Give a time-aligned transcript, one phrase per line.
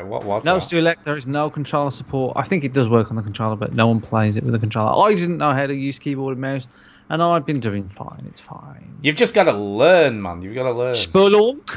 [0.00, 0.70] Uh, What was Notes that?
[0.70, 1.04] to elect.
[1.04, 2.36] There is no controller support.
[2.36, 4.58] I think it does work on the controller, but no one plays it with a
[4.58, 5.06] controller.
[5.08, 6.66] I didn't know how to use keyboard and mouse,
[7.10, 8.24] and I've been doing fine.
[8.28, 8.96] It's fine.
[9.02, 10.42] You've just got to learn, man.
[10.42, 10.94] You've got to learn.
[10.94, 11.74] Spelunk.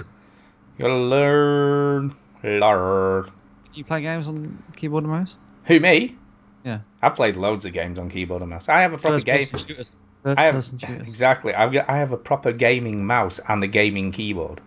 [0.78, 2.16] You got to learn.
[2.44, 3.32] Learn.
[3.74, 5.36] You play games on keyboard and mouse?
[5.66, 6.16] Who me?
[6.64, 6.80] Yeah.
[7.02, 8.70] I've played loads of games on keyboard and mouse.
[8.70, 9.46] I have a proper First game.
[9.46, 9.92] shooters.
[10.24, 10.56] First I have
[11.08, 11.54] exactly.
[11.54, 11.90] I've got.
[11.90, 14.60] I have a proper gaming mouse and a gaming keyboard.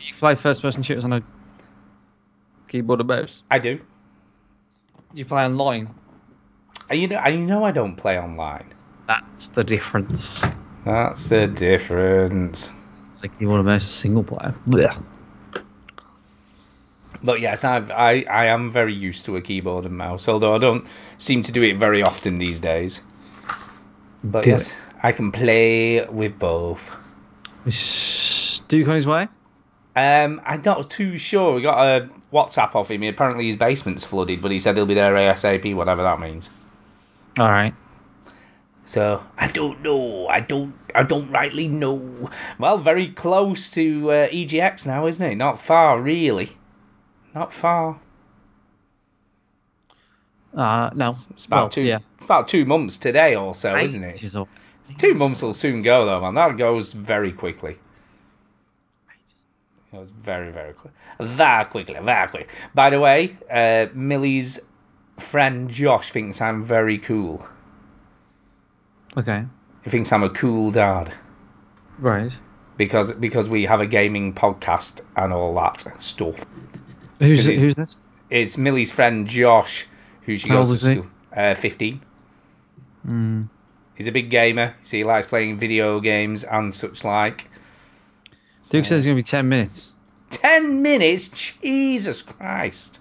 [0.00, 1.22] You play first person shooters on a
[2.72, 3.42] keyboard and mouse?
[3.50, 3.78] I do.
[5.12, 5.94] You play online?
[6.88, 8.72] And you know, uh, I know I don't play online.
[9.06, 10.42] That's the difference.
[10.86, 12.72] That's the difference.
[13.20, 14.54] Like keyboard and mouse single player.
[14.66, 15.04] Blech.
[17.22, 20.58] But yes, I've, I I am very used to a keyboard and mouse, although I
[20.58, 20.86] don't
[21.18, 23.02] seem to do it very often these days.
[24.24, 26.80] But Do yes, I can play with both.
[27.66, 29.28] Is Duke on his way?
[29.94, 31.54] Um, I'm not too sure.
[31.56, 33.02] We got a WhatsApp off him.
[33.02, 36.48] Apparently his basement's flooded, but he said he'll be there ASAP, whatever that means.
[37.38, 37.74] All right.
[38.84, 40.26] So I don't know.
[40.28, 40.74] I don't.
[40.94, 42.30] I don't rightly know.
[42.58, 45.36] Well, very close to uh, EGX now, isn't it?
[45.36, 46.50] Not far, really.
[47.34, 47.98] Not far.
[50.54, 51.14] Uh, no.
[51.30, 51.82] It's about Well, two.
[51.82, 51.98] Yeah.
[52.22, 54.16] About two months today or so, isn't it?
[54.16, 54.48] Ages or-
[54.98, 56.34] Two months will soon go though, man.
[56.34, 57.76] That goes very quickly.
[59.92, 60.92] It was very, very quick.
[61.20, 62.48] That quickly, that quick.
[62.74, 64.58] By the way, uh, Millie's
[65.18, 67.46] friend Josh thinks I'm very cool.
[69.16, 69.44] Okay.
[69.84, 71.12] He thinks I'm a cool dad
[71.98, 72.36] Right.
[72.76, 76.36] because because we have a gaming podcast and all that stuff.
[77.18, 78.04] Who's who's this?
[78.30, 79.86] It's Millie's friend Josh,
[80.22, 81.06] who she How goes to school.
[81.36, 82.00] Uh, Fifteen.
[83.06, 83.48] Mm.
[83.94, 87.48] He's a big gamer, so he likes playing video games and such like.
[88.70, 89.92] Duke says it's gonna be ten minutes.
[90.30, 91.28] Ten minutes?
[91.28, 93.00] Jesus Christ.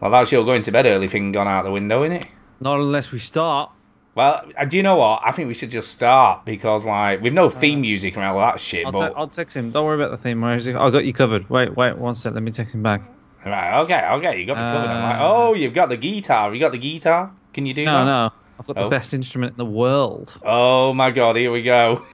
[0.00, 2.26] Well, that's your going to bed early thing gone out the window, isn't it?
[2.60, 3.70] Not unless we start.
[4.14, 5.22] Well, uh, do you know what?
[5.24, 8.58] I think we should just start because, like, with no theme music and all that
[8.60, 8.86] shit.
[8.86, 9.70] I'll, but te- I'll text him.
[9.70, 10.74] Don't worry about the theme music.
[10.76, 11.48] I got you covered.
[11.50, 12.32] Wait, wait, one sec.
[12.34, 13.02] Let me text him back.
[13.46, 14.90] right, okay, okay, you got me covered.
[14.90, 16.52] I'm like, Uh, oh, you've got the guitar.
[16.52, 17.30] You got the guitar?
[17.52, 18.04] Can you do No, that?
[18.04, 18.30] no.
[18.58, 18.84] I've got Oh.
[18.84, 20.32] the best instrument in the world.
[20.44, 22.04] Oh my God, here we go.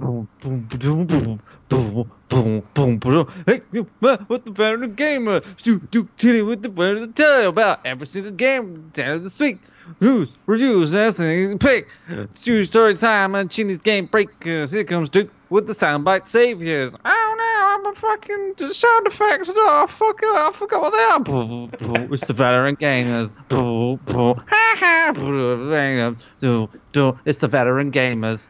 [0.00, 3.44] Boom, boom, boom, boom, boom, boom, boom, boom.
[3.44, 5.42] Hey, you, uh, what the veteran gamer?
[5.58, 9.24] Stu, Duke, Tilly with the word to tell you about every single game down of
[9.24, 9.58] this week.
[10.00, 11.86] News, reviews, everything, pick.
[12.32, 14.72] Stu story time and Chinny's game breakers.
[14.72, 16.94] Here comes Duke with the soundbite saviors.
[17.04, 19.50] Oh no, I'm a fucking sound effects.
[19.54, 22.08] Oh fuck it, I forgot what they are.
[22.10, 23.34] It's the veteran gamers.
[23.50, 24.32] Boo, boo.
[24.48, 26.14] Ha ha.
[26.38, 27.18] do, do.
[27.26, 28.48] It's the veteran gamers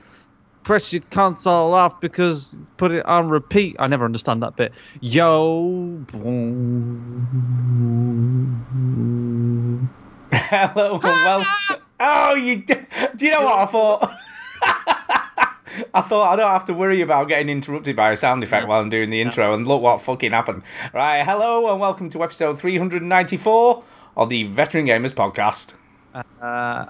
[0.71, 3.75] press your console off because put it on repeat.
[3.81, 4.73] I never understand that bit.
[5.01, 5.99] Yo.
[10.33, 11.45] Hello well.
[11.99, 12.63] Oh, you.
[12.63, 12.77] Do
[13.19, 14.17] you know what I thought?
[15.93, 18.81] I thought I don't have to worry about getting interrupted by a sound effect while
[18.81, 20.63] I'm doing the intro, and look what fucking happened.
[20.95, 23.83] Right, hello and welcome to episode 394
[24.17, 25.75] of the Veteran Gamers Podcast.
[26.41, 26.87] Uh,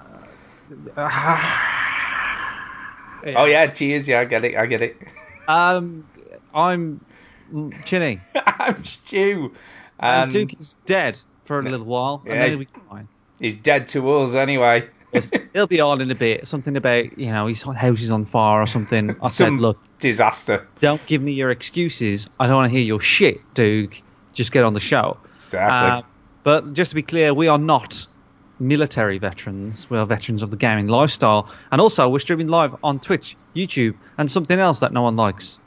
[3.25, 4.97] Oh yeah, cheers, yeah, I get it, I get it.
[5.47, 6.07] Um,
[6.53, 7.03] I'm
[7.85, 8.19] Chinny.
[8.35, 9.53] I'm Stu,
[9.99, 12.65] And and Duke is dead for a little while, Yeah, he's-
[13.39, 14.87] he's dead to us anyway.
[15.53, 16.47] He'll be on in a bit.
[16.47, 19.13] Something about you know his house is on fire or something.
[19.21, 20.65] I said, look, disaster.
[20.79, 22.27] don't give me your excuses.
[22.39, 24.01] I don't want to hear your shit, Duke.
[24.31, 25.17] Just get on the show.
[25.35, 25.89] Exactly.
[25.89, 26.01] Uh,
[26.43, 28.07] but just to be clear, we are not
[28.61, 29.89] military veterans.
[29.89, 31.49] We are veterans of the gaming lifestyle.
[31.71, 35.57] And also, we're streaming live on Twitch, YouTube, and something else that no one likes.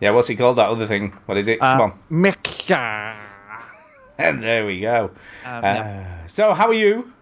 [0.00, 0.56] yeah, what's it called?
[0.58, 1.12] That other thing?
[1.26, 1.58] What is it?
[1.60, 1.98] Come Uh, on.
[2.10, 3.14] Mixer.
[4.16, 5.10] And there we go.
[5.44, 6.04] Um, Uh.
[6.28, 7.12] So, how are you?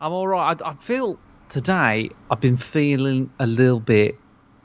[0.00, 0.58] I'm all right.
[0.62, 1.18] I, I feel
[1.50, 4.16] today I've been feeling a little bit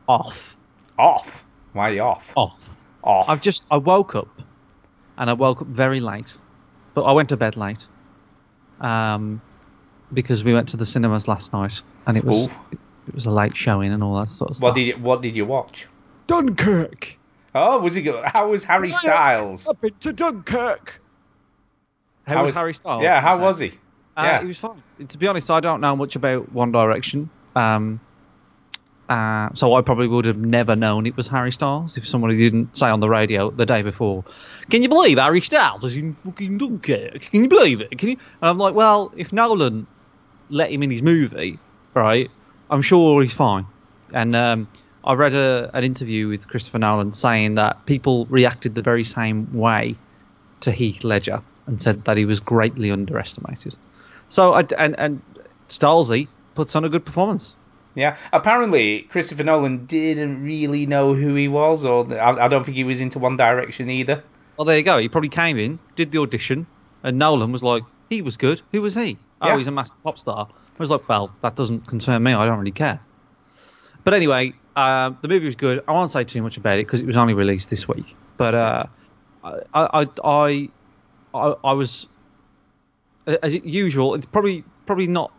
[0.07, 0.55] off.
[0.97, 1.43] Off.
[1.73, 2.23] Why are you off?
[2.37, 2.81] Off.
[3.03, 3.27] Off.
[3.27, 4.29] I've just I woke up,
[5.17, 6.33] and I woke up very late,
[6.93, 7.85] but I went to bed late.
[8.79, 9.41] Um,
[10.13, 12.77] because we went to the cinemas last night, and it was Ooh.
[13.07, 14.63] it was a late showing and all that sort of stuff.
[14.63, 15.87] What did you What did you watch?
[16.27, 17.17] Dunkirk.
[17.55, 18.23] Oh, was he good?
[18.25, 19.67] How was Harry Styles?
[19.67, 21.01] I've been to Dunkirk.
[22.27, 23.01] How, How was, Harry Styles?
[23.01, 23.69] Yeah, how was say?
[23.69, 23.77] he?
[24.17, 24.41] Uh, yeah.
[24.41, 24.83] he was fine.
[25.07, 27.29] To be honest, I don't know much about One Direction.
[27.55, 28.01] Um,
[29.09, 32.75] uh, so I probably would have never known it was Harry Styles if somebody didn't
[32.75, 34.25] say on the radio the day before,
[34.69, 37.21] "Can you believe Harry Styles is in fucking Dunkirk?
[37.21, 37.97] Can you believe it?
[37.97, 39.87] Can you?" And I'm like, "Well, if Nolan
[40.49, 41.59] let him in his movie,
[41.93, 42.29] right,
[42.69, 43.65] I'm sure he's fine."
[44.13, 44.67] And um,
[45.03, 49.53] I read a, an interview with Christopher Nolan saying that people reacted the very same
[49.53, 49.95] way
[50.61, 53.75] to Heath Ledger and said that he was greatly underestimated.
[54.29, 55.21] So I, and and
[55.69, 57.55] Stolzy puts on a good performance.
[57.95, 62.77] Yeah, apparently Christopher Nolan didn't really know who he was, or I, I don't think
[62.77, 64.23] he was into One Direction either.
[64.55, 64.97] Well, there you go.
[64.97, 66.67] He probably came in, did the audition,
[67.03, 68.61] and Nolan was like, he was good.
[68.71, 69.17] Who was he?
[69.41, 69.53] Yeah.
[69.53, 70.47] Oh, he's a massive pop star.
[70.49, 72.33] I was like, well, that doesn't concern me.
[72.33, 72.99] I don't really care.
[74.03, 75.83] But anyway, uh, the movie was good.
[75.87, 78.15] I won't say too much about it because it was only released this week.
[78.37, 78.83] But uh,
[79.43, 80.69] I, I, I,
[81.33, 82.07] I, I was,
[83.25, 85.31] as usual, it's probably probably not.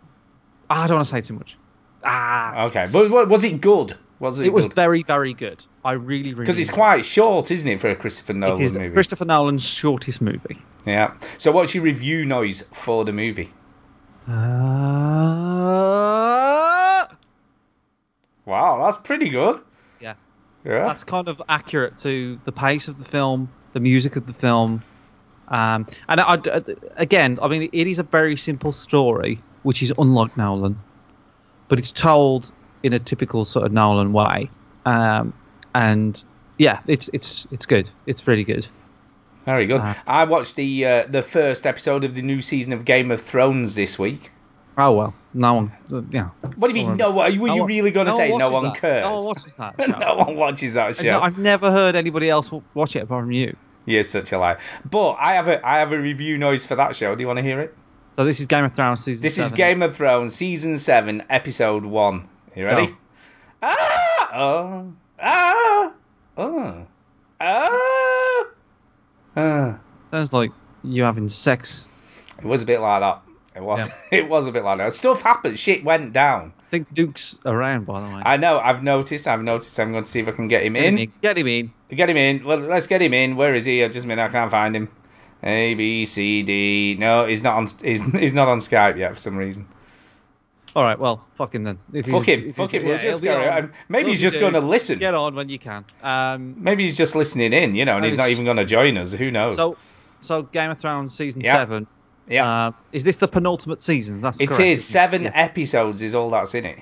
[0.68, 1.56] I don't want to say too much.
[2.04, 3.96] Ah, Okay, but was it good?
[4.20, 4.46] Was it?
[4.46, 5.64] it was very very good.
[5.84, 8.32] I really really because it's quite short, isn't it, for a Christopher.
[8.34, 8.92] Nolan It is movie?
[8.92, 10.58] Christopher Nolan's shortest movie.
[10.84, 11.14] Yeah.
[11.38, 13.50] So what's your review noise for the movie?
[14.28, 14.32] Uh,
[18.44, 19.60] Wow, that's pretty good.
[20.00, 20.14] yeah,
[20.64, 20.84] Yeah.
[20.84, 24.82] that's kind of accurate to the pace of the film, the music of the film,
[25.48, 26.62] um, and I, I-
[26.96, 30.78] again, I mean, it is a very simple story, which is unlike Nolan,
[31.68, 32.50] but it's told
[32.82, 34.48] in a typical sort of Nolan way,
[34.86, 35.32] um,
[35.74, 36.22] and
[36.58, 37.90] yeah, it's it's it's good.
[38.06, 38.66] It's really good.
[39.48, 39.80] Very good.
[39.80, 43.20] Uh, I watched the uh, the first episode of the new season of Game of
[43.22, 44.30] Thrones this week.
[44.76, 46.28] Oh well, no one, uh, yeah.
[46.56, 46.98] What do you mean?
[46.98, 48.76] No, were you, were No you one- really going to no say no one that.
[48.76, 49.02] cares?
[49.04, 49.86] No one watches that show.
[49.86, 51.02] no one watches that show.
[51.12, 53.56] no, I've never heard anybody else watch it apart from you.
[53.86, 54.58] You're such a lie.
[54.88, 57.14] But I have a I have a review noise for that show.
[57.14, 57.74] Do you want to hear it?
[58.16, 59.22] So this is Game of Thrones season.
[59.22, 59.50] This is.
[59.52, 62.28] Game of Thrones season seven, episode one.
[62.54, 62.88] You ready?
[62.88, 62.96] Go.
[63.62, 64.30] Ah!
[64.34, 64.92] Oh!
[65.20, 65.92] Ah!
[66.36, 66.86] Oh!
[67.40, 68.17] Ah!
[69.38, 69.78] Ah!
[70.02, 70.50] Sounds like
[70.82, 71.86] you having sex.
[72.38, 73.22] It was a bit like that.
[73.54, 73.88] It was.
[74.10, 74.92] It was a bit like that.
[74.94, 75.58] Stuff happened.
[75.58, 76.52] Shit went down.
[76.58, 78.22] I think Duke's around, by the way.
[78.24, 78.58] I know.
[78.58, 79.28] I've noticed.
[79.28, 79.78] I've noticed.
[79.78, 81.12] I'm going to see if I can get him Get him in.
[81.22, 81.72] Get him in.
[81.90, 82.44] Get him in.
[82.44, 83.36] Well, let's get him in.
[83.36, 83.84] Where is he?
[83.84, 84.18] I just mean.
[84.18, 84.88] I can't find him.
[85.42, 86.96] A B C D.
[86.98, 87.66] No, he's not on.
[87.82, 89.68] He's, he's not on Skype yet for some reason.
[90.76, 91.78] All right, well, fuck him then.
[92.04, 92.52] Fuck him.
[92.52, 92.84] Fuck him.
[92.84, 93.40] We'll yeah, just go.
[93.40, 93.64] on.
[93.64, 94.98] um, Maybe he's just going to listen.
[94.98, 95.84] Get on when you can.
[96.02, 97.74] Um, Maybe he's just listening in.
[97.74, 99.12] You know, and he's not even going to join us.
[99.12, 99.56] Who knows?
[99.56, 99.76] so,
[100.20, 101.54] so Game of Thrones season Yeah.
[101.56, 101.86] seven.
[102.28, 102.66] yeah.
[102.68, 104.20] Uh, is this the penultimate season?
[104.20, 105.30] That's It correct, is seven Yeah.
[105.34, 106.78] episodes is all that's in it,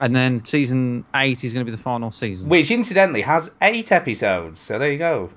[0.00, 2.48] And then season eight is going to be the final season.
[2.48, 4.58] which incidentally has eight episodes.
[4.58, 5.28] So there you go.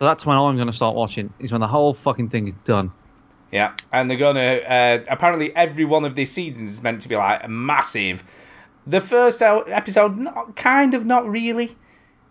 [0.00, 1.32] So that's when I'm going to start watching.
[1.40, 2.92] Is when the whole fucking thing is done.
[3.50, 4.40] Yeah, and they're gonna.
[4.40, 8.22] Uh, apparently, every one of these seasons is meant to be like massive.
[8.86, 11.76] The first episode, not, kind of, not really.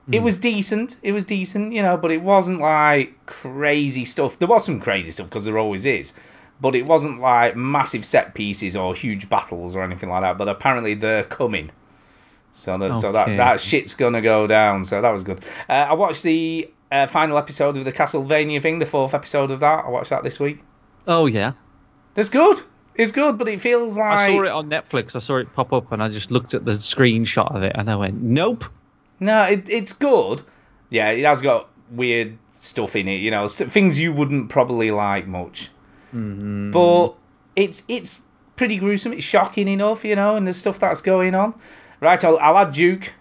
[0.09, 0.95] It was decent.
[1.03, 4.39] It was decent, you know, but it wasn't like crazy stuff.
[4.39, 6.13] There was some crazy stuff because there always is,
[6.61, 10.37] but it wasn't like massive set pieces or huge battles or anything like that.
[10.37, 11.71] But apparently, they're coming.
[12.53, 14.85] So that so that that shit's gonna go down.
[14.85, 15.43] So that was good.
[15.67, 19.59] Uh, I watched the uh, final episode of the Castlevania thing, the fourth episode of
[19.59, 19.85] that.
[19.85, 20.59] I watched that this week.
[21.07, 21.53] Oh yeah.
[22.15, 22.59] it's good.
[22.95, 25.15] It's good, but it feels like I saw it on Netflix.
[25.15, 27.89] I saw it pop up, and I just looked at the screenshot of it, and
[27.89, 28.65] I went, "Nope."
[29.19, 30.41] no, it, it's good.
[30.89, 35.27] Yeah, it has got weird stuff in it, you know, things you wouldn't probably like
[35.27, 35.69] much.
[36.13, 36.71] Mhm.
[36.71, 37.15] But
[37.55, 38.19] it's it's
[38.55, 39.13] pretty gruesome.
[39.13, 41.53] It's shocking enough, you know, and the stuff that's going on.
[42.01, 43.13] Right, I'll, I'll add Duke.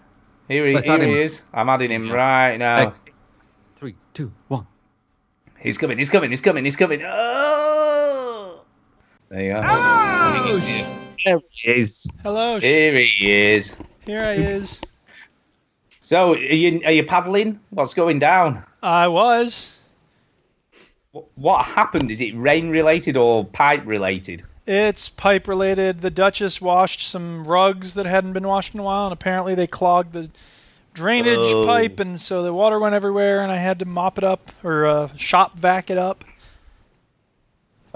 [0.47, 1.41] Here he, here he is.
[1.53, 2.95] I'm adding him right now.
[3.79, 4.65] Three, two, one.
[5.59, 5.97] He's coming.
[5.97, 6.29] He's coming.
[6.29, 6.63] He's coming.
[6.65, 7.03] He's coming.
[7.03, 7.46] Oh!
[9.29, 9.61] There you go.
[11.25, 12.07] There he is.
[12.23, 12.59] Hello.
[12.59, 13.75] sh- Here he is.
[14.05, 14.81] Here I is.
[15.99, 17.59] So, are you, are you paddling?
[17.71, 18.63] What's going down?
[18.81, 19.75] I was.
[21.35, 22.11] What happened?
[22.11, 24.43] Is it rain related or pipe related?
[24.65, 25.99] It's pipe related.
[26.01, 29.67] The Duchess washed some rugs that hadn't been washed in a while, and apparently they
[29.67, 30.29] clogged the
[30.93, 31.65] drainage Oh.
[31.65, 34.85] pipe, and so the water went everywhere, and I had to mop it up or
[34.85, 36.23] uh, shop vac it up.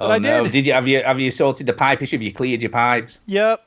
[0.02, 0.44] Oh, but oh I no!
[0.44, 0.52] did.
[0.52, 2.16] Did you have you have you sorted the pipe issue?
[2.16, 3.20] Have you cleared your pipes?
[3.28, 3.64] Yep.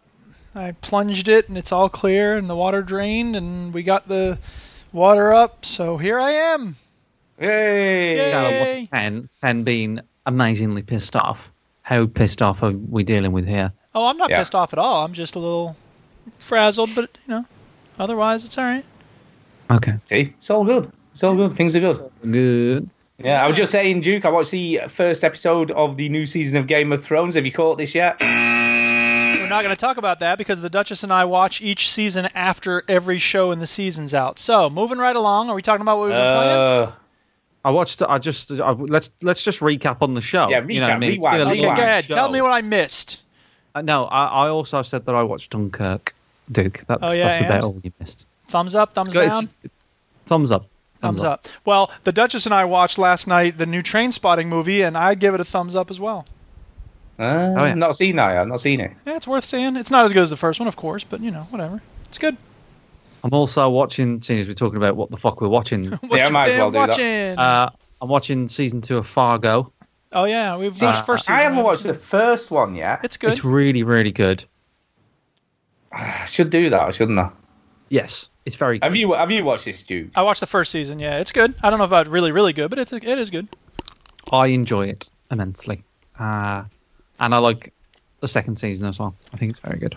[0.57, 4.39] I plunged it, and it's all clear, and the water drained, and we got the
[4.93, 5.65] water up.
[5.65, 6.77] So here I am.
[7.39, 8.17] Hey!
[8.17, 8.31] Yay.
[8.31, 11.51] Scale of one to ten, ten being amazingly pissed off.
[11.83, 13.73] How pissed off are we dealing with here?
[13.95, 14.39] Oh, I'm not Yeah.
[14.39, 15.05] pissed off at all.
[15.05, 15.77] I'm just a little
[16.39, 17.45] frazzled, but you know,
[17.99, 18.85] otherwise it's all right.
[19.71, 19.95] Okay.
[20.05, 20.91] See, it's all good.
[21.13, 21.57] It's all good.
[21.57, 22.11] Things are good.
[22.31, 22.89] Good.
[23.19, 24.25] Yeah, I was just saying, Duke.
[24.25, 27.37] I watched the first episode of the new season of Game of Thrones.
[27.37, 28.17] Have you caught this yet?
[28.21, 32.27] We're not going to talk about that because the Duchess and I watch each season
[32.35, 34.39] after every show in the season's out.
[34.39, 36.59] So, moving right along, are we talking about what we've been playing?
[36.59, 36.93] Uh,
[37.65, 38.03] I watched.
[38.03, 38.51] I just.
[38.51, 40.49] I, let's let's just recap on the show.
[40.49, 41.13] Yeah, You know I recap, mean?
[41.13, 41.77] It's rewind, been a Okay, long rewind.
[41.79, 42.05] go ahead.
[42.07, 42.15] show.
[42.15, 43.21] Tell me what I missed.
[43.77, 46.15] Uh, no, I, I also said that I watched Dunkirk.
[46.51, 46.85] Duke.
[46.87, 47.65] That's, Oh, yeah, that's about and?
[47.65, 48.27] all you missed.
[48.49, 49.49] Thumbs up, thumbs Go- down.
[50.27, 50.67] Thumbs up.
[51.05, 51.47] Thumbs up.
[51.65, 55.35] Well, the Duchess and I watched last night the new Trainspotting movie, and I'd give
[55.35, 56.27] it a thumbs up as well.
[57.19, 57.75] Uh, Oh, yeah.
[57.75, 58.31] Not seen that.
[58.33, 58.93] yet, I've not seen it.
[59.07, 59.77] Yeah, it's worth seeing.
[59.77, 61.81] It's not as good as the first one, of course, but you know, whatever.
[62.07, 62.37] It's good.
[63.23, 65.85] I'm also watching, seeing as we're talking about what the fuck we're watching.
[65.91, 67.39] What Yeah, you might as been well do that.
[67.39, 67.71] uh,
[68.03, 69.73] I'm watching season two of Fargo.
[70.13, 71.37] oh yeah, we've uh, watched first season.
[71.37, 73.01] I haven't We watched the first one yet.
[73.05, 73.31] It's good.
[73.33, 74.45] It's really, really good.
[75.93, 77.31] I should do that, shouldn't I?
[77.89, 78.85] Yes, it's very good.
[78.85, 80.11] Have you Have you watched this, Stu?
[80.15, 80.99] I watched the first season.
[80.99, 81.55] Yeah, it's good.
[81.63, 83.49] I don't know about really, really good, but it's it is good.
[84.33, 85.85] I enjoy it immensely.
[86.19, 86.65] Uh,
[87.21, 87.73] and I like
[88.21, 89.15] the second season as well.
[89.33, 89.97] I think it's very good.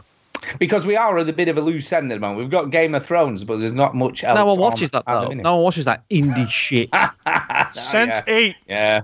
[0.59, 2.39] Because we are at a bit of a loose end at the moment.
[2.39, 4.37] We've got Game of Thrones, but there's not much else.
[4.37, 5.29] no one on watches that though.
[5.29, 6.89] No one watches that indie shit.
[6.93, 7.09] Oh,
[7.73, 8.23] Sense yeah.
[8.27, 8.55] Eight.
[8.67, 9.01] Yeah.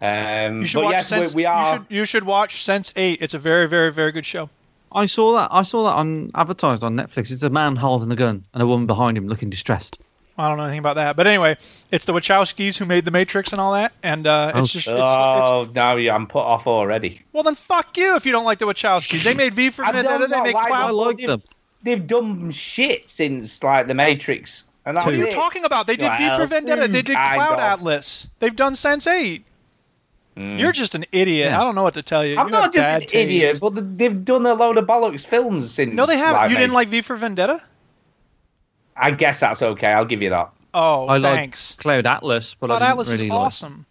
[0.00, 1.34] Um, You should but watch yes, Sense.
[1.34, 1.64] we, we are.
[1.64, 3.20] You should you should watch Sense Eight.
[3.22, 4.48] It's a very, very, very good show.
[4.92, 5.48] I saw that.
[5.52, 7.30] I saw that on advertised on Netflix.
[7.30, 9.98] It's a man holding a gun and a woman behind him looking distressed.
[10.38, 11.56] I don't know anything about that, but anyway,
[11.90, 14.86] it's the Wachowskis who made The Matrix and all that, and uh, Oh, it's just
[14.86, 17.22] it's, it's, Oh no, yeah, I'm put off already.
[17.32, 19.22] well then fuck you if you don't like the Wachowskis.
[19.22, 20.26] They made V for Vendetta.
[20.28, 20.84] They know make why I Cloud.
[20.94, 21.42] Well, like they've- them.
[21.82, 25.30] They've done shit since like the Matrix, and What are you it.
[25.30, 25.86] talking about?
[25.86, 26.88] They did V for Vendetta.
[26.88, 27.58] They did Cloud.
[27.60, 28.28] Atlas.
[28.38, 29.46] They've done Sense Eight.
[30.36, 30.58] Mm.
[30.58, 31.50] You're just an idiot.
[31.50, 31.58] Yeah.
[31.60, 32.36] I don't know what to tell you.
[32.38, 33.14] I'm You not just an taste.
[33.14, 35.94] idiot, but th- they've done a load of bollocks films since.
[35.94, 36.34] No, they haven't.
[36.42, 37.60] like, You didn't like V for Vendetta?
[38.96, 39.88] I guess that's okay.
[39.92, 40.50] I'll give you that.
[40.74, 41.72] Oh, I thanks.
[41.76, 43.38] like Cloud Atlas, but Cloud I Atlas really is like.
[43.38, 43.86] awesome.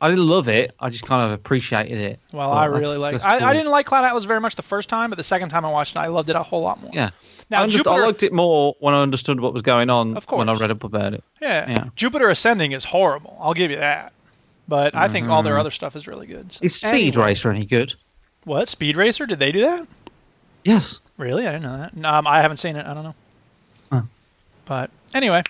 [0.00, 0.74] I didn't love it.
[0.78, 2.20] I just kind of appreciated it.
[2.32, 3.12] Well, But I really like.
[3.14, 5.48] that's I, I didn't like Cloud Atlas very much the first time, but the second
[5.48, 6.92] time I watched it, I loved it a whole lot more.
[6.94, 7.10] Yeah.
[7.50, 10.16] Now I, underst- Jupiter, I liked it more when I understood what was going on.
[10.16, 10.38] Of course.
[10.38, 11.24] When I read up about it.
[11.42, 11.84] yeah, yeah.
[11.96, 13.36] Jupiter Ascending is horrible.
[13.40, 14.12] I'll give you that.
[14.68, 15.60] But I think all their Mhm.
[15.60, 16.52] other stuff is really good.
[16.52, 17.24] So- Is Speed Anyway.
[17.26, 17.94] Racer any good?
[18.44, 19.24] What Speed Racer?
[19.26, 19.86] Did they do that?
[20.64, 20.98] Yes.
[21.16, 21.46] Really?
[21.48, 22.04] I didn't know that.
[22.04, 22.86] Um, I haven't seen it.
[22.86, 23.14] I don't know.
[23.90, 24.02] Huh.
[24.66, 25.42] But anyway,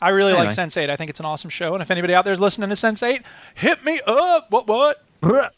[0.00, 0.88] I really like Sense8.
[0.90, 1.74] I think it's an awesome show.
[1.74, 3.22] And if anybody out there is listening to Sense8,
[3.54, 4.50] hit me up.
[4.50, 4.66] What?
[4.66, 5.52] What?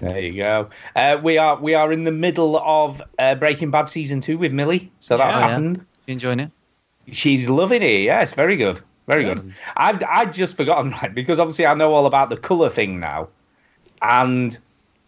[0.00, 0.68] There you go.
[0.94, 4.52] Uh, we are we are in the middle of uh, Breaking Bad season two with
[4.52, 5.42] Millie, so that's Yeah.
[5.42, 5.50] Oh, yeah.
[5.52, 5.86] happened.
[6.06, 6.50] You enjoying it?
[7.12, 8.00] She's loving it.
[8.02, 9.52] Yes, very good, very good.
[9.76, 13.28] I'd just forgotten right because obviously I know all about the color thing now,
[14.02, 14.56] and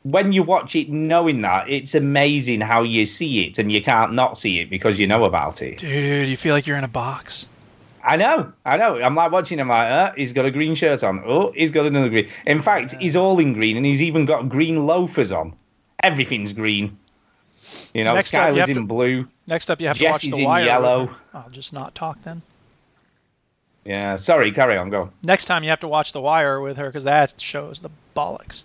[0.05, 4.15] when you watch it knowing that, it's amazing how you see it and you can't
[4.15, 5.79] not see it because you know about it.
[5.79, 7.47] Dude, you feel like you're in a box.
[8.05, 9.03] I know, I know.
[9.03, 11.23] I'm like watching him like, uh, he's got a green shirt on.
[11.27, 12.29] Oh, he's got another green.
[12.47, 15.55] In fact, he's all in green and he's even got green loafers on.
[16.03, 16.97] Everything's green.
[17.93, 19.29] You know, Next up, you in to- blue.
[19.49, 20.65] Next up, you have Jesse's to watch in The Wire.
[20.65, 21.11] yellow.
[21.35, 22.41] I'll just not talk then.
[23.89, 25.11] Yeah, sorry, carry on, go.
[25.23, 28.65] Next time you have to watch The Wire with her because that shows the bollocks.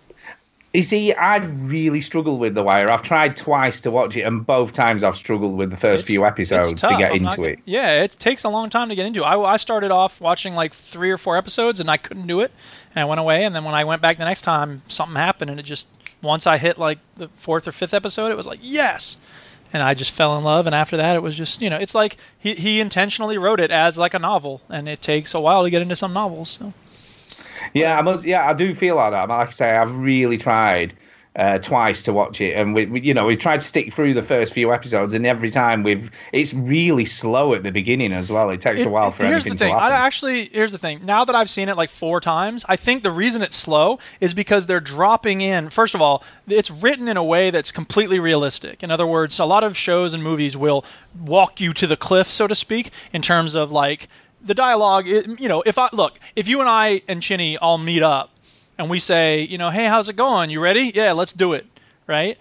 [0.74, 2.90] You see, I'd really struggled with The Wire.
[2.90, 6.14] I've tried twice to watch it, and both times I've struggled with the first It's-
[6.14, 7.60] few episodes to get I'm into not it.
[7.64, 9.24] Yeah, it takes a long time to get into.
[9.24, 12.52] I, I started off watching like three or four episodes and I couldn't do it,
[12.94, 13.46] and I went away.
[13.46, 15.88] And then when I went back the next time, something happened, and it just
[16.22, 19.18] once I hit like the fourth or fifth episode, it was like yes,
[19.74, 20.68] and I just fell in love.
[20.68, 23.72] And after that, it was just you know, it's like he he intentionally wrote it
[23.72, 26.50] as like a novel, and it takes a while to get into some novels.
[26.50, 26.74] So.
[27.74, 28.26] Yeah, I must.
[28.26, 29.28] Yeah, I do feel like that.
[29.30, 30.94] Like I say, I've really tried
[31.36, 34.14] uh, twice to watch it, and we, we, you know, we've tried to stick through
[34.14, 38.32] the first few episodes, and every time we've, it's really slow at the beginning as
[38.32, 38.52] well.
[38.52, 39.74] It takes a It- while it- for here's the thing.
[39.74, 41.02] I actually here's the thing.
[41.06, 44.34] Now that I've seen it like four times, I think the reason it's slow is
[44.36, 45.70] because they're dropping in.
[45.72, 48.84] First of all, it's written in a way that's completely realistic.
[48.84, 50.86] In other words, a lot of shows and movies will
[51.20, 54.08] walk you to the cliff, so to speak, in terms of like
[54.46, 55.08] the dialogue.
[55.08, 58.30] It, you know, if I look, if you and I and Chinny all meet up
[58.78, 60.50] and we say, you know, hey, how's it going?
[60.50, 60.92] You ready?
[60.94, 61.66] Yeah, let's do it.
[62.08, 62.38] Right?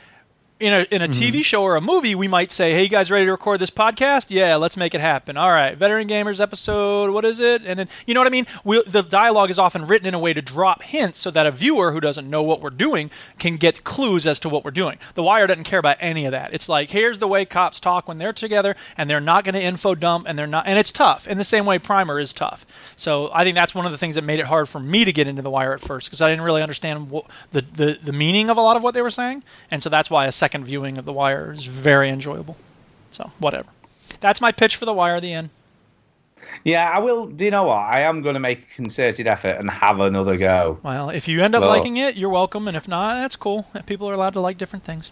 [0.63, 1.39] In a in a mm-hmm.
[1.39, 3.71] TV show or a movie, we might say, "Hey, you guys ready to record this
[3.71, 4.27] podcast?
[4.29, 7.11] Yeah, let's make it happen." All right, Veteran Gamers episode.
[7.11, 7.63] What is it?
[7.67, 8.47] And then you know what I mean.
[8.63, 11.51] We, the dialogue is often written in a way to drop hints so that a
[11.51, 14.99] viewer who doesn't know what we're doing can get clues as to what we're doing.
[15.15, 16.55] The Wire doesn't care about any of that.
[16.55, 19.63] It's like here's the way cops talk when they're together, and they're not going to
[19.63, 21.27] info dump, and they're not, and it's tough.
[21.27, 22.65] In the same way, Primer is tough.
[22.95, 25.13] So I think that's one of the things that made it hard for me to
[25.13, 28.13] get into The Wire at first because I didn't really understand what, the, the the
[28.13, 29.43] meaning of a lot of what they were saying,
[29.73, 32.57] and so that's why a second viewing of The Wire is very enjoyable.
[33.11, 33.69] So whatever.
[34.21, 35.21] That's my pitch for The Wire.
[35.21, 35.51] The end.
[36.65, 37.27] Yeah, I will.
[37.27, 37.77] Do you know what?
[37.79, 40.79] I am going to make a concerted effort and have another go.
[40.83, 43.67] Well, if you end up Well- liking it, you're welcome, and if not, that's cool.
[43.87, 45.11] People are allowed to like different things.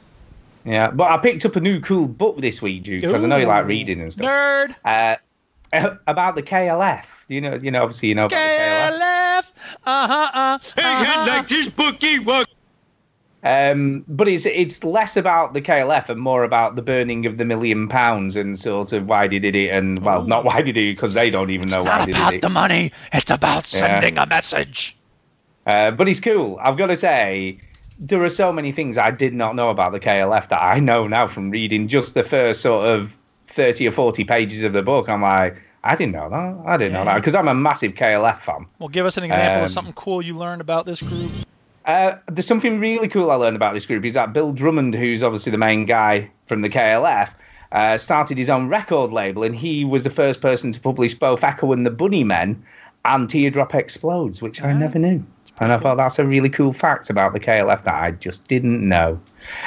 [0.65, 3.37] Yeah, but I picked up a new cool book this week, Duke, because I know
[3.39, 4.27] you like reading and stuff.
[4.27, 4.75] Nerd.
[4.85, 5.17] Uh,
[6.07, 7.05] about the KLF.
[7.29, 7.55] Do you know?
[7.55, 8.99] You know, obviously, you know about the KLF.
[8.99, 9.53] KLF.
[9.87, 10.31] Uh huh.
[10.35, 10.59] Uh.
[10.77, 12.49] Hey, uh-huh, he'd like this bookie work.
[13.43, 17.45] Um, but it's it's less about the KLF and more about the burning of the
[17.47, 20.77] million pounds and sort of why they did it and well, not why they did
[20.91, 22.43] it because they don't even know It's why not they about did it.
[22.43, 22.93] the money.
[23.15, 24.95] It's about sending a message.
[25.67, 26.59] Uh, but it's cool.
[26.61, 27.61] I've got to say,
[27.99, 31.07] there are so many things I did not know about the KLF that I know
[31.07, 33.17] now from reading just the first sort of
[33.47, 35.09] 30 or 40 pages of the book.
[35.09, 36.57] I'm like, I didn't know that.
[36.69, 38.67] I didn't know that because I'm a massive KLF fan.
[38.79, 41.31] Well, give us an example Um, of something cool you learned about this group.
[41.91, 45.25] Uh, there's something really cool I learned about this group is that Bill Drummond, who's
[45.25, 47.31] obviously the main guy from the KLF,
[47.73, 51.43] uh, started his own record label, and he was the first person to publish both
[51.43, 52.57] Echo and the Bunnymen
[53.05, 55.25] and Teardrop Explodes, which I never knew.
[55.59, 58.89] And I thought that's a really cool fact about the KLF that I just didn't
[58.89, 59.21] know.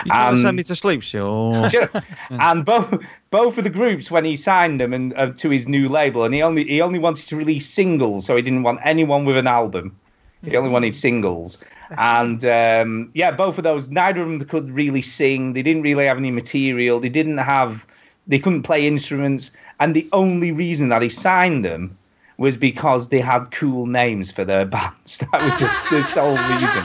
[0.06, 1.68] You trying to Um, send me to sleep, sure.
[1.68, 2.02] Do you know-
[2.40, 3.00] and both
[3.32, 6.34] both of the groups when he signed them and uh, to his new label, and
[6.34, 9.46] he only he only wanted to release singles, so he didn't want anyone with an
[9.48, 9.96] album.
[10.44, 11.58] He only wanted singles,
[11.98, 13.88] and um, yeah, both of those.
[13.88, 15.54] Neither of them could really sing.
[15.54, 17.00] They didn't really have any material.
[17.00, 17.86] They didn't have.
[18.28, 21.98] They couldn't play instruments, and the only reason that he signed them
[22.38, 25.20] was because they had cool names for their bands.
[25.20, 26.84] That was the, the sole reason.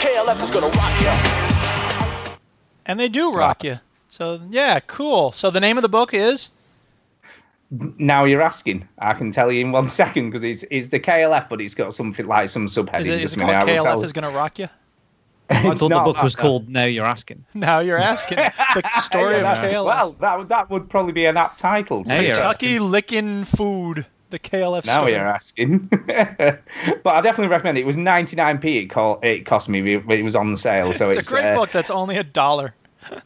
[0.00, 2.34] KLF is gonna rock you.
[2.86, 3.74] And they do rock you.
[4.08, 5.32] So, yeah, cool.
[5.32, 6.50] So the name of the book is?
[7.98, 8.86] Now you're asking.
[8.98, 11.94] I can tell you in one second because it's it's the KLF, but it's got
[11.94, 13.00] something like some subheading.
[13.00, 14.68] Is it, is Just it called I will tell KLF is going to rock you?
[15.50, 16.42] I It's thought the book was no.
[16.42, 17.44] called Now You're Asking.
[17.54, 18.38] Now you're asking.
[18.38, 19.84] The story Yeah, of that- KLF.
[19.84, 22.02] Well, that would- that would probably be an apt title.
[22.04, 22.44] to Now be you're fair.
[22.44, 24.06] Kentucky licking food.
[24.30, 25.12] The KLF Now story.
[25.12, 25.78] you're asking.
[25.90, 27.82] but I definitely recommend it.
[27.82, 28.64] It was 99p.
[28.84, 30.92] It, call, it cost me, it was on sale.
[30.92, 32.74] So It's it's, a great uh, book that's only a dollar.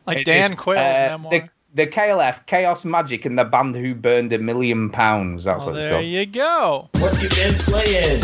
[0.07, 1.31] Like Dan is, Quayle's uh, memoir.
[1.31, 5.45] The, the KLF, Chaos Magic, and the band who burned a million pounds.
[5.45, 5.97] That's well, what it's called.
[5.97, 6.89] there you go.
[6.99, 8.23] What you been playing?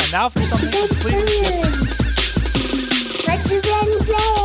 [0.00, 1.76] And now for something completely different.
[3.26, 4.38] What you been playing?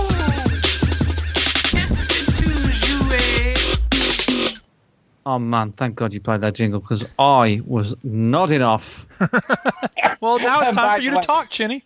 [5.26, 9.08] Oh man, thank God you played that jingle because I was nodding off.
[10.24, 11.84] Well, now it's time for you to talk, Chinny.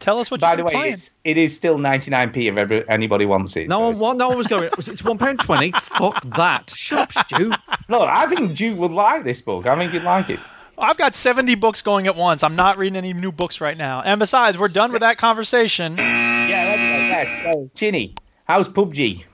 [0.00, 0.92] Tell us what By you've the been way, playing.
[0.94, 3.68] it's, it is still 99p if ever, anybody wants it.
[3.68, 4.70] No so one, it's- no one was going.
[4.78, 5.70] It's one pound twenty.
[5.82, 6.70] Fuck that.
[6.74, 7.50] Shut up, Stu.
[7.88, 9.66] Look, I think Duke would like this book.
[9.66, 10.40] I think you'd like it.
[10.78, 12.42] I've got 70 books going at once.
[12.42, 14.00] I'm not reading any new books right now.
[14.00, 15.98] And besides, we're done with that conversation.
[15.98, 17.42] Yeah, anyway, yes.
[17.42, 18.14] So, Chinny,
[18.46, 19.24] how's PUBG?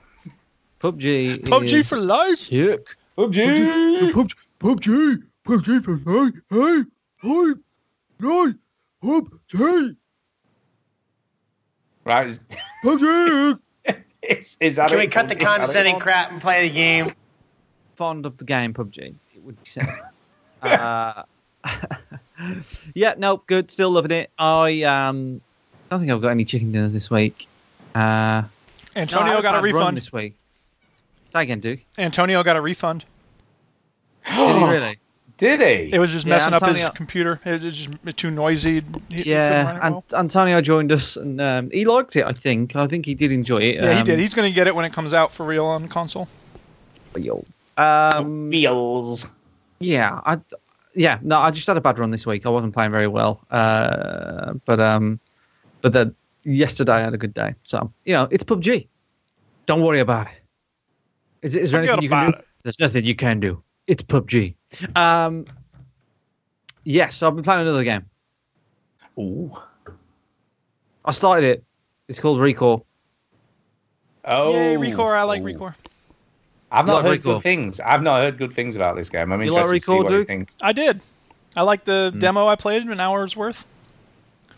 [0.81, 1.39] PUBG.
[1.43, 2.39] PUBG is for life.
[2.39, 2.87] Sick.
[3.17, 4.11] PUBG!
[4.11, 4.33] PUBG.
[4.59, 5.23] PUBG.
[5.45, 6.33] PUBG for life.
[6.49, 6.83] Hey.
[7.21, 7.53] Hey.
[8.19, 8.53] Hey.
[9.01, 9.95] PUBG.
[12.07, 12.27] Right.
[12.27, 12.39] Is,
[12.85, 13.59] PUBG.
[14.21, 15.11] is, is that Can we it?
[15.11, 15.45] cut the Is that it?
[15.45, 17.13] condescending crap and play the game?
[17.97, 18.97] Fond of the game PUBG.
[19.35, 19.89] It would be said.
[20.61, 21.23] uh,
[22.93, 23.15] yeah.
[23.17, 23.43] No.
[23.45, 23.69] Good.
[23.71, 24.31] Still loving it.
[24.39, 25.41] I um.
[25.89, 27.45] Don't think I've got any chicken dinners this week.
[27.93, 28.43] Uh.
[28.95, 29.97] Antonio no, got a refund.
[29.97, 30.35] this week.
[31.33, 31.81] Say again, Duke.
[31.97, 33.03] Antonio got a refund.
[34.25, 34.97] Did he really?
[35.37, 35.95] Did he?
[35.95, 37.39] It was just Yeah, messing up his computer.
[37.45, 38.71] It was just too noisy.
[38.71, 40.03] He- he couldn't run Yeah, it and well.
[40.13, 42.25] Antonio joined us, and um, he liked it.
[42.25, 42.75] I think.
[42.75, 43.75] I think he did enjoy it.
[43.75, 44.19] Yeah, he um, did.
[44.19, 46.27] He's going to get it when it comes out for real on console.
[47.77, 49.27] Um, Feels.
[49.79, 50.39] yeah, I,
[50.95, 52.45] yeah, no, I just had a bad run this week.
[52.45, 55.19] I wasn't playing very well, uh, but um,
[55.81, 57.53] but then yesterday I had a good day.
[57.63, 58.87] So you know, it's PUBG.
[59.67, 60.33] Don't worry about it.
[61.43, 62.43] Is, is there Forget anything you can about do?
[62.63, 63.63] There's nothing you can do.
[63.85, 64.55] It's PUBG.
[64.95, 65.45] Um,
[66.83, 68.05] yes, I've been playing another game.
[69.19, 69.55] Ooh.
[71.05, 71.63] I started it.
[72.07, 72.83] It's called Recore.
[74.25, 74.53] Oh.
[74.53, 75.17] Yay, Recore.
[75.17, 75.45] I like Ooh.
[75.45, 75.75] Recore.
[76.71, 77.35] I've not like heard Recore?
[77.35, 77.79] good things.
[77.79, 79.31] I've not heard good things about this game.
[79.31, 80.49] I'm You like interested to see Recore, what you think.
[80.61, 81.01] I did.
[81.55, 82.19] I like the Hmm.
[82.19, 83.65] demo I played, in an hour's worth.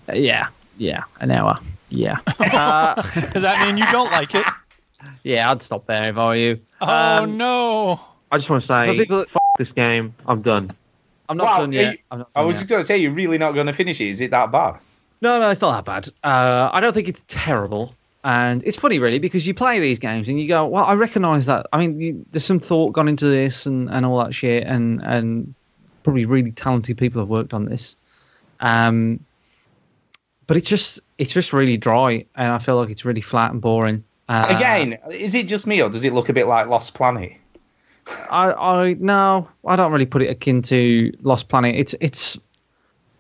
[0.09, 1.59] Uh, yeah, yeah, an hour.
[1.89, 2.17] Yeah.
[2.39, 2.95] uh,
[3.33, 4.45] Does that mean you don't like it?
[5.23, 6.59] yeah, I'd stop there if I were you.
[6.81, 7.99] Oh Um, no.
[8.31, 10.13] I just want to say, people- f- this game.
[10.27, 10.69] I'm done.
[11.27, 11.93] I'm not Wow, done yet.
[11.93, 12.59] you- I'm not I was yet.
[12.61, 14.07] just going to say, you're really not going to finish it.
[14.09, 14.79] Is it that bad?
[15.21, 16.09] No, no, it's not that bad.
[16.23, 17.93] Uh, I don't think it's terrible.
[18.23, 21.45] And it's funny, really, because you play these games and you go, well, I recognise
[21.45, 21.67] that.
[21.71, 25.01] I mean, you, there's some thought gone into this and, and all that shit, and,
[25.03, 25.53] and
[26.03, 27.95] probably really talented people have worked on this.
[28.59, 29.19] Um,
[30.47, 33.61] but it's just it's just really dry, and I feel like it's really flat and
[33.61, 34.03] boring.
[34.27, 37.33] Uh, Again, is it just me or does it look a bit like Lost Planet?
[38.29, 41.75] I, I no, I don't really put it akin to Lost Planet.
[41.75, 42.37] It's it's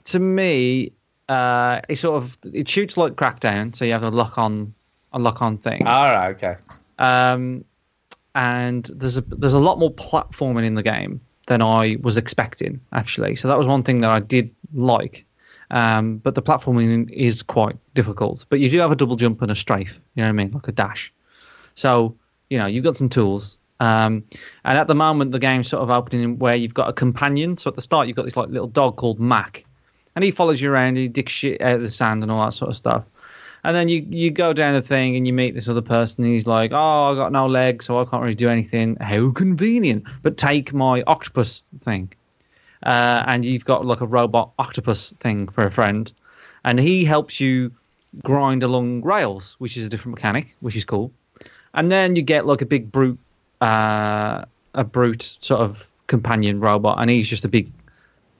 [0.05, 0.91] to me,
[1.27, 4.73] uh, it sort of it shoots like Crackdown, so you have a lock on
[5.13, 5.85] a lock on thing.
[5.87, 6.55] All right, okay.
[6.97, 7.63] Um,
[8.35, 12.79] and there's a there's a lot more platforming in the game than I was expecting
[12.93, 13.35] actually.
[13.35, 15.25] So that was one thing that I did like.
[15.71, 18.45] Um, but the platforming is quite difficult.
[18.49, 19.99] But you do have a double jump and a strafe.
[20.15, 21.13] You know what I mean, like a dash.
[21.75, 22.15] So
[22.49, 23.57] you know you've got some tools.
[23.79, 24.23] Um,
[24.65, 27.57] and at the moment, the game's sort of opening where you've got a companion.
[27.57, 29.65] So at the start, you've got this like little dog called Mac,
[30.15, 30.97] and he follows you around.
[30.97, 33.05] He digs shit out of the sand and all that sort of stuff.
[33.63, 36.23] And then you you go down the thing and you meet this other person.
[36.23, 38.95] And he's like, "Oh, I got no legs, so I can't really do anything.
[38.97, 40.05] How convenient!
[40.23, 42.11] But take my octopus thing."
[42.83, 46.11] Uh, and you've got like a robot octopus thing for a friend,
[46.63, 47.71] and he helps you
[48.23, 51.11] grind along rails, which is a different mechanic, which is cool.
[51.73, 53.19] And then you get like a big brute,
[53.61, 57.71] uh, a brute sort of companion robot, and he's just a big,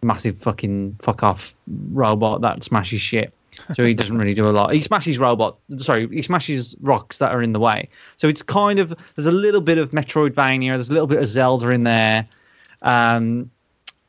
[0.02, 1.56] massive fucking fuck off
[1.92, 3.34] robot that smashes shit.
[3.74, 4.74] So he doesn't really do a lot.
[4.74, 7.90] He smashes robot, sorry, he smashes rocks that are in the way.
[8.16, 11.28] So it's kind of there's a little bit of Metroidvania, there's a little bit of
[11.28, 12.26] Zelda in there.
[12.82, 13.52] Um,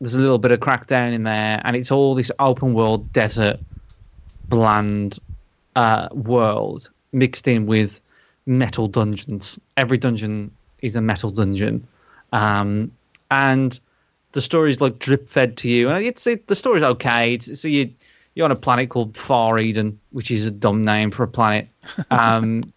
[0.00, 3.58] there's a little bit of Crackdown in there, and it's all this open world desert,
[4.48, 5.18] bland
[5.76, 8.00] uh, world mixed in with
[8.46, 9.58] metal dungeons.
[9.76, 11.86] Every dungeon is a metal dungeon,
[12.32, 12.92] um,
[13.30, 13.78] and
[14.32, 15.88] the story's like drip fed to you.
[15.88, 17.34] And it's it, the story's okay.
[17.34, 17.92] It's, so you
[18.34, 21.68] you're on a planet called Far Eden, which is a dumb name for a planet.
[22.10, 22.72] Um,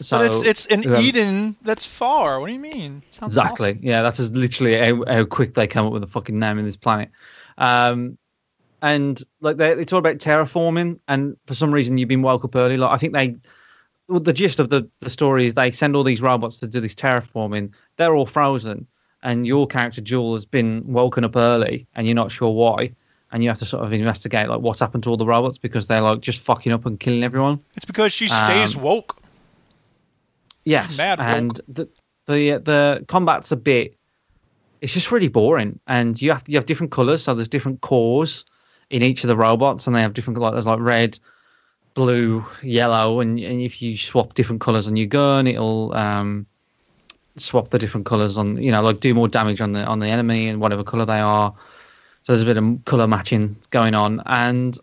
[0.00, 2.40] so but it's it's an um, Eden that's far.
[2.40, 3.02] What do you mean?
[3.10, 3.70] Sounds Exactly.
[3.70, 3.84] awesome.
[3.84, 6.76] Yeah, that's literally how, how quick they come up with a fucking name in this
[6.76, 7.10] planet.
[7.58, 8.18] Um,
[8.82, 12.56] and like they, it's all about terraforming, and for some reason you've been woke up
[12.56, 12.76] early.
[12.76, 13.36] Like I think they,
[14.08, 16.80] well, the gist of the the story is they send all these robots to do
[16.80, 17.70] this terraforming.
[17.96, 18.86] They're all frozen,
[19.22, 22.92] and your character Jewel has been woken up early, and you're not sure why.
[23.32, 25.88] And you have to sort of investigate like what's happened to all the robots because
[25.88, 27.60] they're like just fucking up and killing everyone.
[27.74, 29.16] It's because she stays Um, woke.
[30.64, 31.28] Yes, mad woke.
[31.28, 31.88] and the
[32.26, 33.96] the the combat's a bit.
[34.80, 38.44] It's just really boring, and you have you have different colors, so there's different cores
[38.90, 41.18] in each of the robots, and they have different like there's like red,
[41.96, 46.46] blue, yellow, and and if you swap different colors on your gun, it'll um
[47.36, 50.06] swap the different colors on you know like do more damage on the on the
[50.06, 51.52] enemy and whatever color they are.
[52.22, 54.78] So there's a bit of color matching going on, and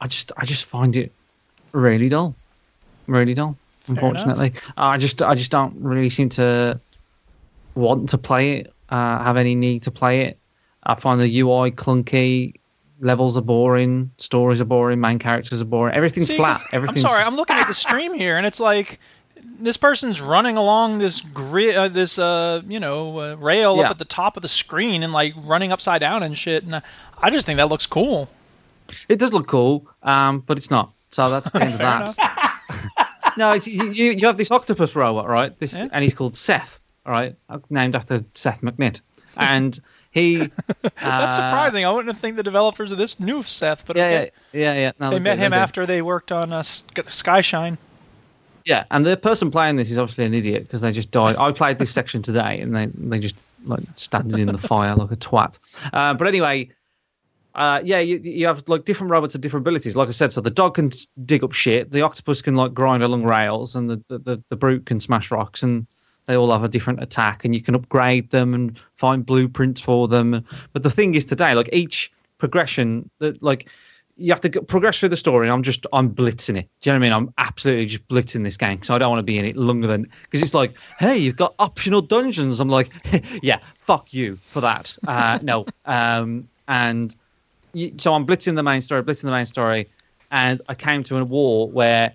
[0.00, 1.12] I just I just find it
[1.72, 2.34] really dull,
[3.06, 3.56] really dull.
[3.88, 6.80] Unfortunately, I just I just don't really seem to
[7.74, 8.72] want to play it.
[8.88, 10.38] Uh, have any need to play it.
[10.84, 12.54] I find the UI clunky,
[13.04, 15.94] levels are boring, stories are boring, main characters are boring.
[15.94, 16.62] Everything's See, flat.
[16.72, 18.98] Everything's I'm sorry, I'm looking at the stream here, and it's like
[19.60, 23.82] this person's running along this grid, uh, this uh, you know, uh, rail Yeah.
[23.84, 26.64] up at the top of the screen, and like running upside down and shit.
[26.64, 26.80] And uh,
[27.20, 28.28] I just think that looks cool.
[29.08, 30.92] It does look cool, um, but it's not.
[31.10, 31.78] So that's the end of
[32.16, 33.34] that.
[33.36, 35.56] no, it's, you, you have this octopus robot, right?
[35.58, 35.88] This Yeah.
[35.92, 37.36] and he's called Seth, all right,
[37.70, 39.00] named after Seth McNitt,
[39.36, 39.78] and
[40.14, 40.36] he.
[40.82, 41.84] That's uh, surprising.
[41.84, 44.30] I wouldn't have think the developers of this knew Seth, but Yeah, okay.
[44.52, 44.92] yeah, yeah, yeah.
[44.98, 47.76] No, they met do, him after they worked on uh, Skyshine.
[48.64, 51.36] Yeah, and the person playing this is obviously an idiot because they just died.
[51.36, 55.10] I played this section today, and they they just like standing in the fire like
[55.10, 55.58] a twat.
[55.92, 56.70] Uh, but anyway,
[57.54, 59.96] uh, yeah, you you have like different robots with different abilities.
[59.96, 60.92] Like I said, so the dog can
[61.26, 64.56] dig up shit, the octopus can like grind along rails, and the the, the, the
[64.56, 65.86] brute can smash rocks, and
[66.26, 70.08] they all have a different attack, and you can upgrade them and find blueprints for
[70.08, 70.44] them.
[70.72, 73.68] But the thing is today, like each progression, that like
[74.16, 75.50] you have to progress through the story.
[75.50, 76.68] I'm just I'm blitzing it.
[76.80, 77.12] Do you know what I mean?
[77.12, 79.86] I'm absolutely just blitzing this game because I don't want to be in it longer
[79.86, 82.60] than because it's like, hey, you've got optional dungeons.
[82.60, 82.90] I'm like,
[83.42, 84.96] yeah, fuck you for that.
[85.06, 87.14] Uh, no, um, and
[87.72, 89.88] you, so I'm blitzing the main story, blitzing the main story,
[90.30, 92.12] and I came to a war where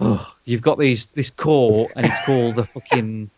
[0.00, 3.30] oh, you've got these this core and it's called the fucking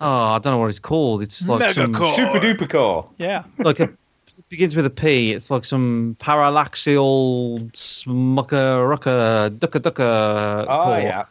[0.00, 1.22] oh I don't know what it's called.
[1.22, 2.12] It's like Mega some core.
[2.14, 3.08] Super duper core.
[3.18, 3.44] Yeah.
[3.58, 5.32] like a it begins with a P.
[5.32, 11.00] It's like some parallaxial smucker rucka ducker ducka Oh core.
[11.00, 11.24] yeah.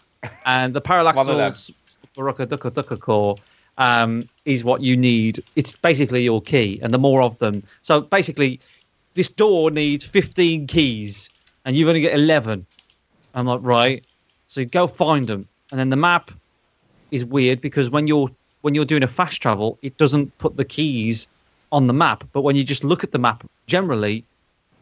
[0.46, 1.16] And the One of them.
[1.52, 1.74] parallaxial
[2.18, 3.36] rucka ducka ducka core
[3.78, 5.44] um, is what you need.
[5.56, 7.64] It's basically your key, and the more of them.
[7.82, 8.60] So basically,
[9.16, 11.30] this door needs 15 keys,
[11.66, 12.66] and you've only got 11.
[13.34, 14.04] I'm like, right.
[14.52, 16.30] So go find them, and then the map
[17.10, 18.30] is weird because when you're
[18.64, 21.26] when you're doing a fast travel, it doesn't put the keys
[21.72, 22.26] on the map.
[22.34, 24.26] But when you just look at the map, generally,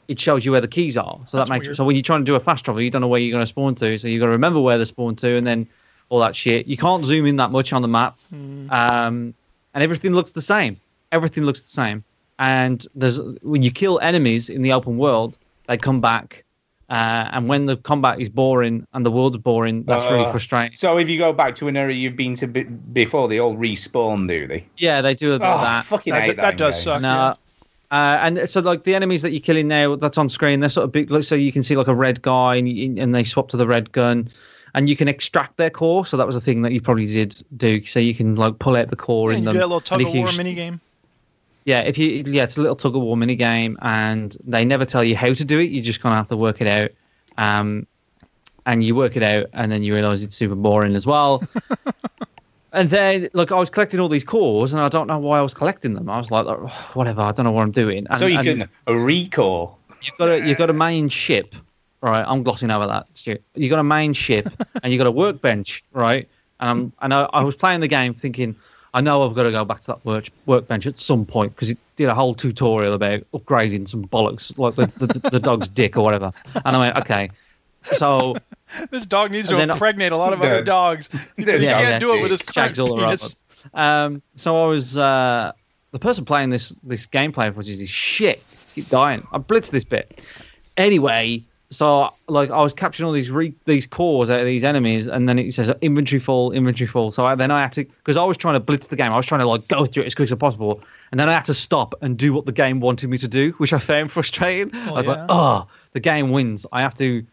[0.08, 1.20] it shows you where the keys are.
[1.28, 1.78] So That's that makes weird.
[1.78, 3.44] so when you're trying to do a fast travel, you don't know where you're going
[3.44, 4.00] to spawn to.
[4.00, 5.68] So you've got to remember where they spawn to, and then
[6.10, 6.66] all that shit.
[6.66, 8.72] You can't zoom in that much on the map, Hmm.
[8.72, 9.34] um,
[9.76, 10.78] and everything looks the same.
[11.12, 12.04] Everything looks the same.
[12.40, 16.44] And there's when you kill enemies in the open world, they come back.
[16.90, 20.74] Uh, and when the combat is boring and the world's boring, that's really Uh, frustrating.
[20.74, 23.56] So if you go back to an area you've been to be- before, they all
[23.56, 24.66] respawn, do they?
[24.78, 25.86] Yeah, they do a bit Oh, of that.
[25.86, 26.84] fucking That- hate that in does games.
[26.84, 27.02] suck.
[27.02, 27.34] No, yeah.
[27.92, 30.60] Uh, and so like the enemies that you're killing now, that's on screen.
[30.62, 31.12] They're sort of big.
[31.12, 33.68] like, So you can see like a red guy, and, and they swap to the
[33.68, 34.28] red gun,
[34.76, 36.06] and you can extract their core.
[36.08, 37.84] So that was a thing that you probably did do.
[37.86, 39.54] So you can like pull out the core Yeah, in you them.
[39.54, 40.80] do that little and tug of war sh- mini game.
[41.66, 44.86] Yeah, if you yeah, it's a little tug of war mini game, and they never
[44.86, 45.70] tell you how to do it.
[45.70, 46.92] You just kind of have to work it out.
[47.38, 47.86] Um,
[48.66, 51.44] and you work it out, and then you realise it's super boring as well.
[52.74, 55.42] and then, look, I was collecting all these cores, and I don't know why I
[55.42, 56.10] was collecting them.
[56.10, 58.06] I was like, "Oh, whatever, I don't know what I'm doing.
[58.10, 59.74] And, so you can a recore.
[60.02, 61.56] you've got a you've got a main ship,
[62.02, 62.24] right?
[62.28, 63.08] I'm glossing over that.
[63.14, 63.38] Stu.
[63.56, 64.48] You got a main ship,
[64.84, 66.30] and you've got a workbench, right?
[66.60, 68.56] Um, and I, I was playing the game thinking,
[68.94, 71.70] I know I've got to go back to that work, workbench at some point because
[71.70, 75.96] it did a whole tutorial about upgrading some bollocks, like the, the, the dog's dick
[75.98, 76.32] or whatever.
[76.66, 77.30] And I went, okay.
[77.84, 78.36] So
[78.92, 80.48] This dog needs to impregnate a lot of Yeah.
[80.48, 81.10] other dogs.
[81.38, 82.00] He Yeah, can't yeah.
[82.00, 83.36] do it with his current penis.
[83.74, 85.52] Um, so I was uh,
[85.92, 88.44] the person playing this this gameplay, which is shit.
[88.74, 89.26] Keep dying.
[89.32, 90.22] I blitzed this bit.
[90.78, 95.08] Anyway, so like I was capturing all these re- these cores out of these enemies,
[95.08, 97.12] and then it says inventory full, inventory full.
[97.12, 99.12] So I, then I had to because I was trying to blitz the game.
[99.12, 101.34] I was trying to like go through it as quick as possible, and then I
[101.34, 104.12] had to stop and do what the game wanted me to do, which I found
[104.12, 104.72] frustrating.
[104.74, 105.12] Oh, I was yeah.
[105.12, 106.66] like, oh, the game wins.
[106.72, 107.26] I have to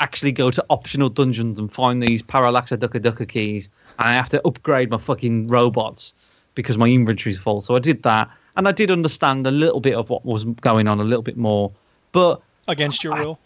[0.00, 4.28] actually go to optional dungeons and find these parallaxa ducka ducka keys and I have
[4.30, 6.12] to upgrade my fucking robots
[6.56, 7.62] because my inventory's full.
[7.62, 10.88] So I did that and I did understand a little bit of what was going
[10.88, 11.70] on a little bit more.
[12.10, 13.38] But Against your will.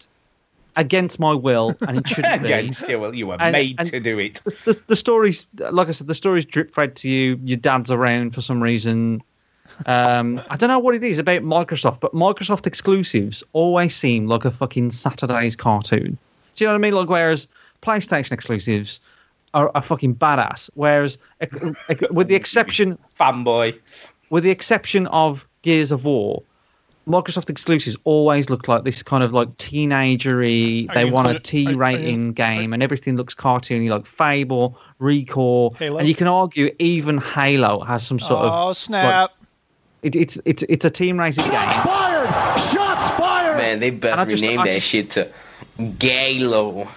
[0.77, 2.51] Against my will and it shouldn't be.
[2.53, 4.41] Against your will, you were And- made and- to do it.
[4.65, 8.33] The, the stories like I said, the stories drip fed to you, your dad's around
[8.33, 9.21] for some reason.
[9.85, 14.45] Um, I don't know what it is about Microsoft, but Microsoft exclusives always seem like
[14.45, 16.17] a fucking Saturday's cartoon.
[16.55, 16.93] Do you know what I mean?
[16.93, 17.47] Like, whereas
[17.81, 18.99] PlayStation exclusives
[19.53, 20.69] are, are fucking badass.
[20.75, 21.17] Whereas,
[22.11, 23.77] with the exception, Fanboy.
[24.29, 26.41] with the exception of Gears of War,
[27.07, 30.89] Microsoft exclusives always look like this kind of like teenagery.
[30.89, 33.89] Are They want a included- T are- are you- rating game, and everything looks cartoony,
[33.89, 35.99] like Fable, Recore, Halo?
[35.99, 38.51] and you can argue even Halo has some sort of.
[38.53, 39.31] Oh snap!
[40.03, 41.51] It, it's it's it's a teen rated game.
[41.53, 42.59] Shots fired!
[42.59, 43.57] Shots fired!
[43.57, 45.31] Man, they better rename I that just- shit to
[45.79, 46.87] Galo.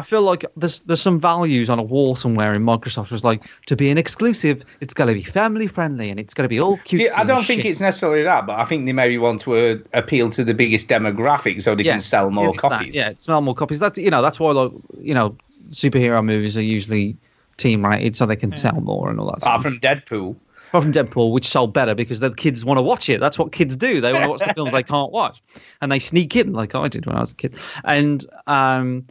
[0.00, 3.10] I feel like there's there's some values on a wall somewhere in Microsoft.
[3.10, 6.44] Was like to be an exclusive, it's got to be family friendly and it's got
[6.44, 7.02] to be all cute.
[7.02, 9.76] See, I don't think it's necessarily that, but I think they maybe want to uh,
[9.92, 12.96] appeal to the biggest demographic so they can sell more it's that, copies.
[12.96, 13.78] yeah, sell more copies.
[13.78, 15.36] That's you know that's why like you know
[15.68, 17.18] superhero movies are usually
[17.58, 19.42] teen rated so they can sell more and all that.
[19.42, 19.62] Apart Stuff.
[19.62, 20.36] from Deadpool.
[20.68, 23.20] Apart from Deadpool, which sold better because the kids want to watch it.
[23.20, 24.00] That's what kids do.
[24.00, 25.42] They want to watch the films they can't watch,
[25.82, 27.54] and they sneak in like I did when I was a kid.
[27.84, 29.04] And um,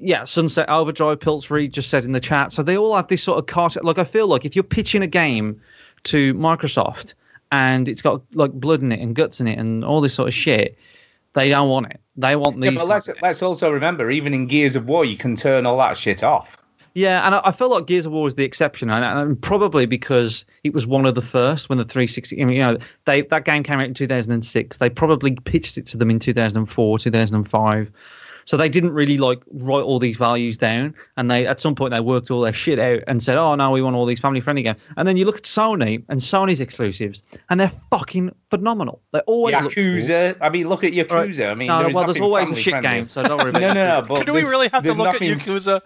[0.00, 2.52] yeah, Sunset Overdrive, Pilsbury just said in the chat.
[2.52, 3.82] So they all have this sort of cart.
[3.84, 5.60] Like I feel like if you're pitching a game
[6.04, 7.14] to Microsoft
[7.52, 10.28] and it's got like blood in it and guts in it and all this sort
[10.28, 10.76] of shit,
[11.34, 12.00] they don't want it.
[12.16, 12.78] They want Yeah, these.
[12.78, 15.96] but let's let's also remember, even in Gears of War, you can turn all that
[15.96, 16.56] shit off.
[16.92, 19.86] Yeah, and I, I feel like Gears of War was the exception, and, and probably
[19.86, 22.42] because it was one of the first when the 360.
[22.42, 24.76] I mean, you know, they that game came out in 2006.
[24.78, 27.92] They probably pitched it to them in 2004, 2005.
[28.50, 31.92] So they didn't really like write all these values down, and they at some point
[31.92, 34.64] they worked all their shit out and said, "Oh now we want all these family-friendly
[34.64, 39.02] games." And then you look at Sony and Sony's exclusives, and they're fucking phenomenal.
[39.12, 39.84] They always look cool.
[39.84, 40.36] Yakuza.
[40.40, 41.10] I mean, look at Yakuza.
[41.44, 41.50] Right.
[41.52, 42.88] I mean, No, there is well, there's always a shit friendly.
[42.88, 44.02] game, so don't worry about no, no, no.
[44.08, 45.80] But Do we really have to there's look nothing, at Yakuza?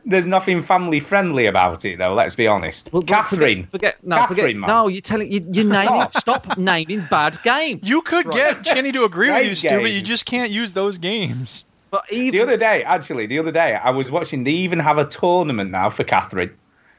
[0.06, 2.14] There's nothing family friendly about it, though.
[2.14, 2.90] Let's be honest.
[2.90, 3.66] Well, Catherine.
[3.66, 4.68] Forget, forget, no, Catherine, forget, man.
[4.68, 6.06] no, you're telling you, you're naming.
[6.16, 7.86] stop naming bad games.
[7.86, 10.96] You could get Chinny to agree with you, Stu, but you just can't use those
[10.96, 11.66] games.
[11.92, 14.44] But even The other day, actually, the other day, I was watching.
[14.44, 16.50] They even have a tournament now for Catherine.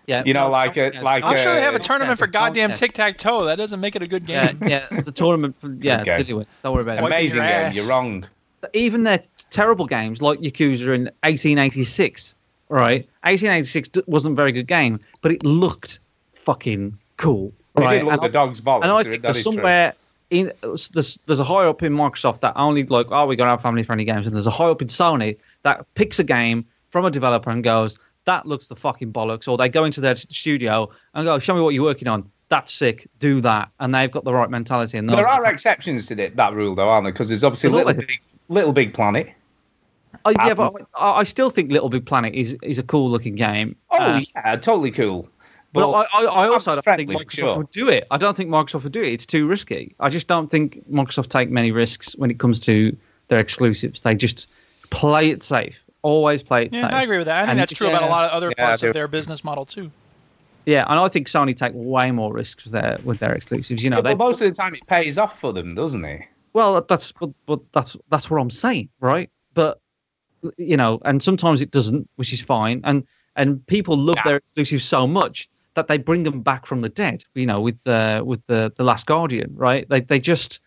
[0.06, 1.84] Yeah, You know, no, like a- yeah, like I'm Uh, sure they have a yeah,
[1.84, 3.46] tournament for goddamn tic tac toe.
[3.46, 4.60] That doesn't make it a good game.
[4.68, 5.56] yeah, it's a tournament.
[5.60, 6.14] For, yeah, Okay.
[6.18, 6.48] to do it.
[6.62, 7.04] Don't worry about it.
[7.06, 7.66] Amazing your game.
[7.68, 7.76] ass.
[7.76, 8.26] You're wrong.
[8.74, 12.36] Even their terrible games like Yakuza in 1886,
[12.70, 13.08] right?
[13.24, 16.00] 1886 wasn't a very good game, but it looked
[16.34, 17.52] fucking cool.
[17.76, 17.96] They right?
[17.98, 18.84] did look And the I- dog's bollocks.
[18.84, 19.54] And I think is there's true.
[19.54, 19.94] somewhere
[20.34, 23.52] in there's, there's a high up in Microsoft that only like oh we got to
[23.52, 26.66] have family friendly games, and there's a high up in Sony that picks a game
[26.90, 30.16] from a developer and goes that looks the fucking bollocks, or they go into their
[30.16, 32.30] studio and go show me what you're working on.
[32.50, 33.08] That's sick.
[33.20, 34.98] Do that, and they've got the right mentality.
[34.98, 37.12] And There are exceptions to that, rule, though, aren't there?
[37.12, 39.34] Because there's obviously little big, little big planet.
[40.26, 43.36] Oh, yeah, but I, I still think Little Big Planet is is a cool looking
[43.36, 43.76] game.
[43.90, 45.28] Oh Uh, yeah, totally cool.
[45.74, 47.58] But I, I, I also don't friendly, think Microsoft sure.
[47.58, 48.06] would do it.
[48.12, 49.12] I don't think Microsoft would do it.
[49.14, 49.96] It's too risky.
[50.00, 52.96] I just don't think Microsoft take many risks when it comes to
[53.30, 54.02] their exclusives.
[54.02, 54.48] They just
[54.92, 55.76] play it safe.
[56.04, 56.82] Always play it safe.
[56.82, 56.94] Yeah, safe.
[56.94, 57.36] I agree with that.
[57.36, 59.44] I think And that's true about a lot of other yeah, parts of their business
[59.44, 59.90] model too.
[60.66, 63.84] Yeah, and I think Sony take way more risks with their with their exclusives.
[63.84, 66.06] You know, Yeah, they but most of the time it pays off for them, doesn't
[66.06, 66.22] it?
[66.54, 69.30] Well, that's but, but that's that's what I'm saying, right?
[69.54, 69.82] But
[70.58, 72.82] you know, and sometimes it doesn't, which is fine.
[72.84, 73.06] And
[73.36, 74.24] and people love Yeah.
[74.26, 77.24] their exclusives so much that they bring them back from the dead.
[77.36, 79.88] You know, with the with the the Last Guardian, right?
[79.88, 80.60] They they just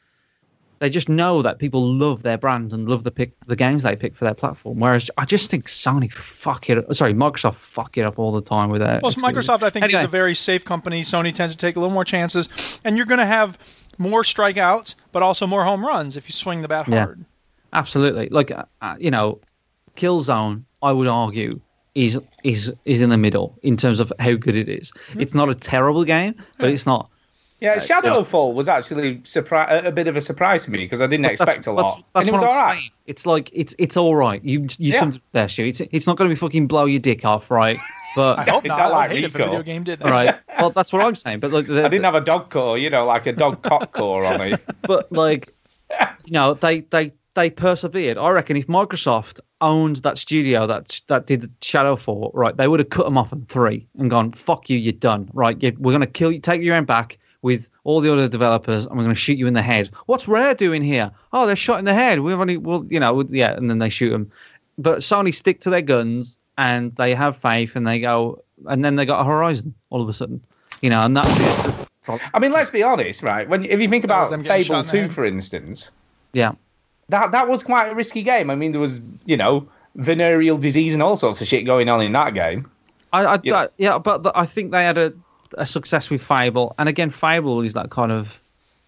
[0.78, 3.96] they just know that people love their brand and love the pick the games they
[3.96, 4.78] pick for their platform.
[4.78, 8.68] Whereas I just think Sony fuck it, sorry, Microsoft fuck it up all the time
[8.68, 9.02] with that.
[9.02, 9.22] Well, so.
[9.22, 10.00] Microsoft, I think, Anyway.
[10.00, 11.02] is a very safe company.
[11.02, 13.58] Sony tends to take a little more chances, and you're going to have
[13.96, 17.18] more strikeouts, but also more home runs if you swing the bat hard.
[17.20, 17.24] Yeah.
[17.72, 18.28] Absolutely.
[18.28, 19.40] Like uh, uh, you know,
[19.96, 21.60] Killzone, I would argue,
[21.96, 24.92] is is is in the middle in terms of how good it is.
[24.92, 25.20] Mm-hmm.
[25.22, 27.08] It's not a terrible game, but it's not.
[27.58, 31.00] Yeah, uh, Shadowfall was actually surpri- a, a bit of a surprise to me because
[31.00, 32.04] I didn't That's- expect a lot.
[32.14, 32.78] That's, and it was what I'm right.
[32.78, 32.90] saying.
[33.06, 34.44] It's like it's it's all right.
[34.44, 35.00] You you Yeah.
[35.00, 35.64] summed it up there, Stu.
[35.64, 37.78] It's it's not going to be fucking blow your dick off, right?
[38.14, 38.78] But I hope not.
[38.78, 40.04] not I like would hate it if a video game did that.
[40.06, 40.34] all right.
[40.60, 41.40] Well, that's what I'm saying.
[41.40, 43.92] But like, the, I didn't have a dog core, you know, like a dog cock
[43.92, 44.60] core on it.
[44.82, 45.48] but like
[46.26, 48.18] you know they they they persevered.
[48.18, 52.90] I reckon if microsoft owned that studio that that did shadowfall right they would have
[52.90, 55.62] cut them off in three and gone fuck you you're done right?
[55.62, 58.86] You, we're going to kill you take your own back with all the other developers
[58.86, 59.90] and we're going to shoot you in the head.
[60.06, 61.12] What's rare doing here?
[61.32, 62.20] Oh they're shot in the head.
[62.20, 64.32] We've only well you know yeah and then they shoot them
[64.78, 68.96] but sony stick to their guns and they have faith and they go and then
[68.96, 70.42] they got a horizon all of a sudden
[70.80, 71.86] you know and that
[72.32, 73.48] I mean, let's be honest, right?
[73.48, 75.90] When if you think about them getting shot Fable 2, for instance,
[76.32, 76.52] yeah
[77.08, 78.50] that that was quite a risky game.
[78.50, 82.00] I mean, there was, you know, venereal disease and all sorts of shit going on
[82.02, 82.70] in that game.
[83.12, 83.52] I, I Yeah.
[83.52, 85.12] that- yeah, but the, I think they had a,
[85.56, 88.28] a success with Fable, and again, Fable is that kind of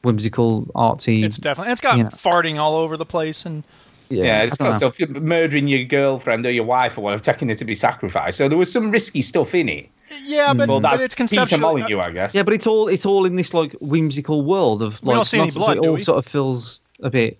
[0.03, 1.25] whimsical, artsy.
[1.25, 1.73] It's definitely.
[1.73, 2.11] It's got you know.
[2.11, 3.63] farting all over the place, and
[4.09, 4.91] Yeah, it's I don't got know.
[4.91, 8.39] stuff murdering your girlfriend or your wife or whatever, taking her to be sacrificed.
[8.39, 9.89] So there was some risky stuff in it.
[10.25, 10.71] yeah, but, hmm.
[10.73, 11.59] Well, but it's Peter conceptual.
[11.61, 12.35] Molyneux, I guess.
[12.35, 15.25] Yeah, but it's all it's all in this like whimsical world of We like don't
[15.25, 15.65] see any nonsense.
[15.65, 16.03] blood, it do all we?
[16.03, 17.39] sort of feels a bit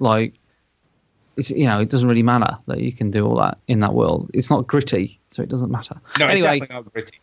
[0.00, 0.34] like
[1.36, 3.94] it's you know it doesn't really matter that you can do all that in that
[3.94, 4.30] world.
[4.34, 6.00] It's not gritty, so it doesn't matter.
[6.18, 7.18] no, it's anyway, definitely not gritty.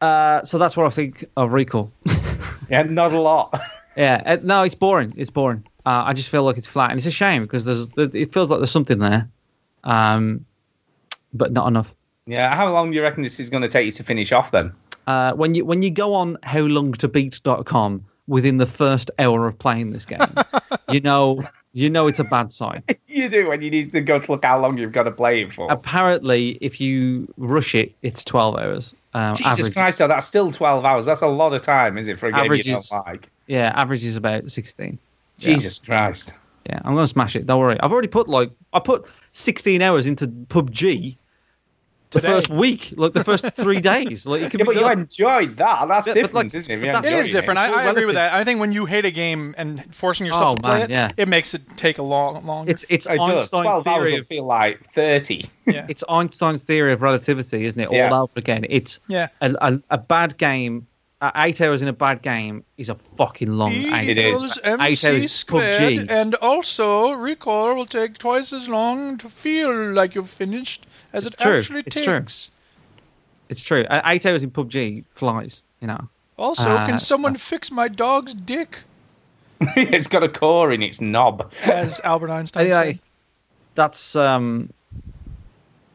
[0.00, 1.90] uh, so that's what I think of Recore.
[2.68, 3.58] Yeah, not a lot.
[3.96, 5.14] Yeah, uh, no, it's boring.
[5.16, 5.64] It's boring.
[5.86, 8.50] Uh, I just feel like it's flat, and it's a shame because there's it feels
[8.50, 9.26] like there's something there,
[9.84, 10.44] um,
[11.32, 11.90] but not enough.
[12.26, 14.50] yeah, how long do you reckon this is going to take you to finish off
[14.50, 14.74] then?
[15.06, 20.04] Uh, when you when you go on howlongtobeat.com within the first hour of playing this
[20.04, 20.20] game,
[20.90, 21.40] you know
[21.76, 22.82] you know it's a bad sign.
[23.08, 25.40] You do when you need to go to look how long you've got to play
[25.40, 25.72] it for.
[25.72, 28.94] Apparently, if you rush it, it's 12 hours.
[29.14, 31.06] Um, Jesus average, Christ, that's still 12 hours.
[31.06, 33.30] That's a lot of time, is it, for a game Average you don't like?
[33.46, 34.98] Yeah, average is about 16.
[35.38, 35.54] Yeah.
[35.54, 36.34] Jesus Christ.
[36.68, 37.46] Yeah, I'm gonna smash it.
[37.46, 37.80] Don't worry.
[37.80, 41.16] I've already put like I put 16 hours into PUBG.
[42.22, 44.88] The first week, like the first three days, like it can Yeah, be but you
[44.88, 45.88] enjoyed that.
[45.88, 46.76] That's Yeah, different, like- isn't it?
[46.80, 47.58] but You that's- It different.
[47.58, 48.34] I, I agree with that.
[48.34, 50.90] I think when you hate a game and forcing yourself Oh, to play man, it,
[50.90, 51.10] yeah.
[51.16, 52.70] it makes it take a long, longer.
[52.70, 53.52] It's it's It does.
[53.52, 55.44] Einstein's 12 hours theory will of feel like 30.
[55.66, 55.86] yeah.
[55.88, 57.88] it's Einstein's theory of relativity, isn't it?
[57.88, 58.12] All Yeah.
[58.20, 58.66] over again.
[58.68, 59.28] It's Yeah.
[59.40, 60.86] a, a, a bad game.
[61.26, 64.36] Uh, eight hours in a bad game is a fucking long eight It is.
[64.36, 66.10] equals Eight hours squared, PUBG.
[66.10, 71.34] and also Recore will take twice as long to feel like you've finished as It's
[71.36, 71.58] it true.
[71.58, 72.20] actually It's true.
[72.20, 72.50] takes.
[73.48, 73.82] It's true.
[73.84, 75.62] Uh, eight hours in PUBG flies.
[75.80, 76.08] You know.
[76.38, 78.78] Also, Uh, can someone fix my dog's dick?
[79.60, 81.50] it's got a core in its knob.
[81.64, 83.00] As Albert Einstein Anyway, said.
[83.74, 84.70] that's um,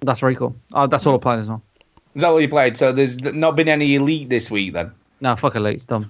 [0.01, 0.55] that's very cool.
[0.73, 1.61] Uh, that's all I played as well.
[2.15, 2.75] Is that what you played?
[2.75, 4.91] So there's not been any elite this week then?
[5.21, 6.09] No, fuck elite, it's done.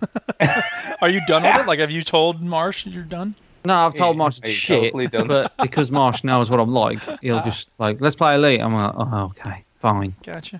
[1.01, 1.65] Are you done with it?
[1.67, 3.35] Like, have you told Marsh you're done?
[3.65, 5.27] No, I've told Marsh it's shit, totally done.
[5.27, 8.61] but because Marsh knows what I'm like, he'll just like, let's play elite.
[8.61, 10.15] I'm like, oh, okay, fine.
[10.23, 10.59] Gotcha.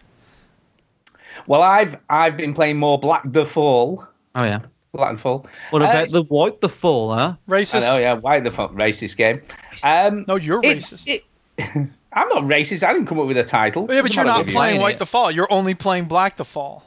[1.48, 4.06] Well, I've I've been playing more Black the Fall.
[4.36, 4.60] Oh yeah.
[4.94, 5.48] Black the Fall.
[5.72, 7.36] What Uh, about it's- the white, the fall, huh?
[7.48, 7.90] I Racist.
[7.90, 9.42] know, yeah, why the fuck racist game?
[9.84, 11.08] Um, No, you're it's- racist.
[11.08, 11.24] It,
[12.14, 12.84] I'm not racist.
[12.84, 13.84] I didn't come up with a title.
[13.84, 14.54] yeah, but Doesn't you're matter not with you.
[14.58, 15.00] playing playing White it.
[15.00, 15.32] the Fall.
[15.32, 16.84] You're only playing Black the Fall.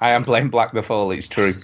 [0.00, 1.10] I am playing Black the Fall.
[1.10, 1.52] It's true.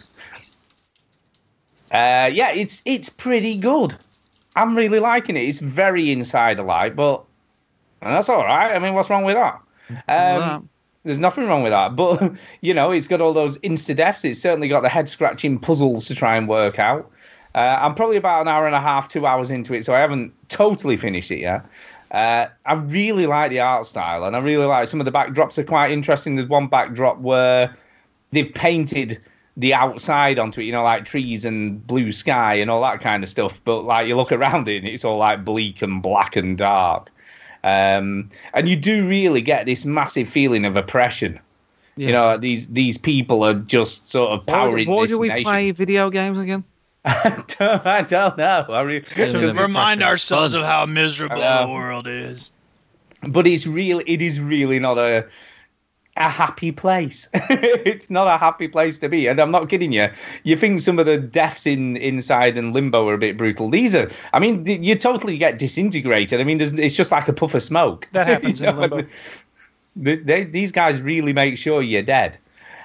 [1.91, 3.95] Uh, yeah, it's it's pretty good.
[4.57, 5.43] I'm really liking it.
[5.43, 7.23] It's very inside alike, but
[8.03, 8.75] and that's all right.
[8.75, 9.61] I mean, what's wrong with that?
[10.09, 10.69] Um,
[11.05, 11.95] there's nothing wrong with that.
[11.97, 14.25] But you know, it's got all those insta deaths.
[14.25, 17.11] It's certainly got the head scratching puzzles to try and work out.
[17.55, 20.01] Uh, I'm probably about an hour and a half, two hours into it, so I
[20.01, 21.65] haven't totally finished it yet.
[22.11, 25.59] Uh, I really like the art style, and I really like some of the backdrops
[25.59, 26.35] are quite interesting.
[26.35, 27.73] There's one backdrop where
[28.35, 29.21] they've painted
[29.57, 33.23] the outside onto it, you know, like trees and blue sky and all that kind
[33.23, 33.61] of stuff.
[33.65, 37.09] But like you look around it, and it's all like bleak and black and dark.
[37.63, 41.41] Um, and you do really get this massive feeling of oppression
[41.97, 45.29] You know, these these people are just sort of Why, powering why this do we
[45.29, 45.45] nation.
[45.45, 46.65] play video games again?
[47.07, 48.67] I, don't, I don't know.
[48.71, 50.09] I mean, To because- remind Fun.
[50.09, 52.51] ourselves of how miserable the world is.
[53.29, 55.27] but it's really it is really not a
[56.17, 57.29] a happy place.
[57.35, 60.09] it's not a happy place to be, and I'm not kidding you.
[60.45, 63.69] You think some of the deaths in inside and limbo are a bit brutal.
[63.71, 66.41] These are, I mean, you totally get disintegrated.
[66.41, 68.09] I mean, it's just like a puff of smoke.
[68.13, 69.07] That happens You in Limbo.
[69.97, 72.39] They, they, these guys really make sure you're dead.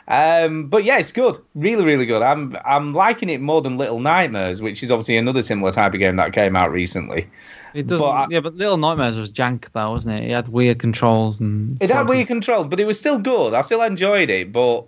[0.10, 2.24] Um, but yeah, it's good, really, really good.
[2.24, 6.00] I'm I'm liking it more than Little Nightmares, which is obviously another similar type of
[6.00, 7.30] game that came out recently.
[7.76, 8.04] It doesn't.
[8.04, 10.32] But I- yeah, but Little Nightmares was jank though, wasn't it?
[10.32, 11.78] It had weird controls and.
[11.82, 13.54] It had weird controls, but it was still good.
[13.54, 14.88] I still enjoyed it, but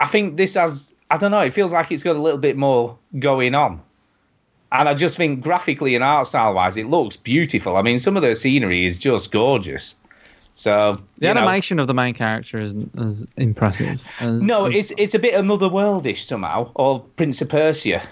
[0.00, 2.56] I think this has I don't know, it feels like it's got a little bit
[2.56, 3.82] more going on.
[4.72, 7.76] And I just think graphically and art style wise, it looks beautiful.
[7.76, 9.94] I mean, some of the scenery is just gorgeous.
[10.54, 14.02] So The you know, animation of the main character isn't as impressive.
[14.20, 18.02] As, no, it's it's a bit anotherworldish somehow, or Prince of Persia.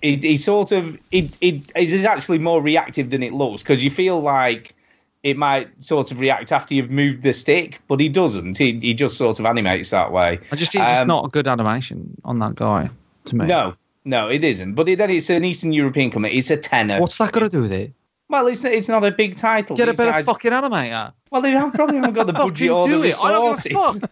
[0.00, 4.20] He sort of it, it is actually more reactive than it looks because you feel
[4.20, 4.74] like
[5.22, 8.58] it might sort of react after you've moved the stick, but he doesn't.
[8.58, 10.40] He he just sort of animates that way.
[10.52, 12.90] I just it's Um, not a good animation on that guy
[13.26, 13.46] to me.
[13.46, 13.74] No,
[14.04, 14.74] no, it isn't.
[14.74, 16.34] But it, then it's an Eastern European company.
[16.34, 17.00] It's a tenner.
[17.00, 17.92] What's that got to do with it?
[18.28, 19.76] Well, it's it's not a big title.
[19.76, 21.12] Get a better guys- fucking animator.
[21.30, 23.14] Well, they have, probably haven't got the budget or the do it.
[23.22, 24.08] I don't give a resources.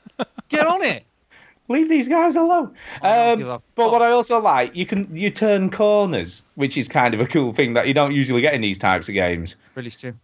[0.48, 1.04] Get on it.
[1.68, 2.74] Leave these guys alone.
[3.00, 6.42] I don't give a Um, but what I also like, you can you turn corners,
[6.56, 9.08] which is kind of a cool thing that you don't usually get in these types
[9.08, 9.56] of games.
[9.74, 10.14] Really, Stu.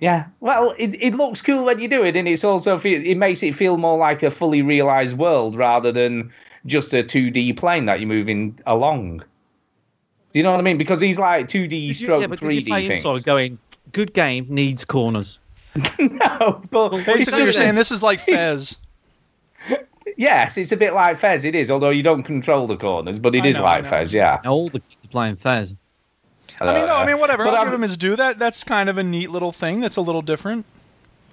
[0.00, 3.42] Yeah, well, it, it looks cool when you do it, and it's also it makes
[3.44, 6.32] it feel more like a fully realized world rather than
[6.66, 9.22] just a 2D plane that you're moving along.
[10.32, 10.78] Do you know what I mean?
[10.78, 13.04] Because these like 2D Did you- stroke yeah, but did you 3D play things.
[13.04, 13.58] Inside going,
[13.92, 15.38] good game needs corners.
[15.98, 18.76] no, but Basically, you're saying this is like Fez.
[20.16, 21.44] Yes, it's a bit like Fez.
[21.44, 23.86] It is, although you don't control the corners, but it I is know, like.
[23.86, 24.12] Fez.
[24.12, 24.40] Yeah.
[24.44, 25.74] Now all the kids are playing Fez.
[26.60, 27.44] I mean, no, I mean, whatever.
[27.44, 28.16] But I'll I'm- give him his due.
[28.16, 29.80] That that's kind of a neat little thing.
[29.80, 30.66] That's a little different.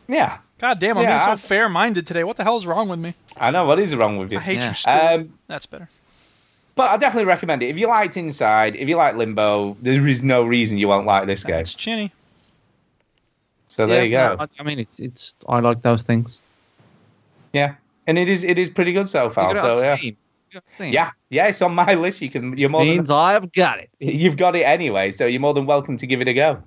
[0.08, 2.24] Yeah, God damn, I'm Yeah, being so I- fair-minded today.
[2.24, 3.14] What the hell's wrong with me?
[3.38, 3.66] I know.
[3.66, 4.38] What is wrong with you?
[4.40, 4.68] I hate Yeah.
[4.70, 4.90] you, Stu.
[4.92, 5.90] Um, that's better.
[6.80, 7.68] But I definitely recommend it.
[7.68, 11.28] If you liked Inside, if you like Limbo, there is no reason you won't like
[11.28, 11.60] this game.
[11.60, 12.10] It's chinny.
[13.68, 14.38] So there you go.
[14.38, 15.36] no, I, I mean, it's it's.
[15.50, 16.42] I like those things.
[17.52, 17.76] Yeah,
[18.08, 19.54] and it is it is pretty good so far.
[19.56, 20.16] So yeah, Steam.
[20.52, 20.94] You got Steam.
[20.94, 22.22] yeah, yeah, it's on my list.
[22.22, 23.90] You can you're more than means I've got it.
[24.00, 26.64] you've got it anyway, so you're more than welcome to give it a go.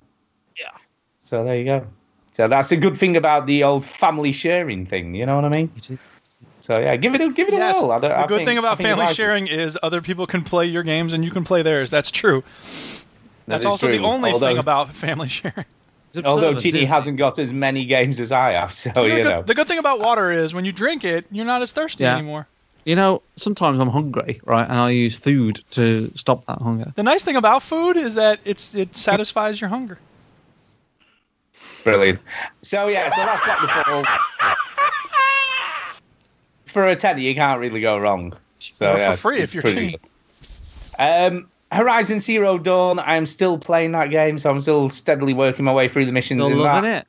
[0.59, 0.77] Yeah.
[1.17, 1.87] So there you go.
[2.33, 5.15] So that's a good thing about the old family sharing thing.
[5.15, 5.71] You know what I mean?
[5.75, 5.99] It is.
[6.61, 7.81] So yeah, give it a give it Yes.
[7.81, 7.99] a whirl.
[7.99, 9.15] The I good think- thing about family like it.
[9.15, 11.91] sharing is other people can play your games and you can play theirs.
[11.91, 12.41] That's true.
[12.41, 13.05] That
[13.47, 15.65] That's is also the only Although- thing about family sharing.
[16.23, 16.93] Although absurd, Chinny isn't it?
[16.93, 19.41] hasn't got as many games as I have, so the, you good, know.
[19.41, 22.15] the good thing about water is when you drink it, you're not as thirsty Yeah.
[22.17, 22.47] anymore.
[22.85, 26.91] You know, sometimes I'm hungry, right, and I use food to stop that hunger.
[26.95, 29.97] The nice thing about food is that it's it satisfies your hunger.
[31.83, 32.19] Brilliant.
[32.61, 34.05] So yeah, so that's Black the Fall.
[36.73, 38.33] For a tenner, you can't really go wrong.
[38.57, 40.01] So Or for yeah, it's- free if you're cheap.
[40.99, 42.99] Um, Horizon Zero Dawn.
[42.99, 46.45] I'm still playing that game, so I'm still steadily working my way through the missions.
[46.45, 47.01] Still in loving that.
[47.03, 47.07] it.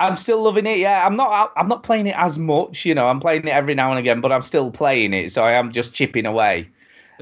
[0.00, 0.78] I'm still loving it.
[0.78, 1.52] Yeah, I'm not.
[1.56, 2.84] I'm not playing it as much.
[2.84, 5.30] You know, I'm playing it every now and again, but I'm still playing it.
[5.32, 6.68] So I am just chipping away.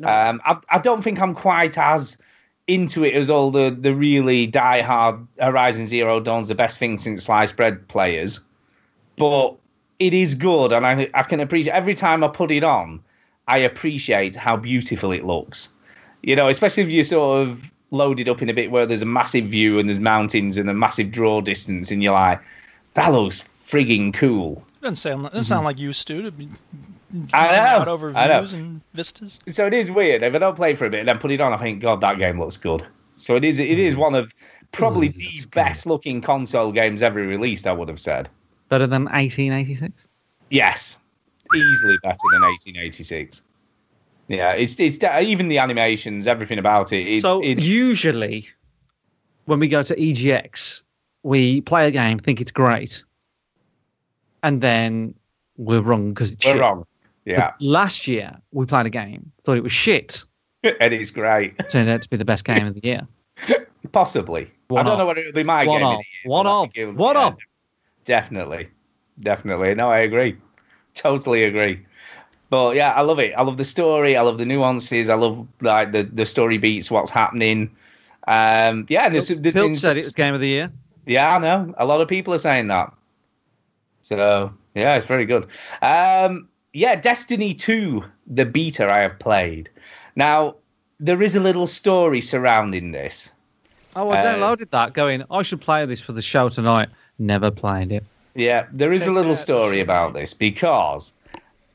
[0.03, 2.17] Um, I, I don't think I'm quite as
[2.67, 7.25] into it as all the the really die-hard Horizon Zero Dawn's the best thing since
[7.25, 8.41] sliced bread players,
[9.19, 9.55] but
[10.07, 13.01] it is good, and I I can appreciate every time I put it on,
[13.49, 15.71] I appreciate how beautiful it looks.
[16.23, 19.03] You know, especially if you sort of load it up in a bit where there's
[19.03, 22.41] a massive view and there's mountains and a massive draw distance, and you're like,
[22.95, 24.65] that looks frigging cool.
[24.81, 26.49] Doesn't sound doesn't sound like you, Stu, to be
[27.15, 27.25] Mm-hmm.
[27.35, 28.41] I know, out over I know.
[28.41, 29.39] views and vistas.
[29.49, 30.23] so it is weird.
[30.23, 32.01] If I don't play for a bit and then put it on, I think, God,
[32.01, 32.87] that game looks good.
[33.13, 33.59] So it is.
[33.59, 34.33] It is one of
[34.73, 35.51] probably Mm, the that's good.
[35.51, 37.67] best looking console games ever released.
[37.67, 38.31] I would have said.
[38.73, 40.09] Better than 1886.
[40.49, 40.97] Yes,
[41.55, 43.43] easily better than 1886.
[44.29, 47.07] Yeah, it's it's even the animations, everything about it.
[47.07, 48.49] It's, so it's, usually,
[49.45, 50.81] when we go to EGX,
[51.23, 53.05] we play a game, think it's great,
[54.43, 55.17] and then
[55.59, 56.61] we're wrong because it's we're shit.
[56.63, 56.87] wrong.
[57.27, 60.25] Yeah, But last year we played a game, thought it was shit,
[60.65, 61.59] and it's great.
[61.69, 63.07] turned out to be the best game of the year.
[63.93, 64.51] Possibly.
[64.71, 64.99] I don't of.
[65.01, 65.87] know whether it'll be my One game.
[65.87, 65.99] of of.
[65.99, 66.97] the year, One but I of.
[66.97, 67.37] One of.
[68.05, 68.69] Definitely.
[69.21, 69.75] Definitely.
[69.75, 70.37] No, I agree.
[70.95, 71.85] Totally agree.
[72.51, 73.33] But yeah, I love it.
[73.37, 74.17] I love the story.
[74.17, 75.09] I love the nuances.
[75.09, 77.75] I love like the, the story beats, what's happening.
[78.29, 80.71] Um, yeah, there's, there's Bill been said it was game of the year.
[81.07, 81.75] Yeah, I know.
[81.79, 82.93] A lot of people are saying that.
[84.03, 85.47] So yeah, it's very good.
[85.81, 89.71] Um, yeah, Destiny 2, the beta I have played.
[90.17, 90.57] Now,
[91.01, 93.33] there is a little story surrounding this.
[93.95, 96.89] Oh, I Uh, downloaded that going, I should play this for the show tonight.
[97.23, 98.05] Never played it.
[98.35, 101.13] Yeah, there is a little story about this because,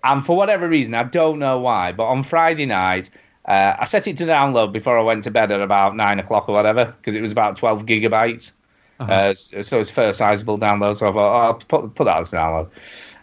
[0.04, 3.10] and for whatever reason, I don't know why, but on Friday night,
[3.45, 6.50] uh, I set it to download before I went to bed at about nine o'clock
[6.50, 8.52] or whatever, because it was about 12 gigabytes.
[9.00, 9.10] Uh-huh.
[9.10, 12.20] Uh, so so it's first sizable download, so I thought, oh, I'll put, put that
[12.20, 12.70] as a download.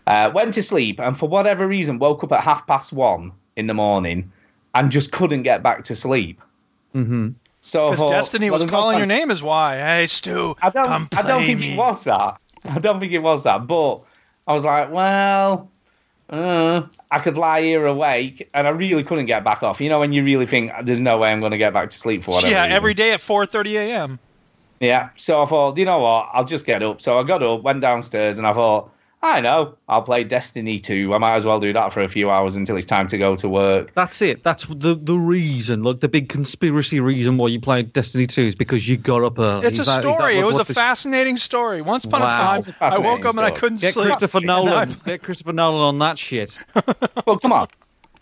[0.06, 3.66] Uh, went to sleep, and for whatever reason, woke up at half past one in
[3.66, 4.32] the morning
[4.74, 6.40] and just couldn't get back to sleep.
[6.92, 7.32] hmm
[7.66, 9.78] So Because Destiny well, was no calling your name is why.
[9.78, 10.84] Hey, Stu, I don't.
[10.84, 11.72] come play I don't think me.
[11.72, 12.38] it was that.
[12.62, 13.66] I don't think it was that.
[13.66, 14.02] But
[14.46, 15.70] I was like, well,
[16.28, 19.80] uh, I could lie here awake, and I really couldn't get back off.
[19.80, 21.98] You know, when you really think there's no way I'm going to get back to
[21.98, 22.76] sleep for whatever yeah, reason.
[22.76, 24.18] every day at 4:30 a.m.
[24.80, 25.08] Yeah.
[25.16, 26.28] So I thought, you know what?
[26.34, 27.00] I'll just get up.
[27.00, 28.90] So I got up, went downstairs, and I thought,
[29.24, 31.14] I know, I'll play Destiny 2.
[31.14, 33.36] I might as well do that for a few hours until it's time to go
[33.36, 33.94] to work.
[33.94, 34.44] That's it.
[34.44, 35.82] That's the the reason.
[35.82, 39.38] Like the big conspiracy reason why you played Destiny 2 is because you got up
[39.38, 39.66] early.
[39.66, 40.36] It's a Is that- is that story.
[40.36, 41.80] what- It was a the- fascinating story.
[41.80, 44.08] Once upon a time, It's a I woke up and I couldn't Get sleep.
[44.08, 44.94] Christopher Nolan.
[45.06, 46.58] Get Christopher Nolan on that shit.
[47.26, 47.68] Well, come on.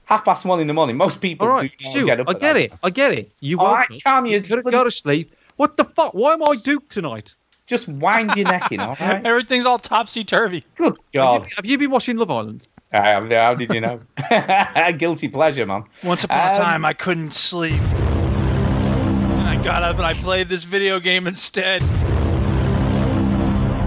[0.05, 0.96] Half past one in the morning.
[0.96, 2.28] Most people All right, do not Stu, get up.
[2.28, 2.72] I get that it.
[2.84, 3.32] I get it.
[3.40, 3.98] You All woke right, up.
[4.05, 5.34] calm your you couldn't bloody- go to sleep.
[5.57, 6.14] What the fuck?
[6.14, 7.34] Why am I Duke tonight?
[7.72, 9.24] Just wind your neck in, all right?
[9.24, 10.62] Everything's all topsy turvy.
[10.76, 11.44] Good Have God.
[11.44, 12.68] you, have you been watching Love Island?
[12.92, 13.00] Uh,
[13.30, 13.98] how did you know?
[14.98, 15.84] Guilty pleasure, man.
[16.04, 17.80] Once upon a Um, time, I couldn't sleep.
[17.80, 21.82] And I got up and I played this video game instead.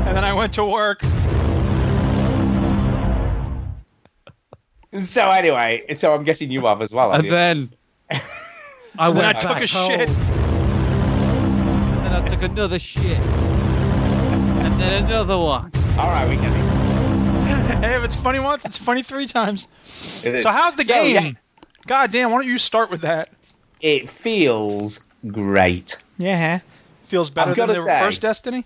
[0.07, 1.03] And then I went to work.
[4.97, 7.11] So anyway, so I'm guessing you have as well.
[7.11, 7.31] have And you?
[7.31, 7.69] then
[8.09, 8.23] I went.
[8.97, 10.09] And then went I took back a shit.
[10.09, 13.19] And then I took another shit.
[14.75, 15.71] And then another one.
[15.97, 16.41] All right, we it.
[17.79, 19.69] hey, if it's funny once, it's funny three times.
[19.83, 21.15] So how's the So, game?
[21.15, 21.31] yeah,
[21.87, 23.29] God damn, why don't you start with that?
[23.79, 25.95] it feels great.
[26.17, 26.59] Yeah.
[27.03, 28.65] Feels better I've than the say- first Destiny?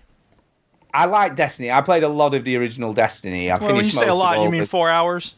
[0.92, 1.70] I like Destiny.
[1.70, 3.50] I played a lot of the original Destiny.
[3.50, 5.34] I Well, when you say a lot, you mean the- four hours?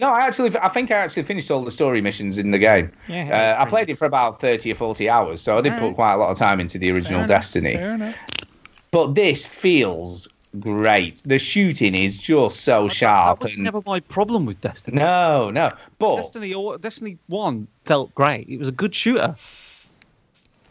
[0.00, 2.92] No, I actually, I think I actually finished all the story missions in the game.
[3.08, 3.56] Yeah.
[3.58, 6.14] Uh, I played it for about 30 or 40 hours, so I did put quite
[6.14, 7.72] a lot of time into the original Fair enough, Destiny.
[7.74, 8.14] Fair enough.
[8.94, 10.28] But this feels
[10.60, 11.20] great.
[11.24, 13.40] The shooting is just so sharp.
[13.40, 14.98] That was and never my problem with Destiny.
[14.98, 15.72] no, no.
[15.98, 18.48] But Destiny or Destiny One felt great.
[18.48, 19.34] It was a good shooter.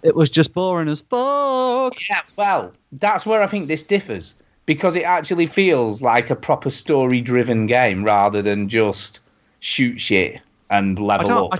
[0.04, 1.96] It was just boring as fuck.
[2.10, 6.70] Yeah, well, that's where I think this differs because it actually feels like a proper
[6.70, 9.20] story-driven game rather than just
[9.60, 11.60] shoot shit and level up.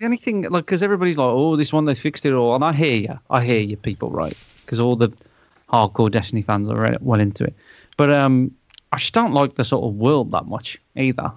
[0.00, 2.64] the only thing, like, because everybody's like, "Oh, this one they fixed it all," and
[2.64, 3.18] I hear you.
[3.30, 4.36] I hear you, people, right?
[4.64, 5.12] Because all the
[5.70, 7.54] hardcore Destiny fans are re- well into it.
[7.96, 8.52] But um,
[8.92, 11.32] I just don't like the sort of world that much either.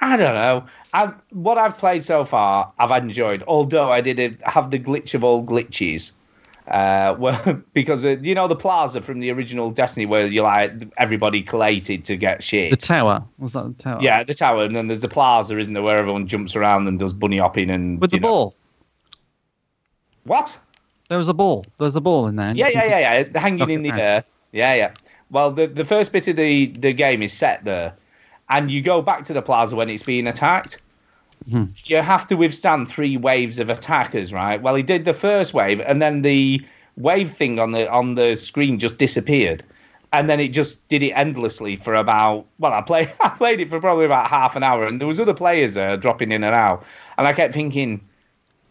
[0.00, 0.66] I don't know.
[0.92, 3.42] I, what I've played so far, I've enjoyed.
[3.46, 6.12] Although I did have the glitch of all glitches.
[6.68, 10.72] Uh, well, because uh, you know the plaza from the original Destiny, where you like
[10.98, 12.70] everybody collated to get shit.
[12.70, 13.98] The tower was that the tower?
[14.02, 16.98] yeah, the tower, and then there's the plaza, isn't there, where everyone jumps around and
[16.98, 18.54] does bunny hopping and With the know- ball.
[20.24, 20.58] What?
[21.08, 21.64] There was a ball.
[21.78, 22.52] There was a ball in there.
[22.54, 23.40] Yeah, yeah, yeah, yeah.
[23.40, 24.24] Hanging in the air.
[24.52, 24.92] Yeah, yeah.
[25.30, 27.94] Well, the the first bit of the the game is set there,
[28.48, 30.80] and you go back to the plaza when it's being attacked.
[31.50, 31.70] Mhm.
[31.88, 34.60] You have to withstand three waves of attackers, right?
[34.60, 36.60] Well, he did the first wave, and then the
[36.96, 39.62] wave thing on the on the screen just disappeared,
[40.12, 42.46] and then it just did it endlessly for about.
[42.58, 45.20] Well, I played I played it for probably about half an hour, and there was
[45.20, 46.84] other players there dropping in and out,
[47.18, 48.00] and I kept thinking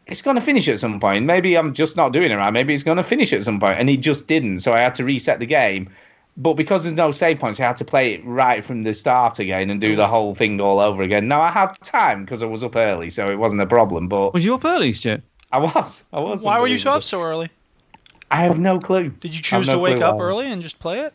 [0.07, 1.25] it's going to finish at some point.
[1.25, 2.51] Maybe I'm just not doing it right.
[2.51, 4.59] Maybe it's going to finish at some point, and it just didn't.
[4.59, 5.89] So I had to reset the game.
[6.37, 9.39] But because there's no save points, I had to play it right from the start
[9.39, 11.29] again and do the whole thing all over again.
[11.29, 14.09] Now I had time because I was up early, so it wasn't a problem.
[14.09, 15.21] But Was you up early, Stu?
[15.51, 16.43] I was, I was.
[16.43, 17.49] Why were you so up so early?
[18.29, 19.09] I have no clue.
[19.09, 21.13] Did you choose no to wake up early and just play it?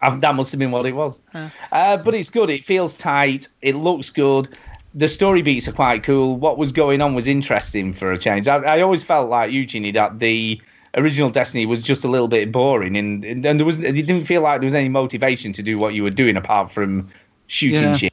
[0.00, 1.20] I, that must have been what it was.
[1.32, 1.48] Huh.
[1.72, 2.50] Uh, but it's good.
[2.50, 3.48] It feels tight.
[3.62, 4.56] It looks good.
[4.98, 6.36] The story beats are quite cool.
[6.36, 8.48] What was going on was interesting for a change.
[8.48, 10.60] I, I always felt like Eugenie that the
[10.96, 14.42] original Destiny was just a little bit boring, and, and there was it didn't feel
[14.42, 17.08] like there was any motivation to do what you were doing apart from
[17.46, 17.92] shooting Yeah.
[17.92, 18.12] shit.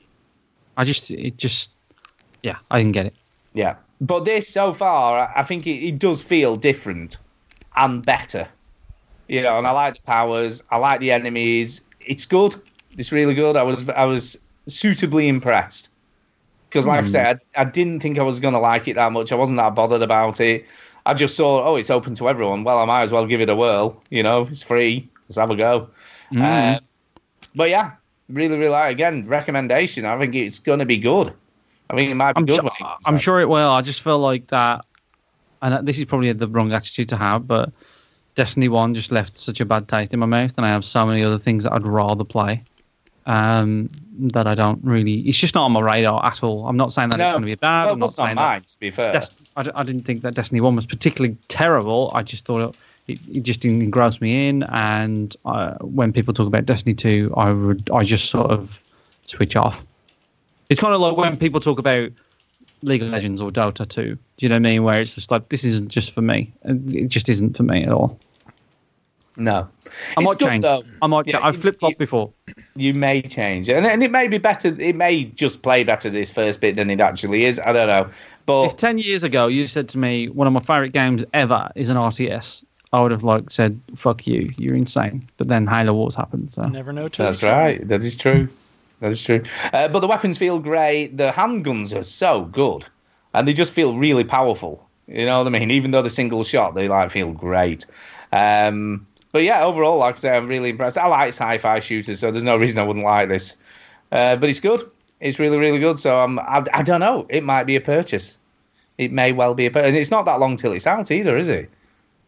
[0.78, 1.72] I just, it just,
[2.44, 3.16] yeah, I didn't get it.
[3.54, 3.76] Yeah.
[4.02, 7.18] But this so far, I- think it, it does feel different
[7.76, 8.48] and better.
[9.28, 10.62] You know, and I like the powers.
[10.70, 11.82] I like the enemies.
[12.00, 12.56] It's good.
[12.98, 13.56] It's really good.
[13.56, 15.90] I was I was suitably impressed.
[16.76, 19.14] Because, like I said, I, I didn't think I was going to like it that
[19.14, 19.32] much.
[19.32, 20.66] I wasn't that bothered about it.
[21.06, 22.66] I just saw, oh, it's open to everyone.
[22.66, 24.04] Well, I might as well give it a whirl.
[24.10, 25.10] You know, it's free.
[25.30, 25.90] Let's have a go.
[26.34, 26.76] Mm.
[26.76, 26.80] Uh,
[27.56, 27.92] but yeah,
[28.30, 28.92] Really, really like.
[28.92, 30.06] Again, recommendation.
[30.06, 31.32] I think it's going to be good.
[31.90, 32.66] I think it might be I'm, good.
[32.66, 32.72] it
[33.06, 33.22] I'm out.
[33.22, 33.70] sure it will.
[33.70, 34.84] I just feel like that,
[35.62, 37.72] and this is probably the wrong attitude to have, but
[38.34, 41.06] Destiny 1 just left such a bad taste in my mouth, and I have so
[41.06, 42.64] many other things that I'd rather play
[43.26, 45.20] um, that I don't really.
[45.22, 46.68] It's just not on my radar at all.
[46.68, 47.26] I'm not saying that No.
[47.26, 47.86] it's going to be bad.
[47.86, 49.12] Well, I'm not saying mine, to be fair.
[49.12, 49.32] that.
[49.58, 52.12] Des- I, didn't think that Destiny 1 was particularly terrible.
[52.14, 52.76] I just thought
[53.08, 56.94] it, it, it just didn't engross me in, and uh, when people talk about Destiny
[56.94, 58.80] 2, I would I just sort of
[59.26, 59.84] switch off.
[60.70, 62.12] It's kind of like when people talk about
[62.82, 64.04] League of Legends or Dota 2.
[64.16, 64.84] Do you know what I mean?
[64.84, 66.52] Where it's just like this isn't just for me.
[66.64, 68.20] It just isn't for me at all.
[69.38, 69.68] No.
[70.18, 70.62] I might good, change.
[70.64, 70.84] though.
[71.02, 71.28] I might.
[71.28, 72.32] Yeah, cha- I've it- flip flopped before.
[72.76, 74.70] You may change, and, and it may be better.
[74.80, 77.60] It may just play better this first bit than it actually is.
[77.60, 78.10] I don't know,
[78.46, 81.70] but If ten years ago you said to me one of my favorite games ever
[81.76, 82.64] is an RTS,
[82.94, 85.28] I would have like said fuck you, you're insane.
[85.38, 87.08] But then Halo Wars happened, so Never know.
[87.10, 87.64] till That's you try.
[87.64, 87.88] right.
[87.88, 88.48] That is true.
[89.02, 89.44] That is true.
[89.74, 91.18] Uh, but the weapons feel great.
[91.18, 92.86] The handguns are so good,
[93.34, 94.82] and they just feel really powerful.
[95.08, 95.72] You know what I mean?
[95.72, 97.86] Even though they're single shot, they like feel great.
[98.32, 99.06] Um,
[99.36, 100.98] but yeah, overall, like I say, I'm really impressed.
[100.98, 103.58] I like sci-fi shooters, so there's no reason I wouldn't like this.
[104.10, 104.80] Uh, but it's good.
[105.20, 106.00] It's really, really good.
[106.00, 107.26] So I'm, I, I don't know.
[107.28, 108.38] It might be a purchase.
[108.98, 109.90] It may well be a purchase.
[109.90, 111.70] And it's not that long till it's out either, is it?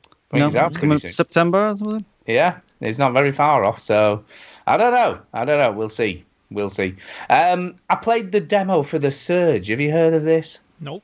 [0.03, 0.99] I think no, it's out it's coming up.
[0.99, 1.99] September or.
[2.25, 3.79] Yeah, it's not very far off.
[3.79, 4.25] So
[4.67, 5.17] I don't know.
[5.31, 5.71] I don't know.
[5.71, 6.25] We'll see.
[6.51, 6.97] We'll see.
[7.29, 9.69] Um, I played the demo for the Surge.
[9.69, 10.59] Have you heard of this?
[10.81, 11.03] Nope.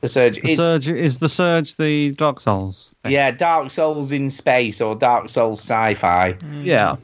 [0.00, 0.36] The Surge.
[0.40, 2.94] The It's, Surge is the Surge the Dark Souls.
[3.02, 3.12] thing?
[3.12, 6.34] yeah, Dark Souls in space or Dark Souls sci-fi.
[6.34, 6.64] Mm.
[6.64, 6.96] Yeah.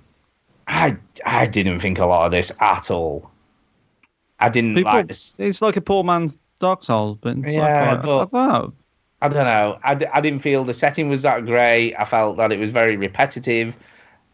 [0.69, 3.31] I I didn't think a lot of this at all.
[4.41, 5.35] I didn't People, like this.
[5.39, 8.33] it's like a poor man's Dark Souls, but it's Yeah, like, I, but- I don't
[8.33, 8.73] know.
[9.23, 9.79] I don't know.
[9.83, 11.95] I, d- I didn't feel the setting was that great.
[11.95, 13.75] I felt that it was very repetitive.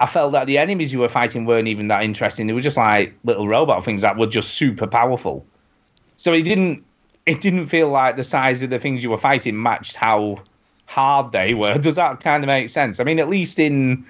[0.01, 2.47] I felt that the enemies you were fighting weren't even that interesting.
[2.49, 5.47] They were just like little robot things that were just super powerful.
[6.17, 6.85] So it didn't
[7.27, 10.43] it didn't feel like the size of the things you were fighting matched how
[10.87, 11.75] hard they were.
[11.79, 13.01] Does that kind of make sense?
[13.01, 14.05] I mean, at least in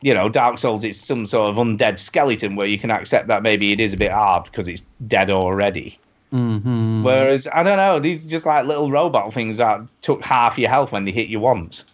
[0.00, 3.42] you know Dark Souls, it's some sort of undead skeleton where you can accept that
[3.42, 5.98] maybe it is a bit hard because it's dead already.
[6.30, 10.58] hmm Whereas I don't know, these are just like little robot things that took half
[10.58, 11.84] your health when they hit you once.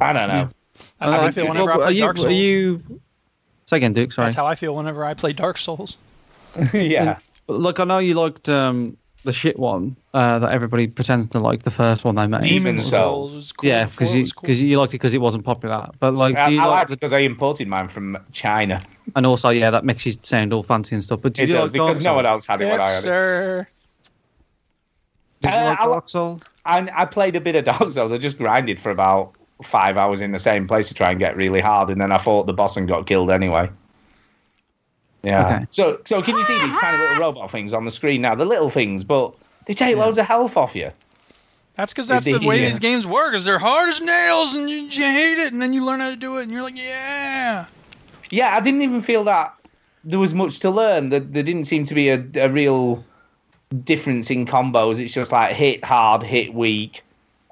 [0.00, 0.48] I don't know.
[0.98, 2.26] That's I how I mean, feel well, whenever I are play you, Dark Souls.
[2.26, 2.82] Are you?
[3.66, 4.12] Say again, Duke.
[4.12, 4.26] Sorry.
[4.26, 5.96] That's how I feel whenever I play Dark Souls.
[6.72, 7.18] yeah.
[7.48, 11.62] Like I know you liked um, the shit one uh, that everybody pretends to like,
[11.62, 12.42] the first one they made.
[12.42, 13.52] Demon's Souls.
[13.52, 14.42] cool yeah, because you was cool.
[14.42, 15.88] because you liked it because it wasn't popular.
[16.00, 18.16] But like, I, do you I like liked the, it because I imported mine from
[18.32, 18.80] China.
[19.16, 21.20] and also yeah, that makes you sound all fancy and stuff.
[21.22, 22.90] But do It you does, like because Dark no one else had it when I
[22.90, 23.66] had it.
[25.40, 26.42] Did you Uh, like I Dark Souls?
[26.64, 28.12] And I played a bit of Dark Souls.
[28.12, 29.32] I just grinded for about
[29.62, 32.18] five hours in the same place to try and get really hard, and then I
[32.18, 33.68] fought the boss and got killed anyway.
[35.22, 35.46] Yeah.
[35.46, 35.66] Okay.
[35.70, 37.20] So, so can you see these tiny little ah.
[37.20, 38.34] robot things on the screen now?
[38.34, 39.34] The little things, but
[39.66, 40.90] they take loads of health off you.
[41.74, 42.68] That's because that's They- the way yeah.
[42.68, 43.34] these games work.
[43.34, 46.10] Is they're hard as nails, and you, you hate it, and then you learn how
[46.10, 47.66] to do it, and you're like, yeah.
[48.30, 49.54] Yeah, I didn't even feel that
[50.04, 51.10] there was much to learn.
[51.10, 53.04] There, there didn't seem to be a, a real
[53.84, 55.00] difference in combos.
[55.00, 57.02] It's just like hit hard, hit weak,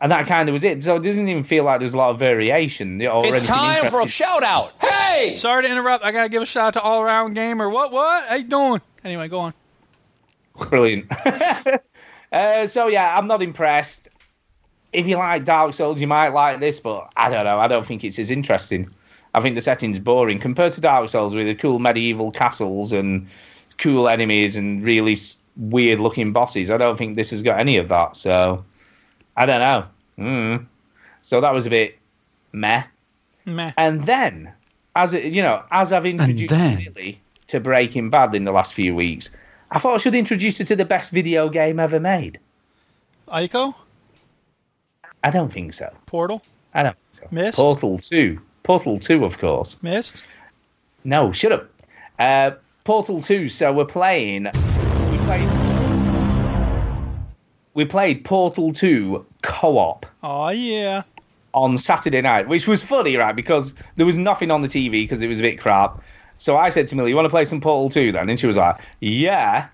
[0.01, 0.83] and that kind of was it.
[0.83, 3.05] So it doesn't even feel like there's a lot of variation.
[3.07, 4.09] Or It's time for a interesting.
[4.09, 4.73] shout out.
[4.81, 5.37] Hey!
[5.37, 6.05] Sorry to interrupt.
[6.05, 7.69] I gotta give a shout out to All Around Gamer.
[7.69, 7.93] What?
[7.93, 8.25] What?
[8.29, 8.81] How you doing?
[9.05, 9.55] Anyway, go on.
[10.71, 11.11] Brilliant.
[12.33, 14.09] uh, so yeah, I'm not impressed.
[14.93, 17.59] If you like Dark Souls, you might like this, but I don't know.
[17.59, 18.89] I don't think it's as interesting.
[19.35, 23.29] I think the setting's boring compared to Dark Souls with the cool medieval castles and
[23.79, 25.17] cool enemies and really
[25.57, 26.71] weird looking bosses.
[26.71, 28.17] I don't think this has got any of that.
[28.17, 28.65] So
[29.37, 29.85] I don't know.
[30.19, 30.67] Mm.
[31.23, 31.99] So that was a bit
[32.53, 32.85] meh.
[33.47, 33.73] Meh.
[33.77, 34.53] And then,
[34.97, 38.75] as it, you know, as I've introduced then- Billy to Breaking Bad in the last
[38.75, 39.31] few weeks,
[39.71, 42.39] I thought I should introduce you to the best video game ever made.
[43.29, 43.75] Ico?
[45.23, 45.93] I don't think so.
[46.07, 46.43] Portal?
[46.75, 47.35] I don't think so.
[47.35, 47.57] Myst?
[47.57, 48.41] Portal 2.
[48.63, 49.83] Portal 2, of course.
[49.83, 50.23] Missed?
[51.05, 51.69] No, shut up.
[52.19, 52.53] Uh,
[52.85, 53.49] Portal 2.
[53.49, 54.45] So we're playing.
[54.45, 55.60] We played.
[57.81, 61.05] We played Portal 2 co-op Oh yeah.
[61.55, 63.35] on Saturday night, which was funny, right?
[63.35, 66.03] Because there was nothing on the TV because it was a bit crap.
[66.37, 68.47] So I said to Millie, "You want to play some Portal 2 then?" And she
[68.47, 69.69] was like, "Yeah."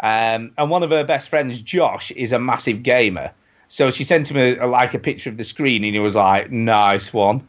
[0.00, 3.30] Um, and one of her best friends, Josh, is a massive gamer.
[3.68, 6.16] So she sent him a, a, like a picture of the screen, and he was
[6.16, 7.46] like, "Nice one,"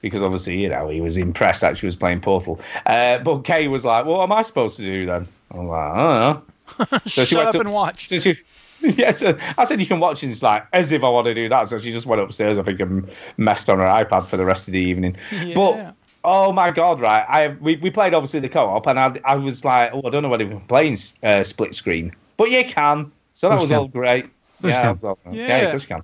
[0.00, 2.60] because obviously, you know, he was impressed that she was playing Portal.
[2.86, 5.96] Uh, but Kay was like, "What am I supposed to do then?" I'm like, "I
[5.96, 8.06] don't know." So she Shut went up and watch.
[8.06, 8.38] So she,
[8.96, 11.34] yeah, so I said you can watch, and it's like as if I want to
[11.34, 11.68] do that.
[11.68, 14.68] So she just went upstairs, I think, and messed on her iPad for the rest
[14.68, 15.16] of the evening.
[15.32, 15.54] Yeah.
[15.54, 17.00] But Oh my god!
[17.00, 20.10] Right, I we, we played obviously the co-op, and I, I was like, oh, I
[20.10, 23.10] don't know whether we can play in uh, split screen, but you can.
[23.32, 24.24] So that Course was all great.
[24.24, 24.32] Course
[24.64, 24.94] yeah, you that can.
[24.96, 25.36] was all okay.
[25.36, 25.56] Yeah.
[25.56, 26.02] Of course you can.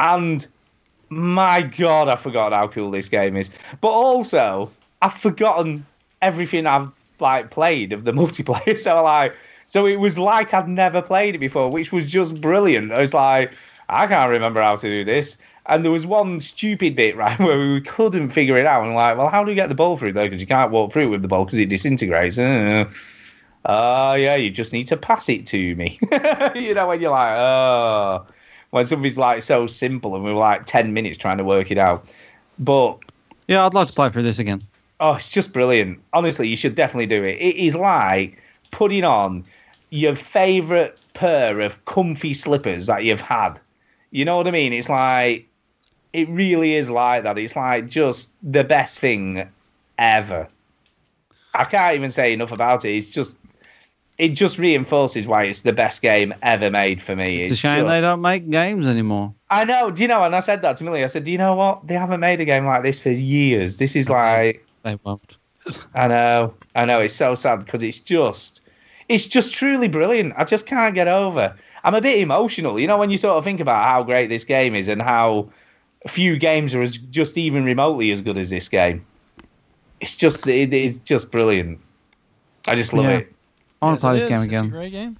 [0.00, 0.46] And
[1.10, 3.50] my god, I forgot how cool this game is.
[3.82, 4.70] But also,
[5.02, 5.84] I've forgotten
[6.22, 8.76] everything I've like played of the multiplayer.
[8.78, 9.34] So like,
[9.66, 12.92] so it was like I'd never played it before, which was just brilliant.
[12.92, 13.52] I was like,
[13.88, 15.36] I can't remember how to do this.
[15.68, 18.84] And there was one stupid bit, right, where we couldn't figure it out.
[18.84, 20.24] And like, well, how do you get the ball through though?
[20.24, 22.38] Because you can't walk through with the ball because it disintegrates.
[22.38, 22.88] Uh,
[23.64, 25.98] oh yeah, you just need to pass it to me.
[26.54, 28.26] you know when you're like, oh,
[28.70, 31.78] when something's like so simple, and we were like ten minutes trying to work it
[31.78, 32.04] out.
[32.58, 32.98] But
[33.48, 34.62] Yeah, I'd like to play through this again.
[35.00, 36.00] oh, it's just brilliant.
[36.12, 37.38] Honestly, you should definitely do it.
[37.40, 38.40] It is like
[38.70, 39.44] putting on
[39.90, 43.60] your favourite pair of comfy slippers that you've had.
[44.10, 44.72] You know what I mean?
[44.72, 45.48] It's like
[46.12, 47.38] it really is like that.
[47.38, 49.48] It's like just the best thing
[49.98, 50.48] ever.
[51.54, 52.96] I can't even say enough about it.
[52.96, 53.36] It's just
[54.18, 57.42] it just reinforces why it's the best game ever made for me.
[57.42, 59.34] It's a shame just- they don't make games anymore.
[59.50, 59.90] I know.
[59.90, 60.22] Do you know?
[60.22, 61.04] And I said that to Millie.
[61.04, 61.86] I said, "Do you know what?
[61.86, 63.76] They haven't made a game like this for years.
[63.76, 65.36] This is like, They won't.
[65.94, 67.00] I know, I know.
[67.00, 68.60] It's so sad because it's just,
[69.08, 70.34] it's just truly brilliant.
[70.36, 71.54] I just can't get over.
[71.84, 74.44] I'm a bit emotional, you know, when you sort of think about how great this
[74.44, 75.48] game is and how
[76.08, 79.04] few games are as just even remotely as good as this game.
[80.00, 81.78] It's just, it is just brilliant.
[82.66, 83.10] I just love Yeah.
[83.18, 83.32] it.
[83.82, 84.44] I want Yes, to play it this game is.
[84.44, 84.70] It's a again.
[84.70, 85.16] great game.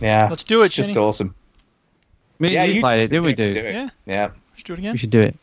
[0.00, 1.00] Yeah, Let's do it, It's just Chinny.
[1.00, 1.34] awesome.
[2.38, 3.62] Me yeah, you you played it, just didn't we, definitely dude?
[3.62, 3.74] do it.
[3.74, 3.90] Yeah.
[4.06, 4.30] Yeah.
[4.52, 4.92] Let's do it again.
[4.92, 5.36] We should do it.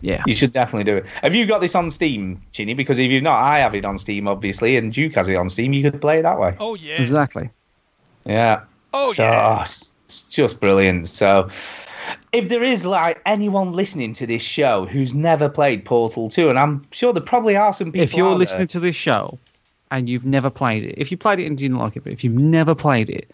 [0.00, 0.22] Yeah.
[0.26, 1.06] You should definitely do it.
[1.22, 2.74] Have you got this on Steam, Chinny?
[2.74, 5.48] Because if you've not, I have it on Steam, obviously, and Duke has it on
[5.48, 5.72] Steam.
[5.72, 6.54] You could play it that way.
[6.60, 7.00] Oh yeah.
[7.00, 7.50] Exactly.
[8.24, 8.64] Yeah.
[8.92, 9.58] Oh so, yeah.
[9.58, 11.08] oh, it's it's just brilliant.
[11.08, 11.48] So,
[12.32, 16.58] if there is like anyone listening to this show who's never played Portal 2, and
[16.58, 18.02] I'm sure there probably are some people.
[18.02, 19.38] If you're listening there, to this show
[19.90, 22.22] and you've never played it, if you played it and didn't like it, but if
[22.22, 23.30] you've never played it,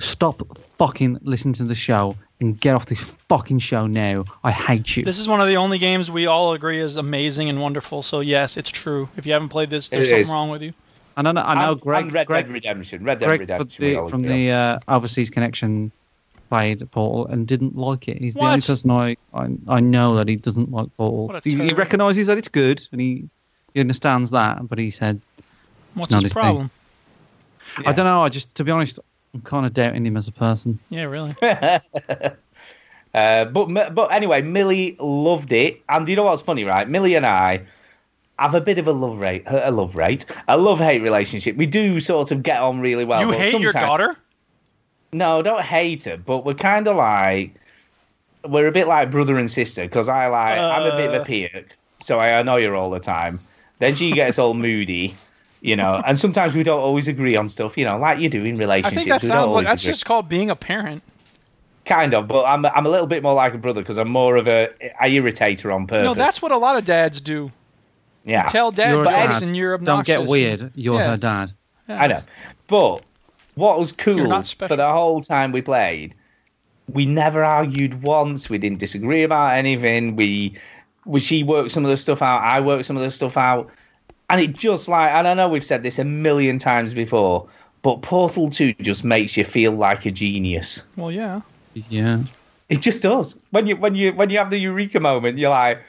[0.00, 0.42] stop
[0.78, 4.24] fucking listening to the show and get off this fucking show now.
[4.42, 5.04] I hate you.
[5.04, 8.02] This is one of the only games we all agree is amazing and wonderful.
[8.02, 9.08] So yes, it's true.
[9.16, 10.30] If you haven't played this, there's It something is.
[10.30, 10.72] wrong with you.
[11.16, 13.04] I know, I know and, Greg, and Red Greg, Dead Redemption.
[13.04, 13.84] Red Dead Greg Redemption.
[13.84, 15.92] the, from the uh, Overseas Connection
[16.48, 18.16] played Portal and didn't like it.
[18.18, 21.26] He's the only person I, I I know that he doesn't like Portal.
[21.26, 23.28] What a He, he recognises that it's good and he,
[23.74, 25.20] he understands that, but he said,
[25.94, 26.40] What's not his his thing.
[26.40, 26.70] problem?
[27.78, 28.24] I don't know.
[28.24, 28.98] I just, to be honest,
[29.34, 30.78] I'm kind of doubting him as a person.
[30.88, 31.34] Yeah, really.
[33.12, 36.88] Uh, but but anyway, Millie loved it, and you know what's funny, right?
[36.88, 37.62] Millie and I
[38.38, 41.56] have a bit of a love rate, a love rate, a love hate relationship.
[41.56, 43.20] We do sort of get on really well.
[43.20, 44.16] you hate your daughter?
[45.12, 47.54] No, don't hate her, but we're kind of like
[48.48, 51.22] we're a bit like brother and sister because I like I'm a bit of Uh.
[51.22, 51.66] a peak,
[51.98, 53.40] so I annoy her all the time.
[53.80, 55.16] Then she gets all moody,
[55.60, 58.44] you know, and sometimes we don't always agree on stuff, you know, like you do
[58.44, 58.96] in relationships.
[58.96, 59.04] I relationships.
[59.04, 59.92] think that we sounds like that's agree.
[59.92, 61.02] just called being a parent.
[61.84, 64.36] kind of, but I'm I'm a little bit more like a brother because I'm more
[64.36, 66.04] of a I irritate her on purpose.
[66.04, 67.50] No, that's what a lot of dads do.
[68.24, 68.46] yeah.
[68.48, 69.42] Tell dad You're a dad.
[69.42, 70.14] and you're obnoxious.
[70.16, 70.72] Don't get weird.
[70.74, 71.10] You're Yeah.
[71.10, 71.52] her dad.
[71.88, 72.18] Yeah, I know.
[72.68, 73.02] But
[73.56, 76.14] what was cool for the whole time we played,
[76.92, 78.48] we never argued once.
[78.48, 80.16] We didn't disagree about anything.
[80.16, 80.56] We,
[81.04, 82.42] we she worked some of the stuff out.
[82.42, 83.68] I worked some of the stuff out,
[84.30, 87.48] and it just like and I know we've said this a million times before,
[87.82, 90.84] but Portal Two just makes you feel like a genius.
[90.96, 91.42] Well, yeah.
[91.74, 92.22] Yeah.
[92.68, 93.36] It just does.
[93.50, 95.80] When you when you when you have the eureka moment, you're like,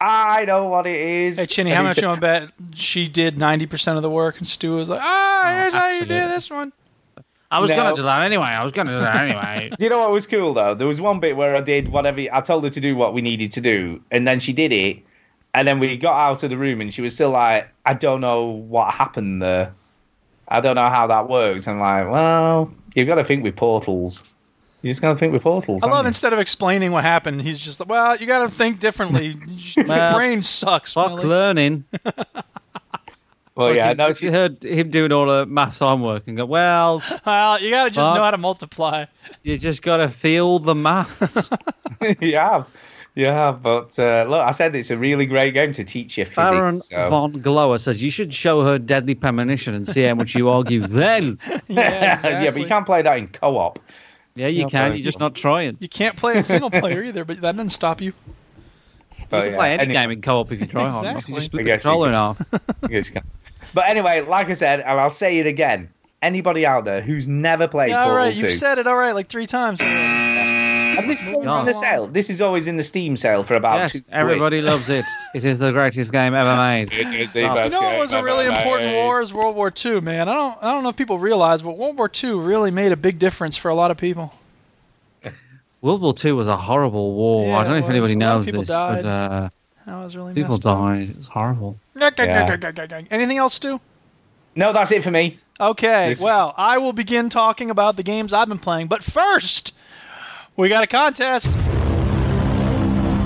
[0.00, 1.36] I know what it is.
[1.38, 4.46] Hey, Chinny, how much you want to bet she did 90% of the work and
[4.46, 6.72] Stu was like, ah, here's how you do this one.
[7.50, 7.76] I was No.
[7.76, 8.46] gonna do that anyway.
[8.46, 9.70] I was gonna do that anyway.
[9.78, 10.74] Do you know what was cool though?
[10.74, 13.20] There was one bit where I did whatever I told her to do what we
[13.20, 14.98] needed to do, and then she did it,
[15.54, 18.20] and then we got out of the room, and she was still like, "I don't
[18.20, 19.72] know what happened there.
[20.48, 24.24] I don't know how that works." I'm like, "Well, you've got to think with portals.
[24.82, 27.40] You just got to think with portals." I love haven't instead of explaining what happened,
[27.42, 29.36] he's just like, well, you got to think differently.
[29.76, 30.92] Your Well, brain sucks.
[30.94, 31.24] Fuck Millie.
[31.26, 31.84] learning.
[32.04, 32.12] you?
[33.54, 37.02] Well, yeah, Fucking- no, she, heard him doing all the maths homework and go, well,
[37.26, 38.16] Well, you got to just Fuck.
[38.16, 39.04] know how to multiply.
[39.42, 41.50] you just gotta feel the maths.
[42.20, 42.66] you have,
[43.14, 43.62] you have.
[43.62, 46.50] But uh, look, I said it's a really great game to teach you physics.
[46.50, 50.34] Baron so- von Glower says you should show her deadly premonition and see how much
[50.34, 51.38] you argue then.
[51.68, 52.44] Yeah, exactly.
[52.44, 53.78] yeah, but you can't play that in co-op.
[54.34, 54.92] Yeah, you No, can.
[54.94, 55.76] You're just not trying.
[55.80, 58.12] You can't play it single player either, but that doesn't stop you.
[59.28, 59.94] But, you can yeah, play any anyway.
[59.94, 61.16] game in co-op if you try hard enough.
[61.28, 61.32] Exactly.
[61.34, 62.42] You just split I the controller in half.
[62.90, 63.22] Yes, you can.
[63.74, 65.88] But anyway, like I said, and I'll say it again.
[66.20, 68.96] Anybody out there who's never played Yeah, all Portal right, 2, you've said it all
[68.96, 70.31] right like three times already.
[70.92, 71.60] And And this is always God.
[71.60, 72.06] in the sale.
[72.06, 74.02] This is always in the Steam sale for about Yes, two.
[74.02, 74.12] quid.
[74.14, 75.04] everybody loves it.
[75.34, 76.92] It is the greatest game ever made.
[76.92, 77.54] It is the Oh.
[77.54, 79.02] best You know what was a really important made.
[79.02, 80.28] war is World War II, man.
[80.28, 82.96] I don't I don't know if people realize, but World War II really made a
[82.96, 84.32] big difference for a lot of people.
[85.80, 87.46] World War Two was a horrible war.
[87.48, 88.14] Yeah, I don't know it if anybody.
[88.14, 89.02] A lot of knows people this, died.
[89.02, 89.48] but uh,
[89.86, 90.78] That was really people messed up.
[90.78, 91.14] died.
[91.18, 91.76] It's horrible.
[93.10, 93.80] Anything else, Stu?
[94.54, 95.38] No, that's it for me.
[95.60, 99.74] Okay, well, I will begin talking about the games I've been playing, but first,
[100.56, 101.52] we got a contest.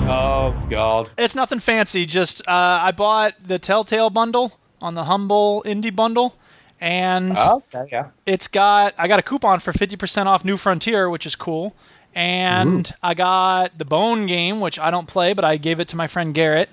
[0.09, 1.09] Oh God.
[1.17, 2.51] It's nothing fancy, just uh,
[2.81, 6.35] I bought the Telltale bundle on the Humble Indie bundle,
[6.79, 8.07] and Okay, yeah.
[8.25, 11.75] it's got I got a coupon for 50% off New Frontier, which is cool.
[12.15, 15.97] And I got the Bone game, which I don't play, but I gave it to
[15.97, 16.67] my friend Garrett.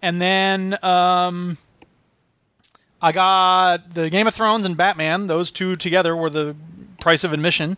[0.00, 1.58] And then um,
[3.02, 5.26] I got the Game of Thrones and Batman.
[5.26, 6.56] Those two together were the
[6.98, 7.76] price of admission.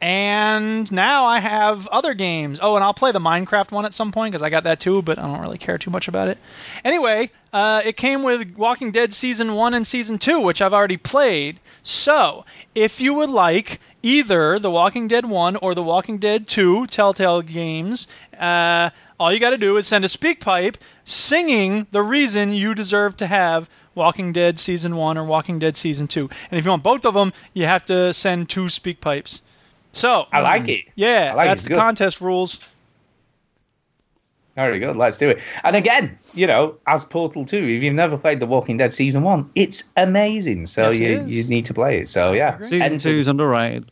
[0.00, 2.60] And now I have other games.
[2.62, 5.02] Oh, and I'll play the Minecraft one at some point because I got that too,
[5.02, 6.38] but I don't really care too much about it.
[6.84, 10.98] Anyway, uh, it came with Walking Dead Season 1 and Season 2, which I've already
[10.98, 11.58] played.
[11.82, 12.44] So,
[12.76, 17.42] if you would like either The Walking Dead 1 or The Walking Dead 2 Telltale
[17.42, 18.06] games,
[18.38, 22.74] uh, all you got to do is send a speak pipe singing the reason you
[22.74, 26.30] deserve to have Walking Dead Season 1 or Walking Dead Season 2.
[26.50, 29.40] And if you want both of them, you have to send two speak pipes.
[29.92, 30.70] So, I like mm-hmm.
[30.70, 30.84] it.
[30.96, 31.78] yeah, I like that's It's the good.
[31.78, 32.68] contest rules.
[34.54, 34.96] Very good.
[34.96, 35.38] Let's do it.
[35.62, 39.22] And again, you know, as Portal 2, if you've never played The Walking Dead season
[39.22, 40.66] one, it's amazing.
[40.66, 41.28] So Yes, you is.
[41.28, 42.08] you need to play it.
[42.08, 42.60] So yeah.
[42.60, 43.90] Season Enter- two is underrated.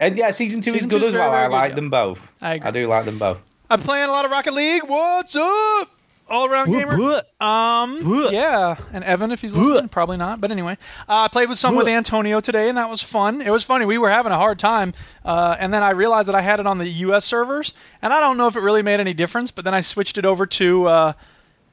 [0.00, 1.30] And yeah, season two Season is good as well.
[1.30, 1.74] very I good, like yeah.
[1.76, 2.32] them both.
[2.42, 2.70] I agree.
[2.72, 3.40] do like them both.
[3.70, 4.82] I'm playing a lot of Rocket League.
[4.86, 5.88] What's up?
[6.30, 7.22] All around gamer.
[7.40, 10.40] Um, yeah, and Evan, if he's listening, probably not.
[10.40, 10.76] But anyway,
[11.08, 13.40] uh, I played with some with Antonio today, and that was fun.
[13.40, 13.86] It was funny.
[13.86, 14.92] We were having a hard time,
[15.24, 17.24] uh, and then I realized that I had it on the U.S.
[17.24, 17.72] servers,
[18.02, 19.50] and I don't know if it really made any difference.
[19.50, 21.12] But then I switched it over to uh,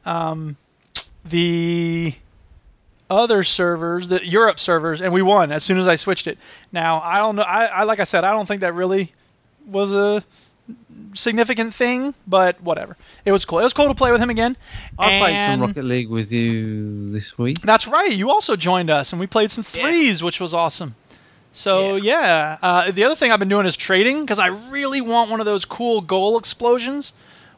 [0.06, 0.56] um,
[1.26, 2.14] the
[3.10, 6.38] other servers, the Europe servers, and we won as soon as I switched it.
[6.72, 7.43] Now I don't know.
[7.43, 9.12] I, I like I said, I don't think that really
[9.68, 10.24] was a
[11.13, 12.95] significant thing, but whatever.
[13.24, 13.59] It was cool.
[13.59, 14.57] It was cool to play with him again.
[14.97, 17.61] I played some Rocket League with you this week.
[17.61, 18.13] That's right.
[18.13, 20.95] You also joined us, and we played some threes, which was awesome.
[21.51, 25.32] So yeah, uh, the other thing I've been doing is trading because I really want
[25.32, 27.13] one of those cool goal explosions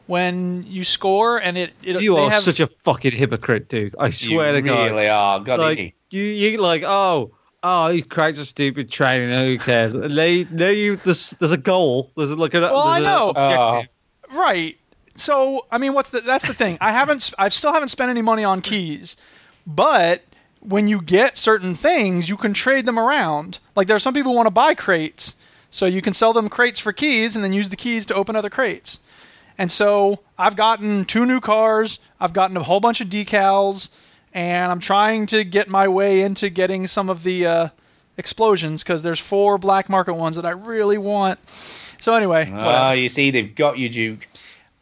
[0.06, 3.96] when you score, and it, it You they are have, such a fucking hypocrite, dude.
[3.98, 4.84] I You swear to God.
[4.84, 5.40] you really are.
[5.40, 7.32] God, like you, you like oh
[7.62, 9.30] oh he creates a stupid training.
[9.30, 9.92] Who cares?
[9.92, 12.10] They, they, you, there's, there's a goal.
[12.16, 12.60] There's like a.
[12.60, 13.28] Well, I there's a know.
[13.30, 13.94] objective.
[14.30, 14.38] Oh.
[14.38, 14.78] Right.
[15.14, 16.78] So, I mean, what's the, that's the thing.
[16.80, 19.16] I haven't, I still haven't spent any money on keys,
[19.66, 20.22] but
[20.60, 23.58] when you get certain things, you can trade them around.
[23.74, 25.34] Like there are some people who want to buy crates,
[25.70, 28.36] so you can sell them crates for keys and then use the keys to open
[28.36, 29.00] other crates.
[29.56, 33.90] And so I've gotten two new cars, I've gotten a whole bunch of decals,
[34.38, 37.68] and I'm trying to get my way into getting some of the uh,
[38.16, 41.38] explosions because there's four black market ones that I really want.
[42.00, 42.94] So anyway, Oh, whatever.
[42.94, 44.26] you see, they've got you, Duke.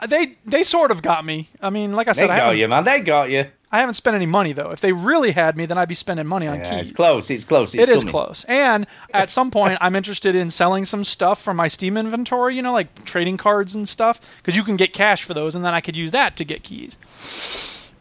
[0.07, 1.48] They they sort of got me.
[1.62, 2.84] I mean, like I They said, I got you, man.
[2.84, 3.46] They got you.
[3.72, 4.70] I haven't spent any money though.
[4.72, 6.90] If they really had me, then I'd be spending money on Yeah, keys.
[6.90, 7.30] it's close.
[7.30, 7.74] It's close.
[7.74, 8.44] It's It is close.
[8.46, 12.54] And at some point, I'm interested in selling some stuff from my Steam inventory.
[12.57, 15.64] You know, like trading cards and stuff, because you can get cash for those, and
[15.64, 16.98] then I could use that to get keys.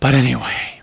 [0.02, 0.75] But anyway,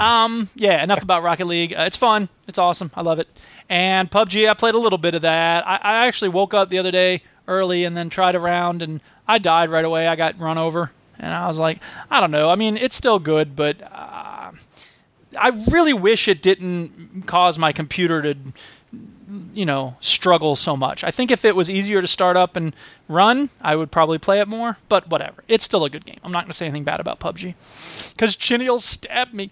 [0.00, 0.82] um, yeah.
[0.82, 1.74] Enough about Rocket League.
[1.74, 2.28] Uh, it's fun.
[2.48, 2.90] It's awesome.
[2.94, 3.28] I love it.
[3.68, 5.66] And PUBG, I played a little bit of that.
[5.66, 9.00] I, I actually woke up the other day early and then tried a round, and
[9.26, 10.06] I died right away.
[10.06, 12.48] I got run over, and I was like, I don't know.
[12.48, 13.76] I mean, it's still good, but.
[13.82, 14.52] Uh,
[15.38, 18.36] I really wish it didn't cause my computer to,
[19.54, 21.04] you know, struggle so much.
[21.04, 22.74] I think if it was easier to start up and
[23.08, 24.76] run, I would probably play it more.
[24.88, 26.18] But whatever, it's still a good game.
[26.22, 27.54] I'm not to say anything bad about PUBG
[28.12, 29.50] because Chinny will stab me.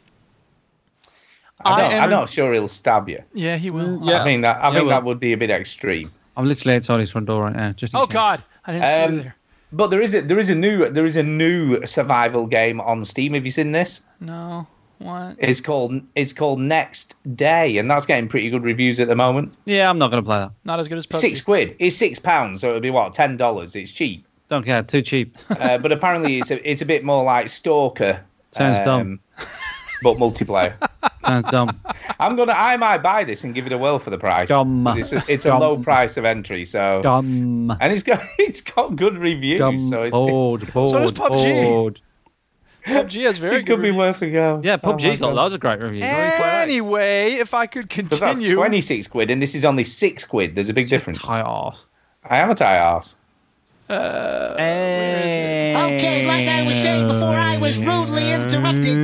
[1.65, 3.23] I don't, I am- I'm not sure he'll stab you.
[3.33, 4.01] Yeah, he will.
[4.03, 4.21] Yeah.
[4.21, 4.97] I think that I Yeah, think well.
[5.01, 6.11] that would be a bit extreme.
[6.37, 7.73] I'm literally outside his front door right now.
[7.73, 8.15] Just Oh case.
[8.15, 9.37] God, I didn't see Um, you there.
[9.73, 13.05] But there is a there is a new there is a new survival game on
[13.05, 13.35] Steam.
[13.35, 14.01] Have you seen this?
[14.19, 14.67] No,
[14.99, 15.37] what?
[15.39, 19.53] It's called it's called Next Day, and that's getting pretty good reviews at the moment.
[19.67, 20.51] Yeah, I'm not gonna play that.
[20.65, 21.21] Not as good as PUBG.
[21.21, 21.77] Six quid.
[21.79, 23.77] It's six pounds, so it'll be what ten dollars.
[23.77, 24.83] It's cheap, Don't care.
[24.83, 25.37] Too cheap.
[25.51, 28.19] uh, but apparently it's a it's a bit more like Stalker.
[28.19, 29.21] um, Sounds dumb.
[30.03, 30.75] But multiplayer.
[31.25, 31.79] Sounds dumb.
[32.19, 34.49] I'm gonna I might buy this and give it a whirl for the price.
[34.49, 34.85] Dumb.
[34.85, 37.71] 'Cause It's a, it's a low price of entry, so Dumb.
[37.81, 39.59] and it's got it's got good reviews.
[39.61, 39.79] Dumb.
[39.79, 40.63] so it's, Bored.
[40.63, 40.89] it's, Bored.
[40.91, 41.65] So does PUBG.
[41.65, 42.01] bored.
[42.87, 43.59] PUBG has very good.
[43.63, 43.83] it could good.
[43.83, 43.97] be reviews.
[43.99, 44.61] worth a go.
[44.65, 45.35] Yeah, Oh my PUBG's got God.
[45.35, 46.03] loads of great reviews.
[46.03, 46.63] Why don't you play that?
[46.63, 50.55] Anyway, if I could Because that's 26 quid, and this is only 6 quid.
[50.55, 51.19] There's a big difference.
[51.19, 51.87] Tie arse.
[52.25, 53.17] I am a tie ass.
[53.89, 55.95] Uh, where is it?
[55.95, 58.97] Okay, like I was saying before I was rudely interrupted.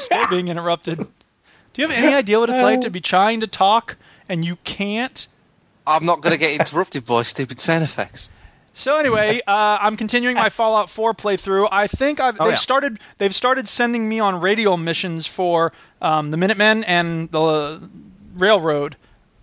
[0.00, 0.98] Still being interrupted.
[0.98, 3.96] Do you have any idea what it's like to be trying to talk
[4.28, 5.26] and you can't?
[5.86, 8.28] I'm not going to get interrupted by stupid sound effects.
[8.72, 11.68] So anyway, uh, I'm continuing my Fallout 4 playthrough.
[11.70, 12.58] I think I've, Oh, they've yeah.
[12.58, 17.88] started they've started sending me on radio missions for um, the Minutemen and the
[18.34, 18.96] Railroad.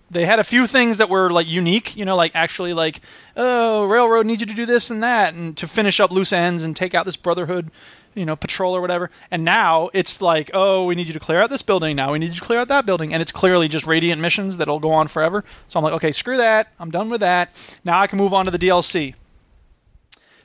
[0.10, 3.02] They had a few things that were like unique, you know, like actually like,
[3.36, 6.64] oh, Railroad needs you to do this and that, and to finish up loose ends
[6.64, 7.70] and take out this Brotherhood,
[8.18, 9.12] you know, patrol or whatever.
[9.30, 11.96] And now it's like, oh, we need you to clear out this building.
[11.96, 14.58] Now we need you to clear out that building, and it's clearly just Radiant missions
[14.58, 15.46] that'll go on forever.
[15.68, 16.68] So I'm like, okay, screw that.
[16.80, 17.50] I'm done with that.
[17.86, 19.14] Now I can move on to the DLC.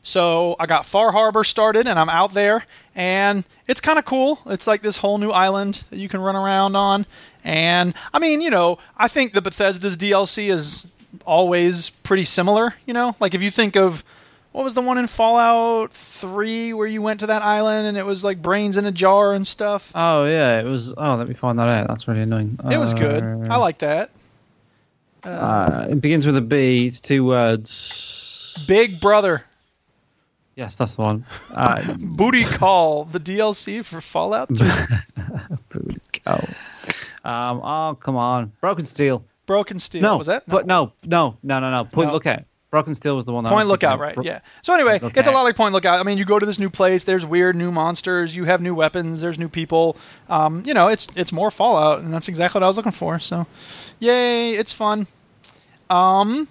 [0.04, 2.64] So I got Far Harbor started, and I'm out there,
[2.94, 4.38] and it's kind of cool.
[4.46, 7.06] It's like this whole new island that you can run around on,
[7.44, 10.86] and I mean, you know, I think the Bethesda's DLC is
[11.24, 12.74] always pretty similar.
[12.84, 14.04] You know, like if you think of
[14.52, 18.06] what was the one in Fallout 3 where you went to that island and it
[18.06, 19.92] was like brains in a jar and stuff.
[19.94, 20.92] Oh yeah, it was.
[20.96, 21.88] Oh, let me find that out.
[21.88, 22.58] That's really annoying.
[22.70, 23.22] It was good.
[23.24, 24.10] Uh, I like that.
[25.24, 26.86] Uh, it begins with a B.
[26.86, 28.64] It's two words.
[28.66, 29.42] Big Brother,
[30.54, 31.24] Yes, that's the one.
[31.54, 34.68] Uh, Booty Call, the DLC for Fallout 3.
[35.68, 36.44] Booty call.
[37.24, 37.60] Um.
[37.62, 38.52] Oh, come on.
[38.60, 39.22] Broken Steel.
[39.46, 40.02] Broken Steel.
[40.02, 40.16] No.
[40.16, 40.44] was that?
[40.46, 41.84] But no, no, no, no, no.
[41.84, 42.14] Point No.
[42.14, 42.44] Lookout.
[42.72, 43.44] Broken Steel was the one.
[43.44, 44.14] that I Point Lookout, right?
[44.14, 44.40] Bro- Yeah.
[44.62, 45.34] So anyway, Point it's a Lookout.
[45.34, 46.00] lot like Point Lookout.
[46.00, 47.04] I mean, you go to this new place.
[47.04, 48.34] There's weird new monsters.
[48.34, 49.20] You have new weapons.
[49.20, 49.98] There's new people.
[50.30, 53.18] Um, you know, it's it's more Fallout, and that's exactly what I was looking for.
[53.18, 53.46] So,
[54.00, 54.52] yay!
[54.54, 55.06] It's fun.
[55.90, 56.48] Um,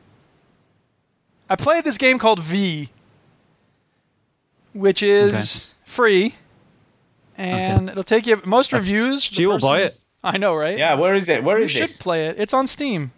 [1.50, 2.88] I played this game called V,
[4.74, 6.36] which is free,
[7.36, 9.28] and it'll take you most That's- reviews.
[9.28, 9.98] the she will buy it.
[10.24, 10.78] I know, right?
[10.78, 11.44] Yeah, where is it?
[11.44, 11.98] Where you is should this?
[11.98, 12.36] play it.
[12.38, 13.12] It's on Steam.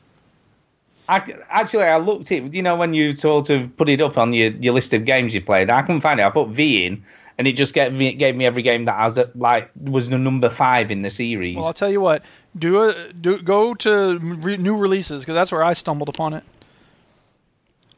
[1.10, 2.54] I, actually, I looked it.
[2.54, 5.34] You know, when you sort of put it up on your, your list of games
[5.34, 6.24] you played, I couldn't find it.
[6.24, 7.04] I put V in,
[7.38, 10.50] and it just gave me, gave me every game that has like was the number
[10.50, 11.56] five in the series.
[11.56, 12.24] Well, I'll tell you what.
[12.58, 16.44] Do a do go to re, new releases because that's where I stumbled upon it.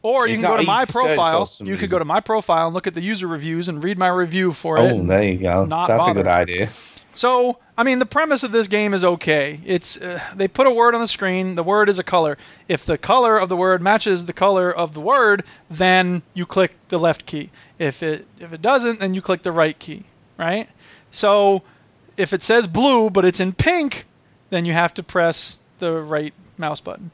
[0.06, 1.49] Or you It's can go to my to profile.
[1.62, 4.10] You could go to my profile and look at the user reviews and read my
[4.10, 4.91] review for it.
[4.91, 5.66] oh, there you go.
[5.66, 6.12] That's bother.
[6.12, 6.70] a good idea.
[7.16, 9.60] So, I mean, the premise of this game is okay.
[9.66, 11.56] It's uh, they put a word on the screen.
[11.56, 12.38] The word is a color.
[12.68, 16.74] If the color of the word matches the color of the word, then you click
[16.89, 17.49] the left key.
[17.80, 20.03] If it if it doesn't, then you click the right key,
[20.38, 20.70] right?
[21.10, 21.64] So,
[22.16, 24.06] if it says blue but it's in pink,
[24.51, 27.10] then you have to press the right mouse button.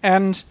[0.00, 0.44] And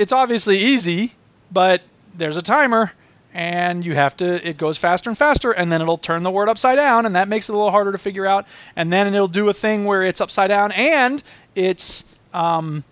[0.00, 1.12] it's obviously easy,
[1.52, 1.82] but
[2.14, 2.90] there's a timer
[3.34, 6.48] and you have to it goes faster and faster and then it'll turn the word
[6.48, 9.28] upside down and that makes it a little harder to figure out and then it'll
[9.28, 11.22] do a thing where it's upside down and
[11.54, 12.82] it's um,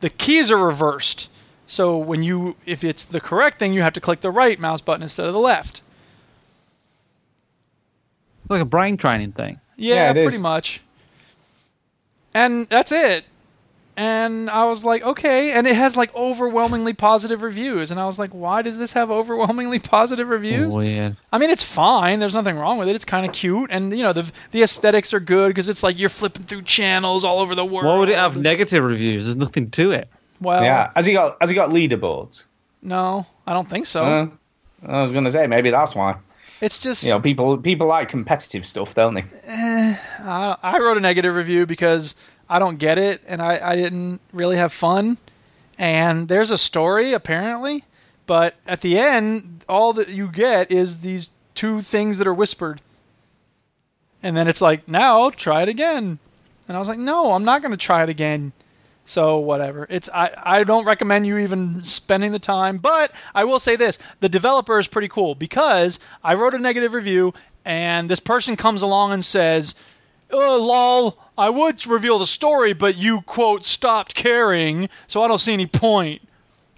[0.00, 1.28] the keys are reversed
[1.66, 4.80] so when you if it's the correct thing you have to click the right mouse
[4.80, 5.80] button instead of the left
[8.48, 9.58] Like a brain training thing.
[9.76, 10.40] yeah, Yeah, pretty is.
[10.40, 10.80] much
[12.32, 13.24] and that's it
[14.00, 18.18] and I was like, okay, and it has like overwhelmingly positive reviews, and I was
[18.18, 20.74] like, why does this have overwhelmingly positive reviews?
[20.74, 21.18] Weird.
[21.30, 22.18] I mean, it's fine.
[22.18, 22.96] There's nothing wrong with it.
[22.96, 25.98] It's kind of cute, and you know the the aesthetics are good because it's like
[25.98, 27.84] you're flipping through channels all over the world.
[27.84, 29.24] Why would it have negative reviews?
[29.24, 30.08] There's nothing to it.
[30.40, 30.92] Well, yeah.
[30.96, 32.44] Has he got Has he got leaderboards?
[32.80, 34.02] no, I don't think so.
[34.02, 34.26] Uh,
[34.88, 36.16] I was gonna say maybe that's why.
[36.62, 39.24] it's just You know, people people like competitive stuff, don't they?
[39.46, 42.14] I, I wrote a negative review because
[42.50, 45.16] I don't get it, and I, I didn't really have fun.
[45.78, 47.84] And there's a story apparently,
[48.26, 52.80] but at the end, all that you get is these two things that are whispered.
[54.22, 56.18] And then it's like, now try it again.
[56.66, 58.52] And I was like, no, I'm not going to try it again.
[59.04, 59.86] So whatever.
[59.88, 63.98] It's I, I don't recommend you even spending the time, but I will say this:
[64.20, 67.34] the developer is pretty cool because I wrote a negative review
[67.64, 69.74] and this person comes along and says,
[70.32, 75.38] "Oh lol, I would reveal the story, but you quote stopped caring, so I don't
[75.38, 76.22] see any point."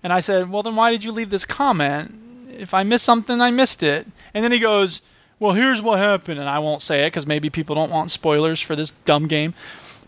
[0.03, 2.15] And I said, "Well, then why did you leave this comment?
[2.59, 5.03] If I missed something, I missed it." And then he goes,
[5.39, 8.61] "Well, here's what happened," and I won't say it because maybe people don't want spoilers
[8.61, 9.55] for this dumb game.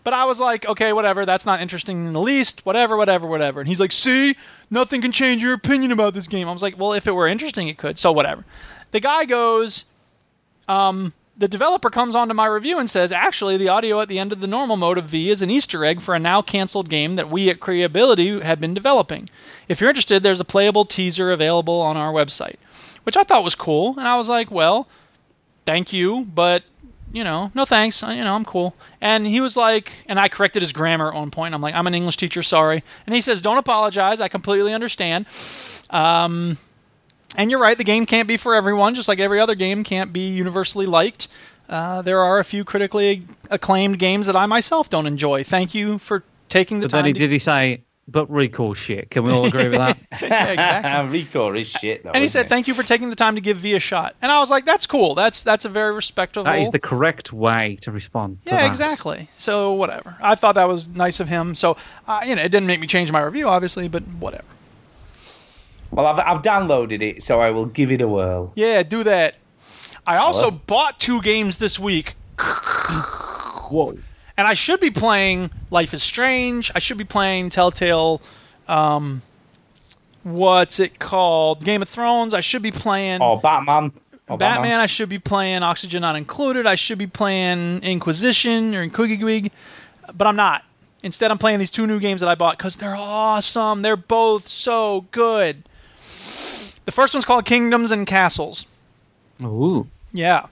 [0.05, 1.25] But I was like, okay, whatever.
[1.25, 2.63] That's not interesting in the least.
[2.63, 3.59] Whatever, whatever, whatever.
[3.59, 4.35] And he's like, see,
[4.69, 6.47] nothing can change your opinion about this game.
[6.47, 7.97] I was like, well, if it were interesting, it could.
[7.97, 8.45] So whatever.
[8.91, 9.83] The guy goes,
[10.67, 14.31] um, the developer comes onto my review and says, actually, the audio at the end
[14.31, 17.17] of the normal mode of V is an Easter egg for a now canceled game
[17.17, 19.29] that we at Creability had been developing.
[19.67, 22.55] If you're interested, there's a playable teaser available on our website,
[23.03, 23.95] which I thought was cool.
[23.97, 24.87] And I was like, well,
[25.65, 26.63] thank you, but
[27.11, 28.01] you know, no thanks.
[28.03, 28.75] I- You know, I'm cool.
[29.01, 31.53] And he was like, and I corrected his grammar at one point.
[31.53, 32.83] I'm like, I'm an English teacher, sorry.
[33.05, 34.21] And he says, don't apologize.
[34.21, 35.25] I completely understand.
[35.89, 36.57] Um,
[37.37, 40.11] and you're right, the game can't be for everyone, just like every other game can't
[40.13, 41.27] be universally liked.
[41.69, 45.43] Uh, there are a few critically acclaimed games that I myself don't enjoy.
[45.43, 47.07] Thank you for taking the But then time.
[47.07, 49.09] he to- did he say, but Recore shit.
[49.09, 49.97] Can we all agree with that?
[50.21, 51.23] Yeah, exactly.
[51.25, 52.11] Recore is shit though.
[52.11, 52.49] And he said, it?
[52.49, 54.63] "Thank you for taking the time to give V a shot." And I was like,
[54.65, 55.15] "That's cool.
[55.15, 58.43] That's that's a very respectable." that is the correct way to respond.
[58.43, 58.67] To yeah, that.
[58.67, 59.27] exactly.
[59.37, 60.15] So whatever.
[60.21, 61.55] I thought that was nice of him.
[61.55, 61.77] So
[62.07, 64.45] uh, you know, it didn't make me change my review, obviously, but whatever.
[65.95, 68.51] Well, I've, I've downloaded it, so I will give it a whirl.
[68.55, 69.35] Yeah, do that.
[70.05, 70.61] I also Hello?
[70.67, 72.15] bought two games this week.
[72.37, 73.97] Whoa.
[74.37, 76.69] And I should be playing Life is Strange.
[76.75, 78.21] I should be playing Telltale.
[78.67, 79.21] Um,
[80.23, 81.63] what's it called?
[81.63, 82.33] Game of Thrones.
[82.33, 83.93] I should be playing Oh, Batman.
[84.27, 84.79] Oh, Batman.
[84.81, 86.67] I should be playing Oxygen Not Included.
[86.67, 89.51] I should be playing Inquisition or Inquigigwig,
[90.13, 90.63] but I'm not.
[91.03, 93.81] Instead, I'm playing these two new games that I bought because they're awesome.
[93.83, 95.63] They're both so good.
[96.85, 98.65] The first one's called Kingdoms and Castles.
[99.41, 99.87] Ooh.
[100.13, 100.45] Yeah.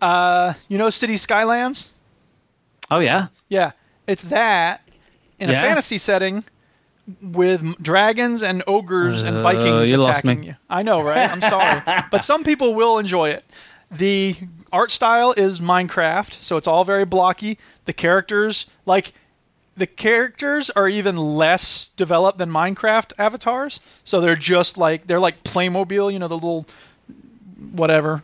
[0.00, 1.88] Uh, you know Cities Skylines?
[2.90, 3.28] Oh yeah.
[3.48, 3.72] Yeah,
[4.06, 4.82] it's that
[5.38, 6.44] in a fantasy setting
[7.22, 10.56] with dragons and ogres and Uh, Vikings you attacking you.
[10.68, 11.30] I know, right?
[11.30, 13.44] I'm sorry, but some people will enjoy it.
[13.92, 14.34] The
[14.72, 17.58] art style is Minecraft, so it's all very blocky.
[17.84, 19.12] The characters, like
[19.76, 23.80] the characters, are even less developed than Minecraft avatars.
[24.04, 26.66] So they're just like they're like Playmobil, you know, the little
[27.72, 28.22] whatever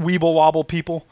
[0.00, 1.06] weeble wobble people.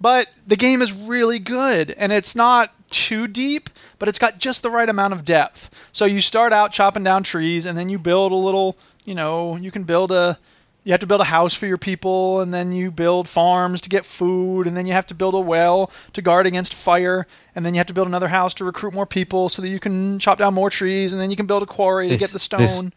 [0.00, 4.62] But the game is really good, and it's not too deep, but it's got just
[4.62, 5.70] the right amount of depth.
[5.92, 9.56] So you start out chopping down trees, and then you build a little, you know,
[9.56, 10.38] you can build a,
[10.86, 13.88] you have to build a house for your people, and then you build farms to
[13.88, 17.26] get food, and then you have to build a well to guard against fire,
[17.56, 19.80] and then you have to build another house to recruit more people so that you
[19.80, 22.34] can chop down more trees, and then you can build a quarry to get the
[22.34, 22.92] this- stone.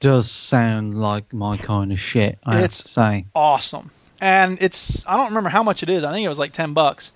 [0.00, 2.38] Does sound like my kind of shit.
[2.42, 3.26] I have to say.
[3.32, 3.92] awesome.
[4.20, 6.02] And it's I don't remember how much it is.
[6.02, 7.12] I think it was like ten bucks.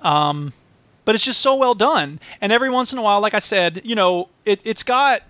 [0.00, 0.52] Um,
[1.04, 2.18] but it's just so well done.
[2.40, 5.22] And every once in a while, like I said, you know, it it's got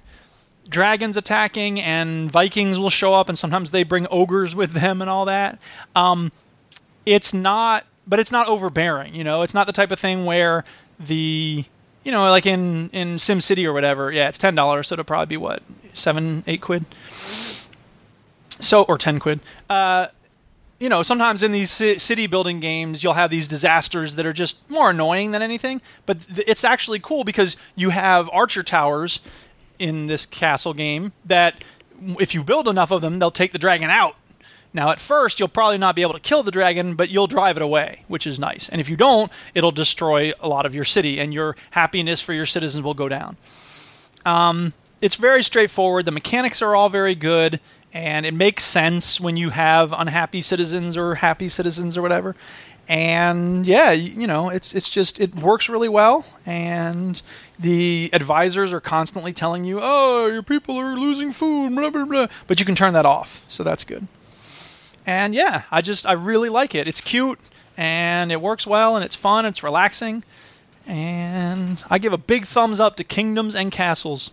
[0.69, 5.11] dragons attacking and Vikings will show up, and sometimes they bring ogres with them and
[5.11, 5.59] all that.
[5.95, 6.33] Um,
[7.05, 9.15] it's not, but it's not overbearing.
[9.15, 10.65] You know, it's not the type of thing where
[11.01, 11.65] the
[12.05, 14.11] you know, like in in Sim City or whatever.
[14.11, 15.63] Yeah, it's ten dollars, so it'll probably be what
[15.95, 16.85] seven, eight quid.
[17.09, 19.41] So or ten quid.
[19.69, 20.09] Uh,
[20.79, 24.69] you know, sometimes in these city building games, you'll have these disasters that are just
[24.69, 25.81] more annoying than anything.
[26.07, 29.21] But it's actually cool because you have archer towers
[29.83, 31.65] in this castle game that,
[32.21, 34.15] if you build enough of them, they'll take the dragon out.
[34.73, 37.57] Now, at first, you'll probably not be able to kill the dragon, but you'll drive
[37.57, 38.71] it away, which is nice.
[38.71, 42.33] And if you don't, it'll destroy a lot of your city, and your happiness for
[42.33, 43.37] your citizens will go down.
[44.25, 44.73] Um,
[45.03, 46.05] it's very straightforward.
[46.05, 47.61] The mechanics are all very good,
[47.93, 52.35] and it makes sense when you have unhappy citizens or happy citizens or whatever.
[52.89, 57.21] And yeah, you, know, it's it's just it works really well, and
[57.59, 62.27] the advisors are constantly telling you, "Oh, your people are losing food," blah blah blah.
[62.49, 64.07] But you can turn that off, so that's good.
[65.07, 66.89] And yeah, I just I really like it.
[66.89, 67.39] It's cute
[67.77, 69.47] and it works well and it's fun.
[69.47, 70.25] It's relaxing,
[70.87, 74.31] and I give a big thumbs up to Kingdoms and Castles.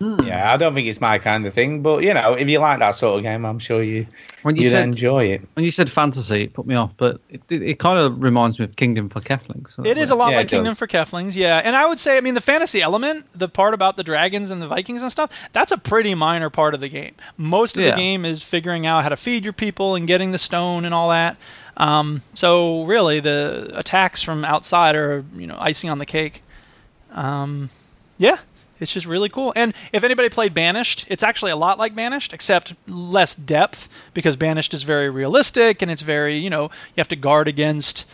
[0.00, 2.78] Yeah, I don't think it's my kind of thing, but you know, if you like
[2.78, 4.06] that sort of game, I'm sure you
[4.42, 5.42] When you you'd said enjoy it.
[5.52, 6.92] when you said fantasy, it put me off.
[6.96, 9.74] But it, it, it kind of reminds me of Kingdom for Keflings.
[9.74, 10.78] so It is a lot Yeah, like Kingdom does.
[10.78, 11.58] for Keflings, yeah.
[11.62, 14.62] And I would say, I mean, the fantasy element, the part about the dragons and
[14.62, 17.14] the Vikings and stuff, that's a pretty minor part of the game.
[17.36, 17.90] Most of Yeah.
[17.90, 20.94] the game is figuring out how to feed your people and getting the stone and
[20.94, 21.36] all that.
[21.76, 26.42] Um, so really, the attacks from outside are, you know, icing on the cake.
[27.12, 27.68] Um,
[28.16, 28.38] yeah,
[28.80, 29.52] it's just really cool.
[29.54, 34.36] And if anybody played Banished, it's actually a lot like Banished, except less depth because
[34.36, 38.06] Banished is very realistic and it's very, you know, you have to guard against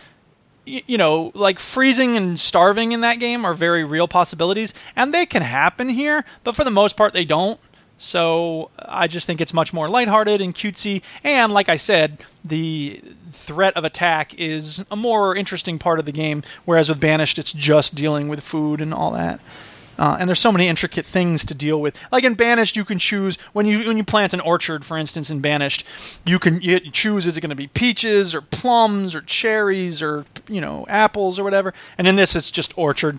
[0.67, 5.25] you know, like freezing and starving in that game are very real possibilities, and they
[5.25, 7.59] can happen here, but for the most part, they don't.
[7.97, 13.01] So I just think it's much more lighthearted and cutesy, and like I said, the
[13.31, 17.53] threat of attack is a more interesting part of the game, whereas with Banished, it's
[17.53, 19.39] just dealing with food and all that.
[19.97, 21.97] Uh, and there's so many intricate things to deal with.
[22.11, 25.29] Like in Banished, you can choose when you when you plant an orchard, for instance,
[25.29, 25.85] in Banished,
[26.25, 30.25] you can you choose is it going to be peaches or plums or cherries or
[30.47, 31.73] you know apples or whatever.
[31.97, 33.17] And in this, it's just orchard.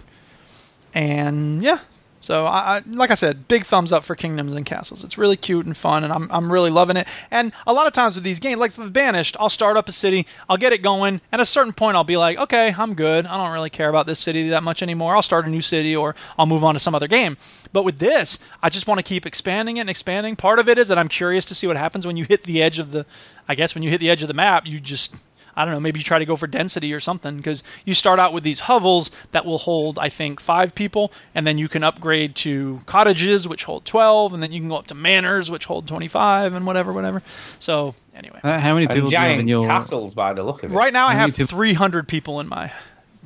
[0.95, 1.79] And yeah,
[2.21, 5.05] So I, I, like I said, big thumbs up for Kingdoms and Castles.
[5.05, 7.07] It's really cute and fun, and I'm, I'm really loving it.
[7.31, 9.93] And a lot of times with these games, like with Banished, I'll start up a
[9.93, 12.95] city, I'll get it going, and at a certain point I'll be like, okay, I'm
[12.95, 13.27] good.
[13.27, 15.15] I don't really care about this city that much anymore.
[15.15, 17.37] I'll start a new city or I'll move on to some other game.
[17.73, 20.35] But with this, I just want to keep expanding it and expanding.
[20.35, 22.63] Part of it is that I'm curious to see what happens when you hit the
[22.63, 23.07] edge of the,
[23.49, 25.15] I guess when you hit the edge of the map, you just
[25.59, 28.21] I don't know, maybe you try to go for density or something because you start
[28.21, 31.83] out with these hovels that will hold, I think, five people, and then you can
[31.83, 35.65] upgrade to cottages, which hold 12, and then you can go up to manors, which
[35.65, 37.23] hold 25, and whatever, whatever.
[37.59, 38.39] So, anyway.
[38.45, 39.67] Uh, how many And people do you have giant in your?
[39.67, 40.75] castles by the look of it.
[40.77, 42.71] Right now, I How many have people- 300 people in my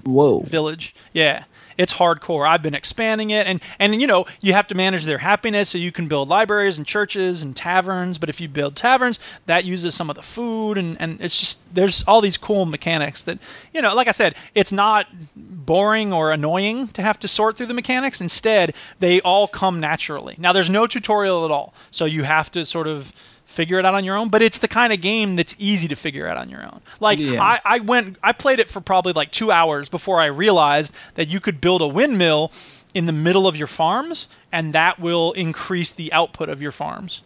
[0.04, 0.40] Whoa.
[0.40, 0.94] village.
[1.12, 1.44] Yeah.
[1.78, 2.49] It's hardcore.
[2.49, 5.78] I've been expanding it and and you know, you have to manage their happiness so
[5.78, 9.94] you can build libraries and churches and taverns, but if you build taverns, that uses
[9.94, 13.39] some of the food and and it's just there's all these cool mechanics that
[13.73, 17.66] you know, like I said, it's not boring or annoying to have to sort through
[17.66, 18.20] the mechanics.
[18.20, 20.36] Instead, they all come naturally.
[20.39, 21.74] Now there's no tutorial at all.
[21.90, 23.12] So you have to sort of
[23.53, 25.97] figure it out on your own, but it's the kind of game that's easy to
[25.97, 26.81] figure out on your own.
[27.01, 27.43] Like Yeah.
[27.43, 31.29] I, I went I played it for probably like two hours before I realized that
[31.29, 32.53] you could build a windmill
[32.95, 37.23] in the middle of your farms and that will increase the output of your farms.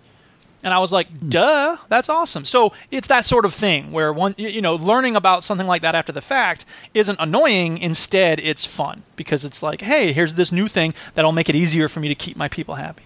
[0.63, 1.29] And I was like, hmm.
[1.29, 2.45] duh, that's awesome.
[2.45, 5.95] So it's that sort of thing where one, you know, learning about something like that
[5.95, 7.79] after the fact isn't annoying.
[7.79, 11.89] Instead, it's fun because it's like, hey, here's this new thing that'll make it easier
[11.89, 13.05] for me to keep my people happy.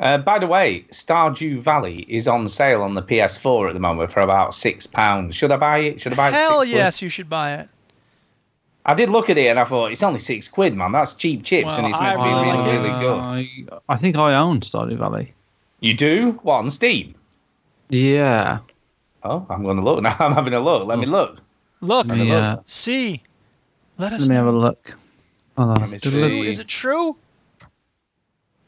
[0.00, 4.10] Uh, by the way, Stardew Valley is on sale on the PS4 at the moment
[4.10, 5.34] for about six pounds.
[5.34, 6.00] Should I buy it?
[6.00, 6.34] Should I buy it?
[6.34, 6.76] Hell six quid?
[6.76, 7.68] yes, you should buy it.
[8.86, 10.92] I did look at it and I thought it's only six quid, man.
[10.92, 13.18] That's cheap chips, Well, and it's meant to be I really, like really good.
[13.20, 15.32] I, I think I own Stardew Valley.
[15.80, 16.32] You do?
[16.42, 17.14] What on Steam?
[17.88, 18.58] Yeah.
[19.22, 20.16] Oh, I'm going to look now.
[20.18, 20.86] I'm having a look.
[20.86, 21.38] Let me look.
[21.80, 23.22] Look, Let me, uh, see,
[23.98, 24.94] let us let me have a look.
[25.56, 25.80] Hold on.
[25.80, 26.48] Let me see.
[26.48, 27.16] Is it true?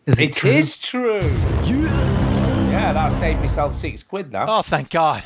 [0.07, 0.51] Is It true?
[0.51, 1.21] is true.
[1.65, 4.47] Yeah, that saved myself six quid now.
[4.49, 5.23] Oh, thank God.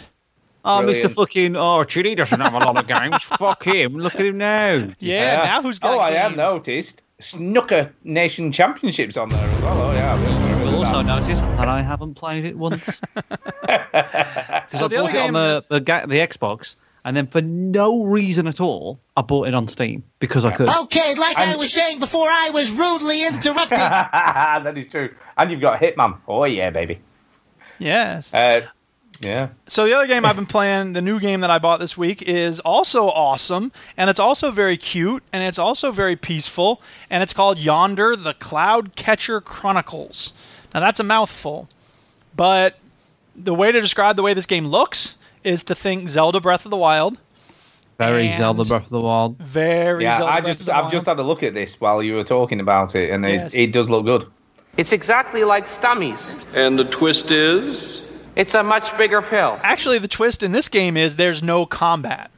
[0.65, 1.11] Oh, Brilliant.
[1.13, 1.15] Mr.
[1.15, 1.57] Fucking.
[1.57, 3.23] Oh, Chili doesn't have a lot of games.
[3.39, 3.95] Fuck him.
[3.97, 4.89] Look at him now.
[4.99, 6.37] Yeah, now who's got Oh, I have games?
[6.39, 7.03] noticed.
[7.19, 9.79] Snooker Nation Championships on there as well.
[9.81, 10.15] Oh, yeah.
[10.15, 13.01] I've been You'll also noticed notice that I haven't played it once.
[13.15, 14.67] that.
[14.71, 16.75] So I the other bought it on the, the, the Xbox,
[17.05, 20.69] and then for no reason at all, I bought it on Steam because I could.
[20.69, 23.79] Okay, like I was saying before I was rudely interrupted.
[23.79, 25.15] that is true.
[25.37, 26.19] And you've got Hitman.
[26.29, 27.01] Oh, yeah, baby.
[27.79, 28.35] Yes.
[28.35, 28.67] Uh,
[29.21, 29.49] yeah.
[29.67, 32.23] So the other game I've been playing, the new game that I bought this week,
[32.23, 37.33] is also awesome, and it's also very cute, and it's also very peaceful, and it's
[37.33, 40.35] called Yonder: The Cloud Catcher Chronicles.
[40.75, 41.69] Now that's a mouthful,
[42.37, 42.79] but
[43.37, 46.71] the way to describe the way this game looks is to think Zelda Breath of
[46.71, 47.19] the Wild.
[47.99, 49.39] Very and- Zelda Breath of the Wild.
[49.39, 50.93] Very Yeah, Zelda I Breath of just the I've Wild.
[50.93, 53.55] just had a look at this while you were talking about it, and Yes.
[53.55, 54.25] it, it does look good.
[54.77, 56.35] It's exactly like Stummies.
[56.55, 58.03] And the twist is?
[58.37, 59.59] It's a much bigger pill.
[59.63, 62.31] Actually, the twist in this game is there's no combat.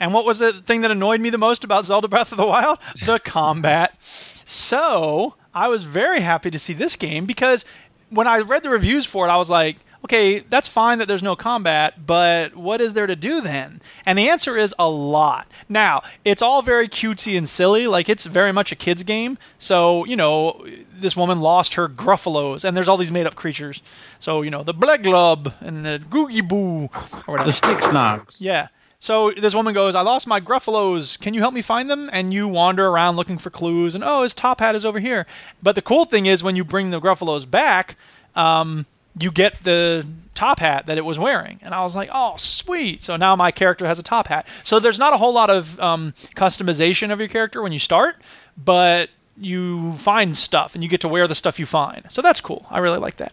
[0.00, 2.46] And what was the thing that annoyed me the most about Zelda Breath of the
[2.46, 2.78] Wild?
[3.06, 3.94] The combat.
[4.02, 7.64] So I was very happy to see this game because
[8.10, 11.22] when I read the reviews for it, I was like, okay, that's fine that there's
[11.22, 13.80] no combat, but what is there to do then?
[14.06, 15.48] And the answer is a lot.
[15.68, 19.38] Now, it's all very cutesy and silly, like it's very much a kid's game.
[19.58, 20.66] So, you know,
[20.98, 23.82] this woman lost her Gruffalos, and there's all these made up creatures.
[24.20, 26.90] So, you know, the Bleglub and the Googie Boo,
[27.26, 27.50] or whatever.
[27.50, 28.42] The Stick Snags.
[28.42, 28.68] Yeah.
[29.00, 31.18] So this woman goes, I lost my Gruffalos.
[31.18, 32.10] Can you help me find them?
[32.12, 35.26] And you wander around looking for clues, and oh, his top hat is over here.
[35.62, 37.96] But the cool thing is when you bring the Gruffalos back,
[38.34, 38.86] um,
[39.18, 40.04] you get the
[40.34, 41.60] top hat that it was wearing.
[41.62, 43.02] And I was like, oh, sweet.
[43.04, 44.46] So now my character has a top hat.
[44.64, 48.16] So there's not a whole lot of um, customization of your character when you start,
[48.62, 52.10] but you find stuff and you get to wear the stuff you find.
[52.10, 52.66] So that's cool.
[52.70, 53.32] I really like that.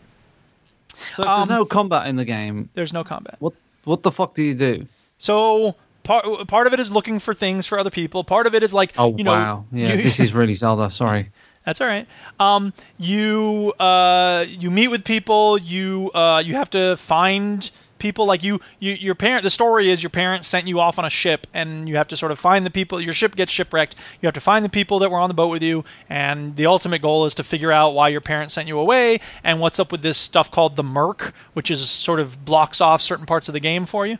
[1.15, 3.35] So if Um, there's no combat in the game, There's no combat.
[3.39, 3.53] what
[3.83, 4.85] what the fuck do you do?
[5.17, 8.23] So part part of it is looking for things for other people.
[8.23, 10.91] Part of it is like Oh you know, wow, yeah, you- this is really Zelda.
[10.91, 11.31] Sorry.
[11.63, 12.07] That's all right.
[12.39, 15.57] Um, you uh, you meet with people.
[15.59, 17.69] You uh, you have to find
[17.99, 18.25] people.
[18.25, 19.43] Like you, you your parent.
[19.43, 22.17] The story is your parents sent you off on a ship, and you have to
[22.17, 22.99] sort of find the people.
[22.99, 23.95] Your ship gets shipwrecked.
[24.21, 26.65] You have to find the people that were on the boat with you, and the
[26.65, 29.91] ultimate goal is to figure out why your parents sent you away and what's up
[29.91, 33.53] with this stuff called the Murk, which is sort of blocks off certain parts of
[33.53, 34.17] the game for you.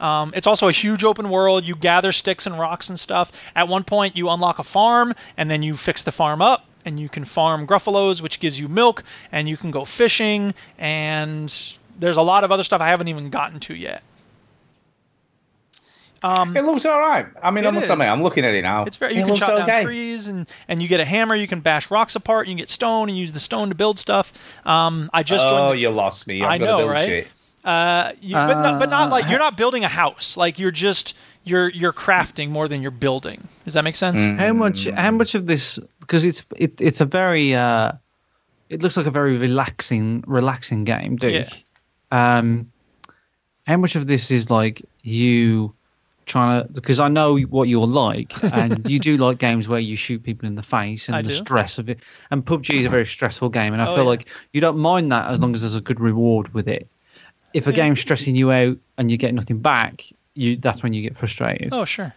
[0.00, 1.66] Um, it's also a huge open world.
[1.66, 3.32] You gather sticks and rocks and stuff.
[3.54, 6.98] At one point, you unlock a farm, and then you fix the farm up, and
[7.00, 9.02] you can farm Gruffalos, which gives you milk,
[9.32, 11.54] and you can go fishing, and
[11.98, 14.02] there's a lot of other stuff I haven't even gotten to yet.
[16.22, 17.26] Um, It looks all right.
[17.42, 17.90] I mean, I It must is.
[17.90, 18.84] admit, I'm looking at it now.
[18.84, 19.12] It's very.
[19.12, 19.82] It You can looks chop down okay.
[19.84, 21.34] trees and and you get a hammer.
[21.34, 22.46] You can bash rocks apart.
[22.46, 24.32] You can get stone and use the stone to build stuff.
[24.64, 26.42] Um, I just oh, you lost me.
[26.42, 27.04] I've I know, right?
[27.04, 27.28] shit.
[27.62, 30.36] Uh, you, but not, but not Uh, like you're not building a house.
[30.36, 31.14] Like you're just
[31.44, 33.46] you're you're crafting more than you're building.
[33.64, 34.20] Does that make sense?
[34.20, 34.36] Mm.
[34.38, 34.88] How much?
[34.90, 35.78] How much of this?
[36.00, 37.92] Because it's it, it's a very uh,
[38.70, 41.48] it looks like a very relaxing relaxing game, Duke.
[42.10, 42.70] Um,
[43.66, 45.74] how much of this is like you
[46.26, 46.72] trying to?
[46.72, 50.46] Because I know what you're like, and you do like games where you shoot people
[50.46, 51.34] in the face and I the do.
[51.34, 52.00] stress of it.
[52.30, 54.10] And PUBG is a very stressful game, and I Oh, feel yeah.
[54.10, 56.88] like you don't mind that as long as there's a good reward with it.
[57.52, 57.76] If a Yeah.
[57.76, 60.04] game's stressing you out and you get nothing back,
[60.34, 61.70] you that's when you get frustrated.
[61.72, 62.14] Oh sure.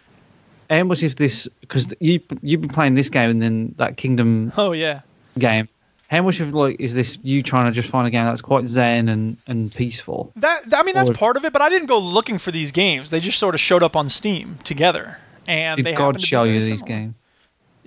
[0.69, 1.47] And much is this?
[1.61, 5.01] Because you you've been playing this game and then that Kingdom Oh yeah.
[5.37, 5.69] game.
[6.09, 8.65] How much of like is this you trying to just find a game that's quite
[8.67, 10.31] zen and, and peaceful?
[10.37, 12.71] That I mean that's Or- part of it, but I didn't go looking for these
[12.71, 13.09] games.
[13.09, 15.17] They just sort of showed up on Steam together,
[15.47, 16.87] and Did they God happened to be show you these similar.
[16.87, 17.13] games?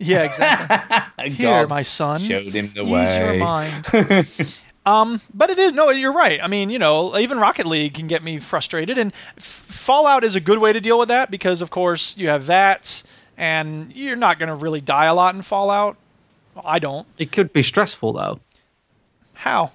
[0.03, 1.31] Yeah, exactly.
[1.31, 2.21] Here, God my son.
[2.21, 3.25] showed him the Ease way.
[3.25, 3.87] your mind.
[4.87, 6.41] Um, but it is no, you're right.
[6.43, 10.37] I mean, you know, even Rocket League can get me frustrated, and F- Fallout is
[10.37, 13.03] a good way to deal with that because, of course, you have that,
[13.37, 15.97] and you're not going to really die a lot in Fallout.
[16.65, 17.07] I don't.
[17.19, 18.41] It could be stressful though.
[19.35, 19.71] How?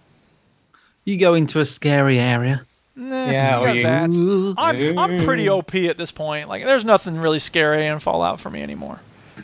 [1.04, 2.66] You go into a scary area.
[2.96, 4.56] Nah, Yeah, you or got that.
[4.58, 6.50] I'm I'm pretty OP at this point.
[6.50, 9.00] Like, there's nothing really scary in Fallout for me anymore.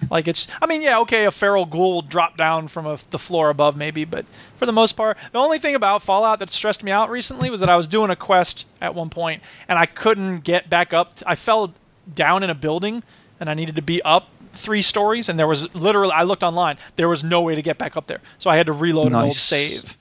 [0.09, 3.19] Like it's, I mean, yeah, okay, a feral ghoul will drop down from a, the
[3.19, 4.25] floor above maybe, but
[4.57, 7.59] for the most part, the only thing about Fallout that stressed me out recently was
[7.59, 11.13] that I was doing a quest at one point and I couldn't get back up.
[11.25, 11.73] I fell
[12.13, 13.03] down in a building
[13.39, 16.77] and I needed to be up three stories and there was literally, I looked online,
[16.95, 19.15] there was no way to get back up there, so I had to reload an
[19.15, 19.97] old save,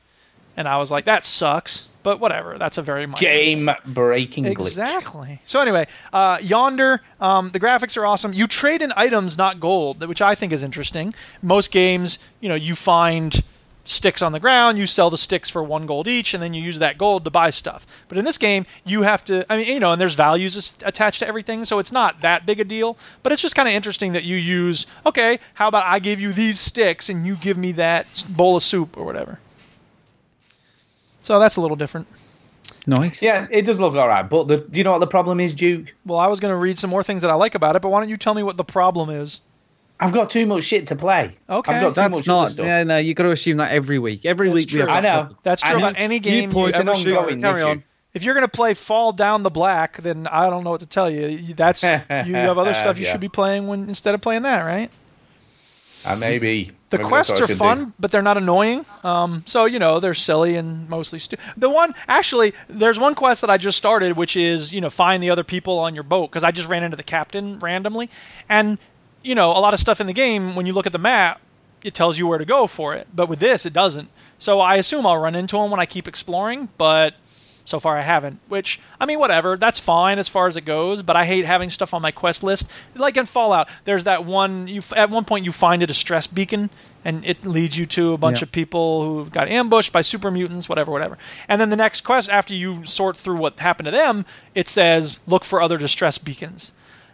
[0.57, 4.67] and I was like, that sucks, but whatever, that's a very Game breaking glitch.
[4.67, 5.41] Exactly.
[5.45, 8.33] So anyway, uh, Yonder, um, the graphics are awesome.
[8.33, 11.15] You trade in items, not gold, which I think is interesting.
[11.43, 13.39] Most games, you know, you find
[13.85, 16.63] sticks on the ground, you sell the sticks for one gold each, and then you
[16.63, 17.87] use that gold to buy stuff.
[18.09, 21.21] But in this game, you have to, I mean, you know, and there's values attached
[21.21, 22.97] to everything, so it's not that big a deal.
[23.23, 26.33] But it's just kind of interesting that you use, okay, how about I give you
[26.33, 29.39] these sticks and you give me that bowl of soup or whatever.
[31.23, 32.07] So that's a little different.
[32.87, 33.23] Nice.
[33.23, 34.23] Yeah, it does look all right.
[34.23, 35.95] But the, do you know what the problem is, Duke?
[36.07, 37.91] Well, I was going to read some more things that I like about it, but
[37.91, 39.41] why don't you tell me what the problem is?
[40.03, 41.37] I've got too much shit to play.
[41.49, 41.73] Okay.
[41.75, 42.49] I've got too That's much other not.
[42.49, 42.65] stuff.
[42.67, 44.25] Yeah, no, you got to assume that every week.
[44.25, 44.81] Every That's week we true.
[44.81, 45.37] have a I know.
[45.43, 45.99] That's true I about know.
[45.99, 47.17] any game you, points It's an ever start.
[47.19, 47.85] ongoing Carry on.
[48.15, 50.87] If you're going to play Fall Down the Black, then I don't know what to
[50.87, 51.27] tell you.
[51.27, 53.13] You- That's you have other stuff you Yeah.
[53.13, 54.91] should be playing when instead of playing that, right?
[56.07, 56.71] Uh, maybe.
[56.91, 57.93] The maybe quests are fun, do.
[58.01, 58.85] but they're not annoying.
[59.05, 61.45] Um, so you know they're silly and mostly stupid.
[61.57, 65.23] The one actually, there's one quest that I just started, which is you know find
[65.23, 68.11] the other people on your boat because I just ran into the captain randomly,
[68.49, 68.77] and
[69.23, 71.41] you know a lot of stuff in the game when you look at the map,
[71.85, 74.09] it tells you where to go for it, but with this it doesn't.
[74.41, 77.15] So I assume I'll run into them when I keep exploring, but
[77.65, 78.39] so far I haven't.
[78.49, 79.57] Which I mean, whatever.
[79.57, 81.03] That's fine as far as it goes.
[81.03, 82.67] But I hate having stuff on my quest list.
[82.95, 84.69] Like in Fallout, there's that one.
[84.69, 86.71] You at one point you find a distress beacon,
[87.05, 88.45] and it leads you to a bunch Yeah.
[88.45, 91.19] of people who got ambushed by super mutants, whatever, whatever.
[91.49, 95.21] And then the next quest, after you sort through what happened to them, it says
[95.27, 96.73] look for other distress beacons.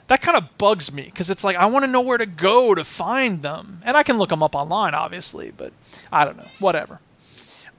[0.08, 2.72] That kind of bugs me because it's like I want to know where to go
[2.74, 5.72] to find them, and I can look them up online, obviously, but
[6.12, 7.00] I don't know, whatever.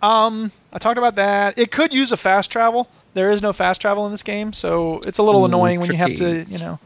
[0.01, 1.57] Um, I talked about that.
[1.57, 2.87] It could use a fast travel.
[3.13, 5.89] There is no fast travel in this game, so it's a little Ooh, annoying when
[5.89, 6.79] you have to, you know,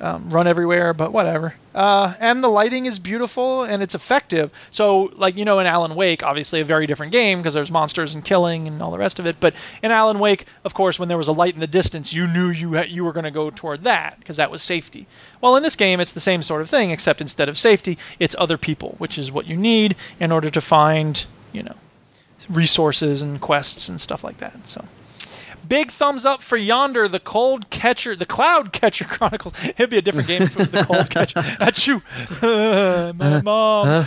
[0.00, 0.94] um, run everywhere.
[0.94, 1.54] But whatever.
[1.74, 4.52] Uh, and the lighting is beautiful and it's effective.
[4.70, 8.14] So, like you know, in Alan Wake, obviously a very different game because there's monsters
[8.14, 9.40] and killing and all the rest of it.
[9.40, 12.28] But in Alan Wake, of course, when there was a light in the distance, you
[12.28, 15.06] knew you ha- you were going to go toward that because that was safety.
[15.40, 18.36] Well, in this game, it's the same sort of thing, except instead of safety, it's
[18.38, 21.74] other people, which is what you need in order to find, you know,
[22.48, 24.66] resources and quests and stuff like that.
[24.66, 24.84] So,
[25.68, 29.54] big thumbs up for Yonder, the Cold Catcher, the Cloud Catcher Chronicles.
[29.64, 31.40] It'd be a different game if it was the Cold Catcher.
[31.60, 32.02] Achoo,
[33.18, 34.06] my mom.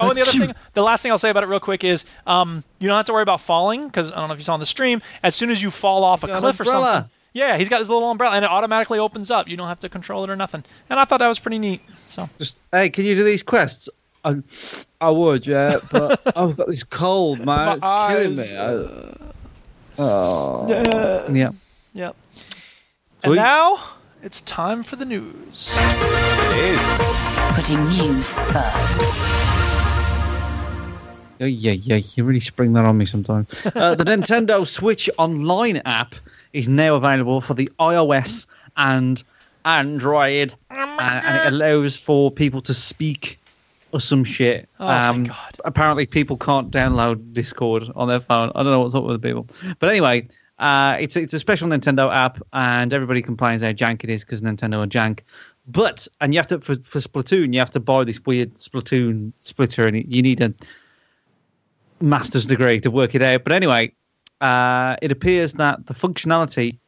[0.00, 2.04] Oh, and the other thing, the last thing I'll say about it real quick is,
[2.24, 4.54] um, you don't have to worry about falling because I don't know if you saw
[4.54, 5.02] on the stream.
[5.24, 8.10] As soon as you fall off a cliff or something, yeah, he's got his little
[8.10, 9.48] umbrella and it automatically opens up.
[9.48, 10.64] You don't have to control it or nothing.
[10.88, 11.80] And I thought that was pretty neat.
[12.06, 12.28] So.
[12.38, 13.88] Just hey, can you do these quests?
[14.24, 14.36] I,
[15.00, 17.46] I would, yeah, but I've got this cold, man.
[17.46, 18.58] My it's eyes, killing me.
[19.98, 21.28] I- oh.
[21.32, 21.50] Yeah.
[21.94, 22.16] Yep.
[23.24, 23.36] And Sweet.
[23.36, 23.78] now
[24.22, 25.78] it's time for the news.
[25.78, 26.94] It is.
[27.54, 28.98] Putting news first.
[31.38, 32.00] Yeah, yeah, yeah.
[32.14, 33.48] You really spring that on me sometimes.
[33.66, 36.14] Uh, the Nintendo Switch Online app
[36.52, 38.46] is now available for the iOS
[38.76, 39.22] and
[39.64, 43.38] Android, uh, and it allows for people to speak
[43.92, 44.68] or some shit.
[44.80, 45.60] Oh, um, God.
[45.64, 48.52] Apparently, people can't download Discord on their phone.
[48.54, 49.48] I don't know what's up with the people,
[49.78, 50.28] but anyway,
[50.58, 54.42] uh, it's it's a special Nintendo app, and everybody complains how jank it is because
[54.42, 55.20] Nintendo are jank.
[55.66, 59.32] But and you have to for, for Splatoon, you have to buy this weird Splatoon
[59.40, 60.52] splitter, and you need a
[62.00, 63.44] master's degree to work it out.
[63.44, 63.92] But anyway,
[64.40, 66.78] uh, it appears that the functionality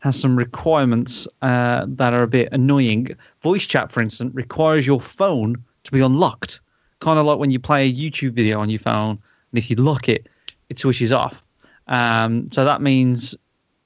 [0.00, 3.08] has some requirements uh, that are a bit annoying.
[3.42, 6.60] Voice chat, for instance, requires your phone to be unlocked,
[7.00, 9.10] kind of like when you play a YouTube video on your phone,
[9.52, 10.28] and if you lock it,
[10.68, 11.42] it switches off.
[11.88, 13.34] Um, so that means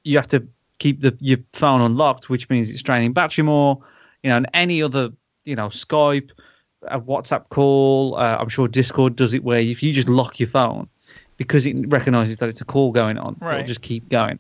[0.02, 0.46] you have to
[0.78, 3.78] keep the your phone unlocked, which means it's draining battery more.
[4.22, 5.10] You know, and any other,
[5.44, 6.30] you know, Skype,
[6.82, 8.16] a WhatsApp call.
[8.16, 10.88] Uh, I'm sure Discord does it where if you just lock your phone
[11.36, 13.56] because it recognizes that it's a call going on, Right.
[13.60, 14.38] it'll just keep going.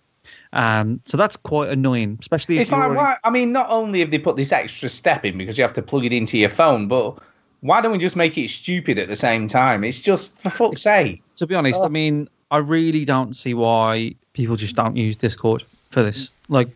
[0.52, 3.16] Um, so that's quite annoying, especially if It's you're like already- why?
[3.24, 5.82] I mean, not only have they put this extra step in because you have to
[5.82, 7.18] plug it into your phone, but
[7.64, 9.84] why don't we just make it stupid at the same time?
[9.84, 11.22] It's just for fuck's sake.
[11.36, 11.86] to be honest, Oh.
[11.86, 16.34] I mean, I really don't see why people just don't use Discord for this.
[16.50, 16.68] Like,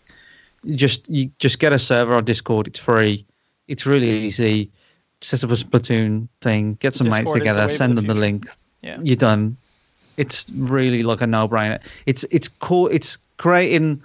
[0.64, 2.66] you just you just get a server on Discord.
[2.68, 3.26] It's free.
[3.68, 4.70] It's really easy.
[5.20, 6.78] Set up a Splatoon thing.
[6.80, 7.60] Get some mates Discord is the together.
[7.60, 8.46] wave of Send the them the link.
[8.82, 8.98] Yeah.
[9.02, 9.56] You're done.
[10.16, 11.80] It's really like a no-brainer.
[12.06, 12.88] It's it's cool.
[12.88, 14.02] It's creating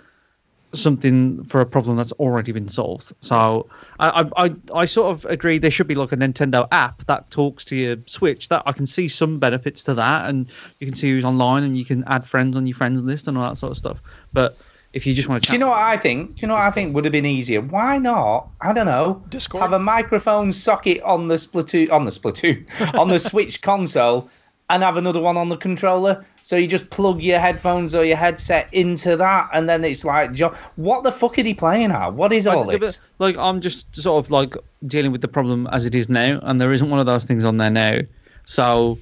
[0.73, 3.13] something for a problem that's already been solved.
[3.21, 3.69] So
[3.99, 7.29] I, I I I sort of agree there should be like a Nintendo app that
[7.31, 8.49] talks to your Switch.
[8.49, 10.47] That I can see some benefits to that, and
[10.79, 13.37] you can see who's online, and you can add friends on your friends list and
[13.37, 14.01] all that sort of stuff.
[14.31, 14.57] But
[14.93, 16.35] if you just want to, Do you know what I think?
[16.35, 17.61] Do you know what I think would have been easier?
[17.61, 18.49] Why not?
[18.61, 19.23] I don't know.
[19.29, 19.63] Discord?
[19.63, 22.65] Have a microphone socket on the Splatoon on the Splatoon
[22.99, 24.29] on the Switch console,
[24.69, 26.25] and have another one on the controller.
[26.41, 30.37] So you just plug your headphones or your headset into that, and then it's like,
[30.75, 32.13] what the fuck are they playing at?
[32.13, 32.99] What is all Like, this?
[33.19, 34.55] Like I'm just sort of like
[34.87, 37.45] dealing with the problem as it is now, and there isn't one of those things
[37.45, 37.99] on there now.
[38.45, 38.97] So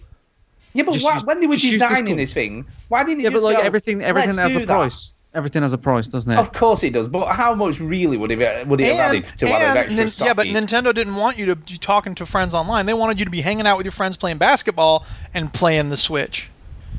[0.73, 2.19] Yeah, but why, use- when they were designing Discord.
[2.19, 4.65] this thing, why didn't you yeah, just but like go, everything, everything "Let's has a
[4.65, 4.67] that"?
[4.67, 5.11] price.
[5.33, 6.37] Everything has a price, doesn't it?
[6.37, 9.49] Of course it does, but how much really would it would it have added to
[9.49, 10.45] add an and extra Nin- socket?
[10.45, 12.85] yeah, but Nintendo didn't want you to be talking to friends online.
[12.85, 15.95] They wanted you to be hanging out with your friends playing basketball and playing the
[15.95, 16.49] Switch.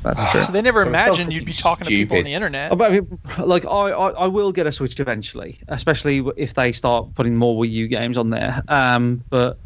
[0.03, 0.43] That's true.
[0.43, 2.35] So they never They were so imagined you'd be fucking talking to people on the
[2.35, 2.77] internet.
[2.77, 6.73] But I mean, like I, I, I will get a Switch eventually, especially if they
[6.73, 8.63] start putting more Wii U games on there.
[8.67, 9.59] Um, but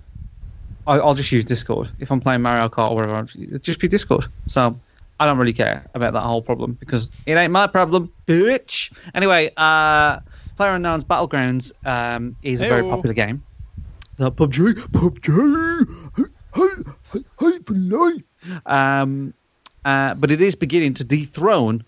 [0.87, 3.59] I, I'll just use Discord if I'm playing Mario Kart or whatever.
[3.59, 4.27] Just be Discord.
[4.47, 4.79] So
[5.19, 8.93] I don't really care about that whole problem because it ain't my problem, bitch.
[9.15, 10.19] Anyway, uh,
[10.59, 13.43] PlayerUnknown's Battlegrounds um, is a very popular game.
[14.19, 15.87] The PUBG, PUBG,
[16.17, 16.25] hey,
[16.55, 18.23] hey, hey, hey, for life.
[18.67, 19.35] Um,
[19.85, 21.85] uh, but it is beginning to dethrone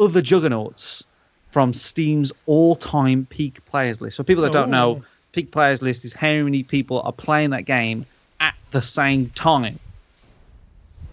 [0.00, 1.04] other juggernauts
[1.50, 4.16] from Steam's all-time peak players list.
[4.16, 5.04] So people that don't know, Oh.
[5.32, 8.06] peak players list is how many people are playing that game
[8.40, 9.78] at the same time.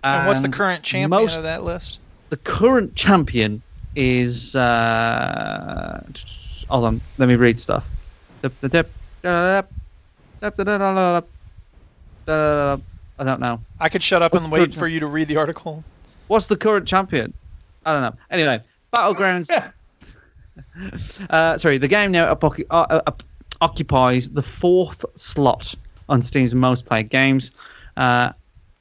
[0.03, 1.99] And what's the current champion most- of that list?
[2.29, 3.61] The current champion
[3.95, 4.55] is.
[4.55, 6.01] Uh,
[6.69, 7.85] hold on, let me read stuff.
[8.39, 8.49] I
[13.25, 13.61] don't know.
[13.79, 15.83] I could shut up What's and the wait current for you to read the article.
[16.27, 17.33] What's the current champion?
[17.85, 18.15] I don't know.
[18.29, 18.61] Anyway,
[18.95, 19.71] Battlegrounds.
[21.29, 23.11] uh, sorry, the game now occu- uh, uh,
[23.61, 25.73] occupies the fourth slot
[26.07, 27.51] on Steam's most played games,
[27.97, 28.31] uh,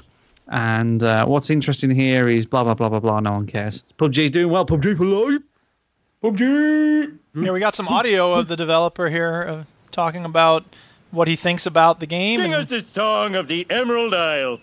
[0.48, 3.20] And uh, what's interesting here is blah blah blah blah blah.
[3.20, 3.82] No one cares.
[3.98, 4.66] PUBG's doing well.
[4.66, 5.43] PUBG for life.
[6.22, 7.18] PUBG.
[7.34, 10.64] Yeah, we got some audio of the developer here uh, talking about
[11.10, 12.40] what he thinks about the game.
[12.40, 14.59] Sing and- us the song of the Emerald Isle.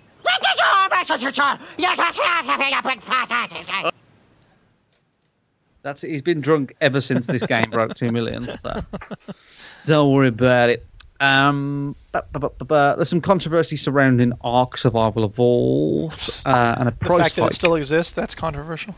[5.82, 6.10] That's it.
[6.12, 8.50] He's been drunk ever since this game broke two million.
[8.62, 8.82] So
[9.86, 10.86] don't worry about it.
[11.20, 17.46] Um, there's some controversy surrounding Ark Survival Evolved uh, and a price The fact that
[17.52, 18.96] it still exists, that's controversial.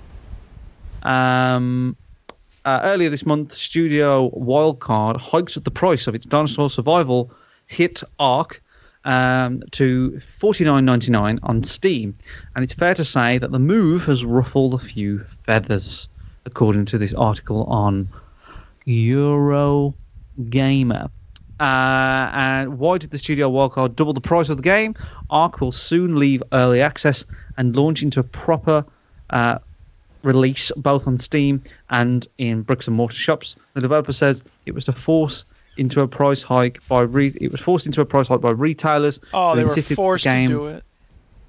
[1.02, 1.96] Um,
[2.64, 7.32] uh, earlier this month, Studio Wildcard hiked the price of its dinosaur survival
[7.66, 8.62] hit Ark
[9.04, 12.16] um, to $49.99 on Steam,
[12.56, 16.08] and it's fair to say that the move has ruffled a few feathers,
[16.46, 18.10] according to this article on
[20.40, 21.10] Eurogamer.
[21.60, 24.96] Uh, and why did the studio wildcard double the price of the game?
[25.30, 27.24] Ark will soon leave early access
[27.56, 28.84] and launch into a proper
[29.30, 29.60] uh,
[30.24, 33.56] release both on Steam and in bricks and mortar shops.
[33.76, 35.46] The developer says it was to force
[35.78, 39.20] into a price hike by re- it was forced into a price hike by retailers.
[39.32, 40.84] Oh, they were insisted the forced to do it.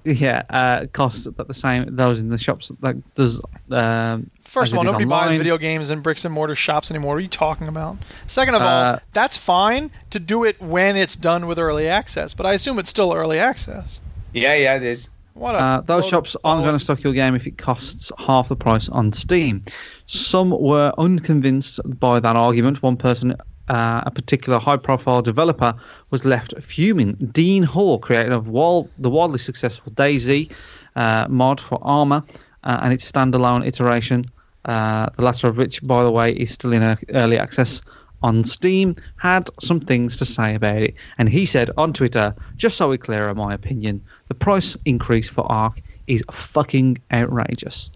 [0.05, 1.95] Yeah, uh, costs about the same.
[1.95, 3.39] Those in the shops like does.
[3.71, 5.37] Um, First of all, it is nobody buys online.
[5.37, 7.13] video games in bricks and mortar shops anymore.
[7.13, 7.97] What are you talking about?
[8.27, 12.33] Second of all, Uh, that's fine to do it when it's done with early access,
[12.33, 14.01] but I assume it's still early access.
[14.33, 15.09] Yeah, yeah, it is.
[15.35, 17.57] What a Uh, those load of shops aren't going to stock your game if it
[17.57, 19.63] costs half the price on Steam.
[20.05, 22.83] Some were unconvinced by that argument.
[22.83, 23.35] One person,
[23.69, 25.73] uh, a particular high-profile developer,
[26.09, 27.13] was left fuming.
[27.31, 30.51] Dean Hall, creator of wild, the wildly successful DayZ
[30.95, 32.23] uh, mod for Arma
[32.63, 34.29] uh, and its standalone iteration,
[34.65, 37.81] uh, the latter of which, by the way, is still in early access
[38.21, 40.95] on Steam, had some things to say about it.
[41.17, 45.27] And he said on Twitter, just so we're clear on my opinion, the price increase
[45.27, 47.89] for Ark is fucking outrageous.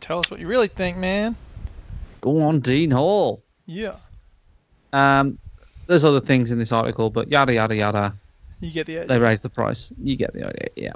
[0.00, 1.36] Tell us what you really think, man.
[2.22, 3.42] Go on, Dean Hall.
[3.66, 3.96] Yeah,
[4.92, 5.38] Um,
[5.86, 8.14] there's other things in this article, but yada yada yada.
[8.60, 9.08] you get the idea.
[9.08, 9.92] They raise the price.
[10.02, 10.68] You get the idea.
[10.76, 10.92] Yeah.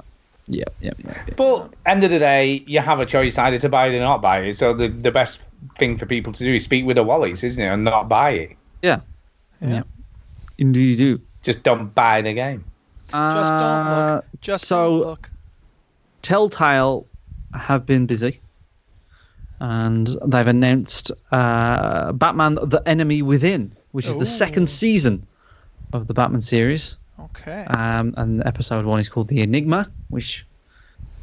[0.49, 1.23] Yeah, yeah, yeah.
[1.27, 1.33] yeah.
[1.35, 4.21] But end of the day, you have a choice either to buy it or not
[4.21, 4.53] buy it.
[4.55, 5.43] So the the best
[5.77, 8.29] thing for people to do is speak with the Wallies, isn't it, and not buy
[8.31, 8.57] it.
[8.81, 9.01] Yeah.
[9.61, 9.83] Yeah.
[10.57, 11.21] Indeed, you do.
[11.43, 12.63] Just don't buy the game.
[13.09, 14.25] Just don't Uh, look.
[14.41, 15.29] Just so- don't look.
[16.21, 17.05] Telltale
[17.53, 18.39] have been busy,
[19.59, 24.19] and they've announced uh, Batman: The Enemy Within, which is Ooh.
[24.19, 25.25] the second season
[25.91, 26.97] of the Batman series.
[27.19, 27.65] Okay.
[27.65, 30.45] Um, and episode one is called The Enigma, which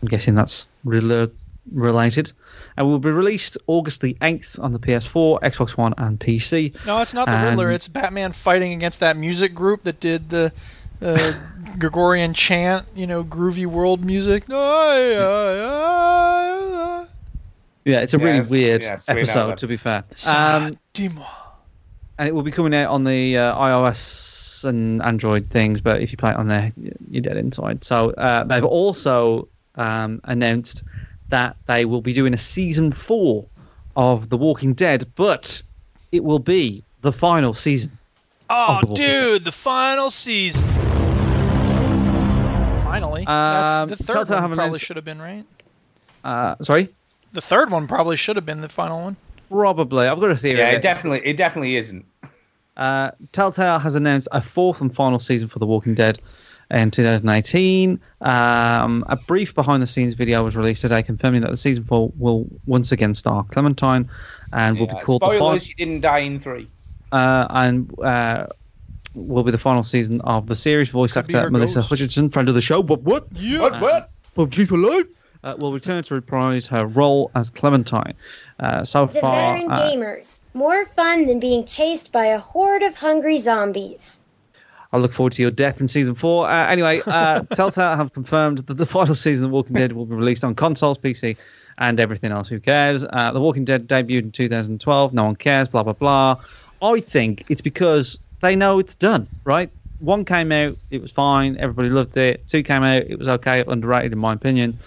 [0.03, 1.31] I'm guessing that's rela-
[1.71, 2.33] related,
[2.77, 6.75] and will be released August the 8th on the PS4, Xbox One, and PC.
[6.85, 7.71] No, it's not the Riddler.
[7.71, 10.53] It's Batman fighting against that music group that did the
[11.01, 11.33] uh,
[11.79, 14.49] Gregorian chant, you know, groovy world music.
[14.49, 14.57] Yeah,
[18.01, 19.59] it's a really Yes, weird yes, episode, that.
[19.59, 20.03] to be fair.
[20.27, 21.25] Um, dis-moi.
[22.19, 26.11] And it will be coming out on the uh, iOS and Android things, but if
[26.11, 26.73] you play it on there,
[27.11, 27.85] you're dead inside.
[27.85, 30.83] So uh, they've also um, announced
[31.29, 33.47] that they will be doing a season four
[33.97, 35.63] of The Walking Dead, but
[36.13, 37.99] it will be the final season.
[38.49, 40.63] Oh, the dude, the final season.
[42.83, 43.27] Finally.
[43.27, 45.45] Um, That's the third one probably should have been, right?
[46.23, 46.89] Uh, sorry,
[47.33, 49.17] The third one probably should have been the final one.
[49.49, 50.07] Probably.
[50.07, 50.59] I've got a theory.
[50.59, 52.05] Yeah, it definitely it definitely isn't.
[52.77, 56.19] Uh, Telltale has announced a fourth and final season for The Walking Dead
[56.73, 58.01] in 2018.
[58.21, 62.11] Um, a brief behind the scenes video was released today confirming that the season four
[62.19, 64.11] will once again star Clementine
[64.53, 66.69] and will Yeah, be called the Spoilers, fin- she didn't die in three.
[67.13, 68.47] uh, and uh,
[69.15, 70.89] will be the final season of the series.
[70.89, 71.89] Voice Could actor Melissa ghost.
[71.91, 73.29] Hutchinson, friend of the show, but what?
[73.33, 73.61] Yeah.
[73.61, 73.81] What?
[73.81, 74.11] What?
[74.35, 75.07] From Keep Alive,
[75.45, 78.15] uh, will return to reprise her role as Clementine.
[78.61, 80.39] Uh, so The far, veteran uh, gamers.
[80.55, 84.19] More fun than being chased by a horde of hungry zombies.
[84.93, 86.49] I look forward to your death in season four.
[86.49, 90.07] Uh, anyway, uh, Telltale have confirmed that the final season of The Walking Dead will
[90.07, 91.37] be released on consoles, PC,
[91.79, 92.49] and everything else.
[92.49, 93.05] Who cares?
[93.05, 95.13] Uh, the Walking Dead debuted in 2012.
[95.13, 95.67] No one cares.
[95.67, 96.41] Blah blah blah.
[96.81, 99.27] I think it's because they know it's done.
[99.45, 99.69] Right?
[99.99, 101.57] One came out, it was fine.
[101.59, 102.47] Everybody loved it.
[102.47, 104.79] Two came out, it was okay, underrated in my opinion.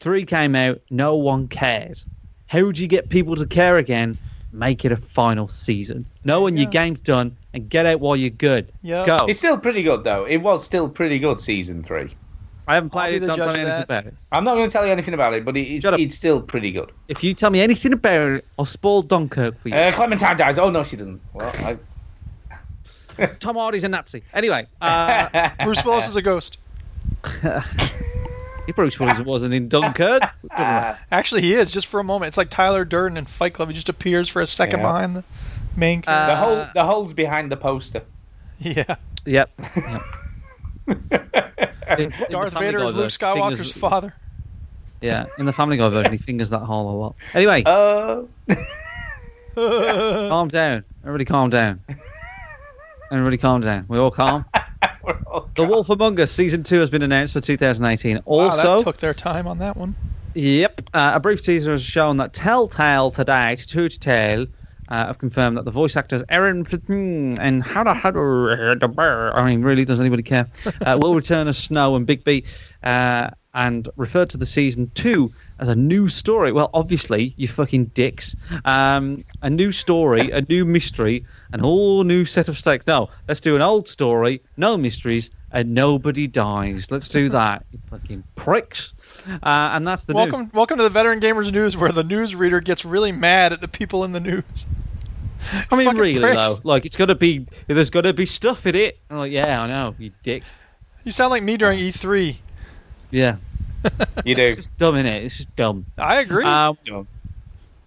[0.00, 2.02] Three came out, no one cared.
[2.48, 4.18] How would you get people to care again?
[4.52, 6.06] Make it a final season.
[6.24, 8.72] Know when your game's done and get out while you're good.
[8.82, 9.04] Yeah.
[9.04, 9.26] Go.
[9.26, 10.24] It's still pretty good though.
[10.24, 12.16] It was still pretty good season three.
[12.66, 13.20] I haven't played it.
[13.20, 14.14] the Don't tell me anything about it.
[14.32, 16.70] I'm not going to tell you anything about it, but it, it, it's still pretty
[16.70, 16.92] good.
[17.08, 19.74] If you tell me anything about it, I'll spoil Dunkirk for you.
[19.74, 20.58] Uh, Clementine dies.
[20.58, 21.20] Oh no, she doesn't.
[21.32, 21.78] Well,
[23.18, 24.22] I, Tom Hardy's a Nazi.
[24.32, 26.58] Anyway, uh, Bruce Willis is a ghost.
[28.74, 30.22] Bruce Willis wasn't in Dunkirk.
[30.50, 32.28] Actually, he is just for a moment.
[32.28, 33.68] It's like Tyler Durden in Fight Club.
[33.68, 34.86] He just appears for a second Yeah.
[34.86, 35.24] behind the
[35.76, 36.34] main Uh, character.
[36.34, 38.02] the hole the hole's behind the poster.
[38.58, 38.96] yeah.
[39.24, 39.50] yep.
[40.86, 40.96] In-
[41.98, 44.14] in Darth Family Vader is Luke Skywalker's fingers- father.
[45.00, 47.14] Yeah, in the Family Guy version, he fingers that hole a lot.
[47.32, 48.24] Anyway, Uh,
[49.54, 50.84] calm down.
[51.02, 51.80] Everybody calm down.
[53.10, 53.84] Everybody calm down.
[53.88, 54.44] We all calm?
[55.54, 58.20] The Wolf Among Us season two has been announced for 2018.
[58.24, 59.94] Wow, Also, that took their time on that one.
[60.34, 60.82] Yep.
[60.94, 64.46] Uh, a brief teaser has shown that Telltale today, to Tale,
[64.88, 69.84] uh, have confirmed that the voice actors Erin Flynn and Hada Hada I mean, really,
[69.84, 70.48] does anybody care?
[70.86, 72.44] Uh, will return as Snow and Bigby,
[72.82, 76.52] uh, and referred to the season two as a new story.
[76.52, 78.36] Well, obviously, you fucking dicks.
[78.64, 82.86] Um, a new story, a new mystery, an all new set of stakes.
[82.86, 86.90] No, let's do an old story, no mysteries, and nobody dies.
[86.90, 88.92] Let's do that, you fucking pricks.
[89.26, 90.32] Uh, and that's the news.
[90.32, 93.60] welcome, welcome to the Veteran Gamers News, where the news reader gets really mad at
[93.60, 94.66] the people in the news.
[95.70, 96.42] I mean, Fucking really pricks.
[96.42, 97.46] though, like it's got to be.
[97.68, 98.98] There's got to be stuff in it.
[99.08, 100.42] I'm like, yeah, I know, you dick.
[101.04, 102.36] You sound like me during E E3.
[103.10, 103.36] Yeah,
[104.24, 104.42] You do.
[104.42, 105.24] it's just dumb in it.
[105.24, 105.86] It's just dumb.
[105.96, 106.44] I agree.
[106.44, 107.08] Um, Dumb.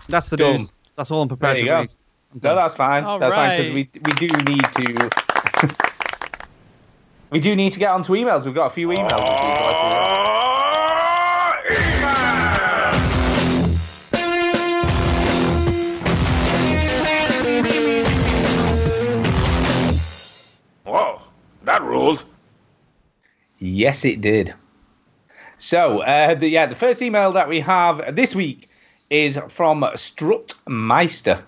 [0.07, 0.57] that's the Dumb.
[0.57, 0.73] news.
[0.95, 2.49] That's all I'm prepared There you to go.
[2.49, 3.03] No, that's fine.
[3.03, 5.11] All that's fine because we we do need to.
[7.31, 8.45] we do need to get onto emails.
[8.45, 10.21] We've got a few emails this week, so let's do.
[20.85, 21.21] Whoa,
[21.63, 22.23] that ruled.
[23.59, 24.53] Yes, it did.
[25.61, 28.67] So, uh, the, yeah, the first email that we have this week
[29.11, 31.43] is from Strutmeister.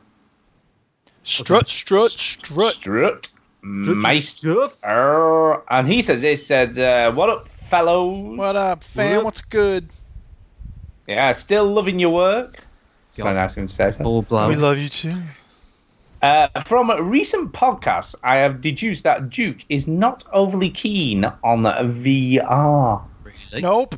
[1.24, 2.76] strut, strut, strut.
[3.64, 4.72] Strutmeister.
[4.86, 8.38] Er, And he says this, said, uh, what up, fellows?
[8.38, 9.24] What up, fam?
[9.24, 9.90] What's good?
[11.08, 12.68] Yeah, still loving your work.
[13.10, 13.24] It's Yeah.
[13.24, 14.48] quite nice of him to say so.
[14.48, 15.10] We love you too.
[16.22, 23.02] Uh, from recent podcasts, I have deduced that Duke is not overly keen on VR.
[23.54, 23.96] Nope.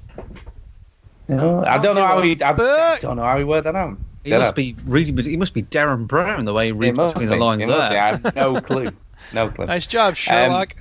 [1.28, 2.42] No, I don't know how he.
[2.42, 3.98] I don't know how he worked that out.
[4.24, 4.56] He Don't must know.
[4.56, 5.12] be really.
[5.24, 7.36] He must be Derren Brown the way he It reads between be.
[7.36, 7.96] the lines It must be.
[7.96, 8.22] I there.
[8.24, 8.92] have no clue.
[9.34, 9.66] No clue.
[9.66, 10.76] Nice job, um, Sherlock.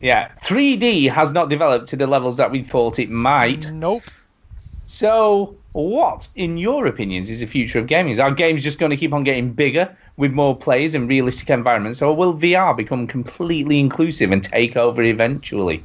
[0.00, 3.70] Yeah, 3D has not developed to the levels that we thought it might.
[3.70, 4.02] nope.
[4.86, 8.12] So, what, in your opinions, is the future of gaming?
[8.12, 11.48] Is our games just going to keep on getting bigger with more players and realistic
[11.48, 15.82] environments, or will VR become completely inclusive and take over eventually?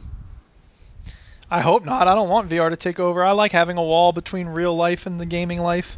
[1.51, 2.07] I hope not.
[2.07, 3.23] I don't want VR to take over.
[3.23, 5.97] I like having a wall between real life and the gaming life.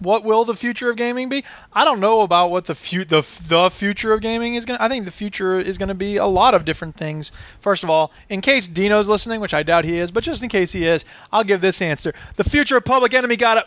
[0.00, 1.44] What will the future of gaming be?
[1.72, 4.84] I don't know about what the fu- the the future of gaming is going to
[4.84, 7.32] I think the future is going to be a lot of different things.
[7.60, 10.48] First of all, in case Dino's listening, which I doubt he is, but just in
[10.48, 12.14] case he is, I'll give this answer.
[12.36, 13.64] The future of Public Enemy got it.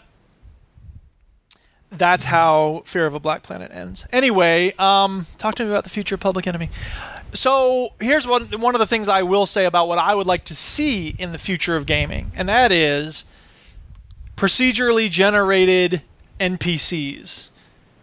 [1.91, 4.05] That's how Fear of a Black Planet ends.
[4.13, 6.69] Anyway, um, talk to me about the future of Public Enemy.
[7.33, 10.45] So here's one one of the things I will say about what I would like
[10.45, 13.25] to see in the future of gaming, and that is
[14.35, 16.01] procedurally generated
[16.39, 17.47] NPCs,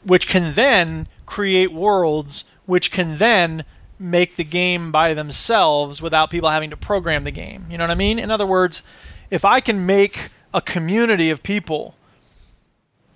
[0.04, 3.64] which can then create worlds, which can then
[3.98, 7.66] make the game by themselves without people having to program the game.
[7.70, 8.18] You know what I mean?
[8.18, 8.82] In other words,
[9.30, 11.94] if I can make a community of people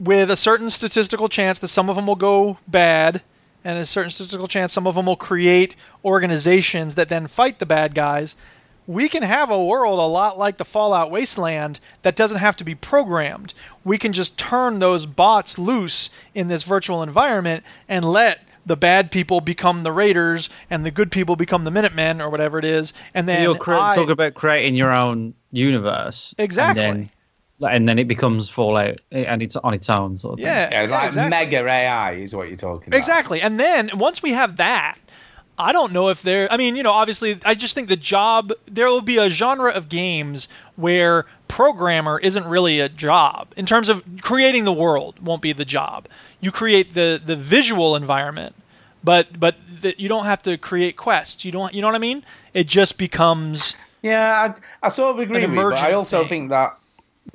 [0.01, 3.23] with a certain statistical chance that some of them will go bad
[3.65, 7.67] and a certain statistical chance some of them will create organizations that then fight the
[7.67, 8.37] bad guys
[8.87, 12.65] we can have a world a lot like the fallout wasteland that doesn't have to
[12.65, 18.41] be programmed we can just turn those bots loose in this virtual environment and let
[18.65, 22.59] the bad people become the raiders and the good people become the minutemen or whatever
[22.59, 26.35] it is and then you'll cre- I- talking about creating your own universe.
[26.39, 26.83] Exactly.
[26.85, 27.11] And then,
[27.63, 30.47] and then it becomes Fallout eh, and it's on its own sort of thing.
[30.47, 31.31] yeah, Yeah, like exactly.
[31.31, 32.99] mega AI is what you're talking about.
[32.99, 33.41] Exactly.
[33.41, 34.97] And then once we have that,
[35.59, 36.51] I don't know if there.
[36.51, 39.71] I mean, you know, obviously, I just think the job there will be a genre
[39.71, 45.43] of games where programmer isn't really a job in terms of creating the world won't
[45.43, 46.09] be the job.
[46.41, 48.55] You create the the visual environment,
[49.05, 51.45] but but the, you don't have to create quests.
[51.45, 51.73] You don't.
[51.75, 52.25] You know what I mean?
[52.55, 53.77] It just becomes.
[54.01, 56.29] Yeah, I, I sort of agree with you, but I also thing.
[56.29, 56.77] think that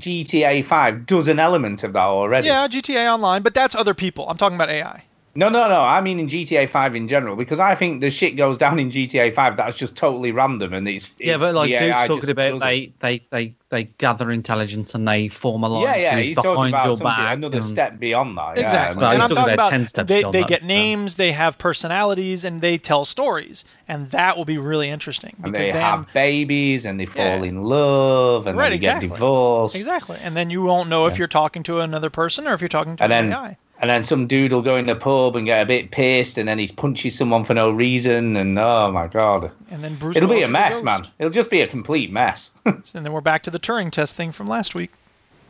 [0.01, 2.47] GTA 5 does an element of that already.
[2.47, 4.29] Yeah, GTA Online, but that's other people.
[4.29, 5.03] I'm talking about AI.
[5.37, 5.81] No, no, no.
[5.81, 8.89] I mean in GTA 5 in general, because I think the shit goes down in
[8.89, 11.13] GTA 5 that's just totally random and it's.
[11.19, 12.59] Yeah, but like the Duke's AI talking about it.
[12.59, 16.73] they, they, they, they gather intelligence and they form Yeah, alliances yeah, he's talking behind
[16.73, 17.33] about your back.
[17.37, 18.57] another and- step beyond that.
[18.57, 18.63] yeah.
[18.63, 19.01] Exactly.
[19.01, 20.67] Well, and he's I'm talking talking about about 10 steps they, beyond they get so.
[20.67, 25.51] names, they have personalities, and they tell stories, and that will be really interesting And
[25.51, 27.43] because they then have babies and they fall Yeah.
[27.43, 29.09] in love and Right, then they exactly.
[29.09, 29.75] get divorced.
[29.75, 32.67] exactly, and then you won't know if you're talking to another person or if you're
[32.69, 33.57] talking to And an then, AI.
[33.79, 36.47] And then some dude will go in the pub and get a bit pissed and
[36.47, 39.51] then he punches someone for no reason and oh my god.
[39.69, 40.83] And then Bruce It'll be a mess, ghost.
[40.85, 41.07] man.
[41.19, 42.51] It'll just be a complete mess.
[42.65, 44.91] And then we're back to the Turing test thing from last week.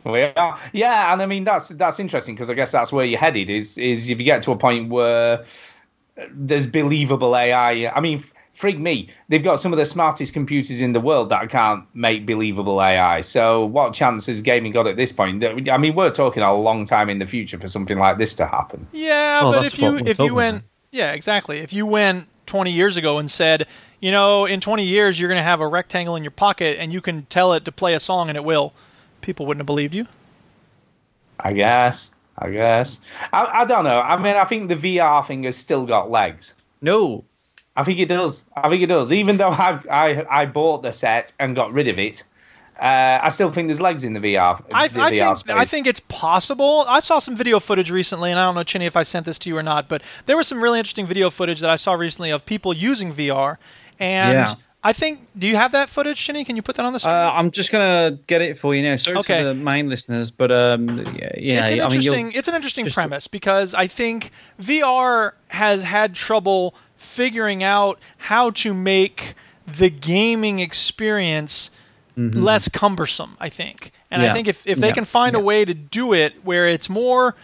[0.04, 0.58] We are.
[0.72, 3.50] Yeah, and I mean that's that's interesting because I guess that's where you're headed.
[3.50, 5.44] Is is if you get to a point where
[6.30, 7.88] there's believable AI.
[7.88, 8.24] I mean,
[8.58, 12.26] frig me, they've got some of the smartest computers in the world that can't make
[12.26, 13.20] believable AI.
[13.20, 15.44] So what chance has gaming got at this point?
[15.44, 18.46] I mean, we're talking a long time in the future for something like this to
[18.46, 18.86] happen.
[18.92, 20.70] Yeah, Well, but if you if you went about.
[20.90, 23.66] yeah exactly if you went 20 years ago and said
[24.00, 26.92] you know in 20 years you're going to have a rectangle in your pocket and
[26.92, 28.72] you can tell it to play a song and it will,
[29.20, 30.06] people wouldn't have believed you.
[31.38, 32.12] I guess.
[32.40, 33.00] I guess.
[33.32, 34.00] I, I don't know.
[34.00, 36.54] I mean, I think the VR thing has still got legs.
[36.80, 37.24] No.
[37.78, 38.44] I think it does.
[38.56, 39.12] I think it does.
[39.12, 42.24] Even though I've, I I bought the set and got rid of it,
[42.76, 44.60] uh, I still think there's legs in the VR.
[44.72, 45.56] I, the I VR think space.
[45.56, 46.84] I think it's possible.
[46.88, 49.38] I saw some video footage recently, and I don't know, Chinny, if I sent this
[49.40, 51.92] to you or not, but there was some really interesting video footage that I saw
[51.94, 53.58] recently of people using VR,
[54.00, 54.54] and Yeah.
[54.88, 55.20] I think.
[55.38, 56.44] Do you have that footage, Chinny?
[56.44, 57.14] Can you put that on the screen?
[57.14, 58.96] Uh, I'm just gonna get it for you now.
[58.96, 59.38] Sorry Okay.
[59.42, 62.54] to the main listeners, but um, yeah, yeah it's an I mean, interesting it's an
[62.54, 69.34] interesting just- premise because I think VR has had trouble figuring out how to make
[69.78, 71.70] the gaming experience
[72.16, 72.42] Mhm.
[72.42, 73.92] less cumbersome, I think.
[74.10, 74.94] And I think if, if they Yeah.
[74.94, 77.36] can find a way to do it where it's more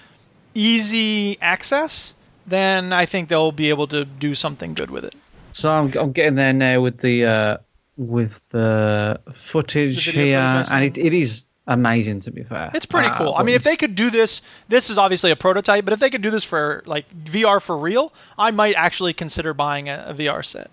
[0.55, 2.15] easy access,
[2.47, 5.15] then I think they'll be able to do something good with it.
[5.55, 7.57] So I'm, I'm getting there now with the uh,
[7.97, 12.71] with the footage The here, footage and it, it is amazing to be fair.
[12.75, 13.35] It's pretty Uh, cool.
[13.35, 16.11] I mean, if they could do this, this is obviously a prototype, but if they
[16.11, 20.15] could do this for like VR for real, I might actually consider buying a, a
[20.15, 20.71] VR set.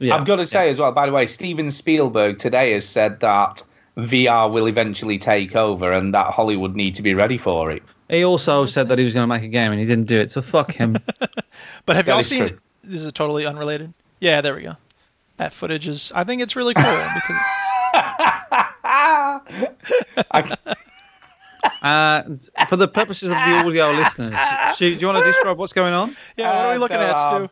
[0.00, 0.92] yeah, I've got to say as well.
[0.92, 3.62] By the way, Steven Spielberg today has said that
[3.96, 7.82] VR will eventually take over, and that Hollywood need to be ready for it.
[8.08, 10.18] he also said that he was going to make a game, and he didn't do
[10.18, 10.30] it.
[10.32, 10.96] So fuck him.
[11.86, 12.48] But have That y'all seen?
[12.48, 12.58] true.
[12.84, 13.92] This is totally unrelated.
[14.20, 14.76] Yeah, there we go.
[15.38, 16.12] That footage is.
[16.14, 16.84] I think it's really cool
[17.14, 17.36] because
[21.82, 22.22] uh,
[22.68, 24.38] for the purposes of the audio listeners,
[24.74, 26.16] Stu, do you want to describe what's going on?
[26.36, 26.56] yeah.
[26.56, 27.50] What are we Uh, looking there at, are Stu?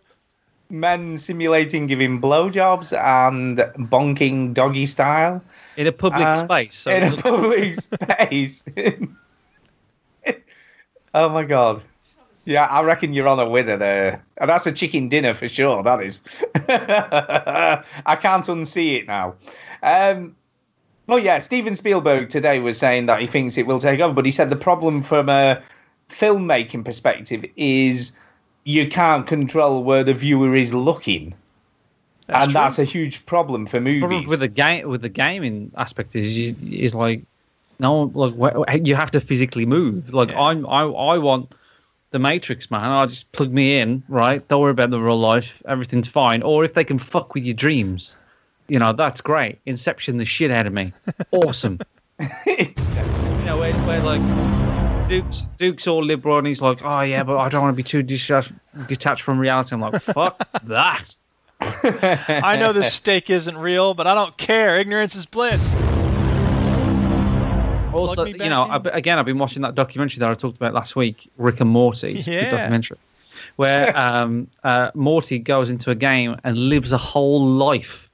[0.70, 3.56] Men simulating giving blowjobs and
[3.88, 5.42] bonking doggy style
[5.76, 6.76] In a public Uh, space.
[6.76, 8.64] So in a public space.
[11.14, 11.82] oh my god.
[12.48, 14.24] Yeah, I reckon you're on a winner there.
[14.38, 16.22] And that's a chicken dinner for sure, that is.
[16.54, 19.34] I can't unsee it now.
[19.82, 20.34] Um,
[21.06, 24.24] well, yeah, Steven Spielberg today was saying that he thinks it will take over, but
[24.24, 25.62] he said the problem from a
[26.08, 28.12] filmmaking perspective is
[28.64, 31.34] you can't control where the viewer is looking.
[32.26, 32.60] That's and true.
[32.60, 34.00] that's a huge problem for movies.
[34.00, 37.22] problem with the game with the gaming aspect is is like
[37.78, 40.12] no like you have to physically move.
[40.12, 40.42] Like Yeah.
[40.42, 41.54] I'm I I want
[42.10, 42.84] the Matrix man.
[42.84, 44.46] I just plug me in, right?
[44.48, 45.62] Don't worry about the real life.
[45.66, 46.42] Everything's fine.
[46.42, 48.16] Or if they can fuck with your dreams,
[48.68, 49.58] you know that's great.
[49.66, 50.92] Inception the shit out of me.
[51.30, 51.78] Awesome.
[52.46, 52.74] you
[53.44, 57.48] know where, where like Duke's Duke's all liberal and he's like, oh yeah, but I
[57.48, 58.52] don't want to be too detached
[58.88, 59.74] detached from reality.
[59.74, 61.14] I'm like, fuck that.
[61.60, 64.78] I know this steak isn't real, but I don't care.
[64.78, 65.76] Ignorance is bliss.
[67.92, 68.62] Also, you know.
[68.62, 71.70] I've, again, I've been watching that documentary that I talked about last week, Rick and
[71.70, 72.14] Morty.
[72.14, 72.40] It's a Yeah.
[72.44, 72.98] good documentary,
[73.56, 78.08] where um, uh, Morty goes into a game and lives a whole life.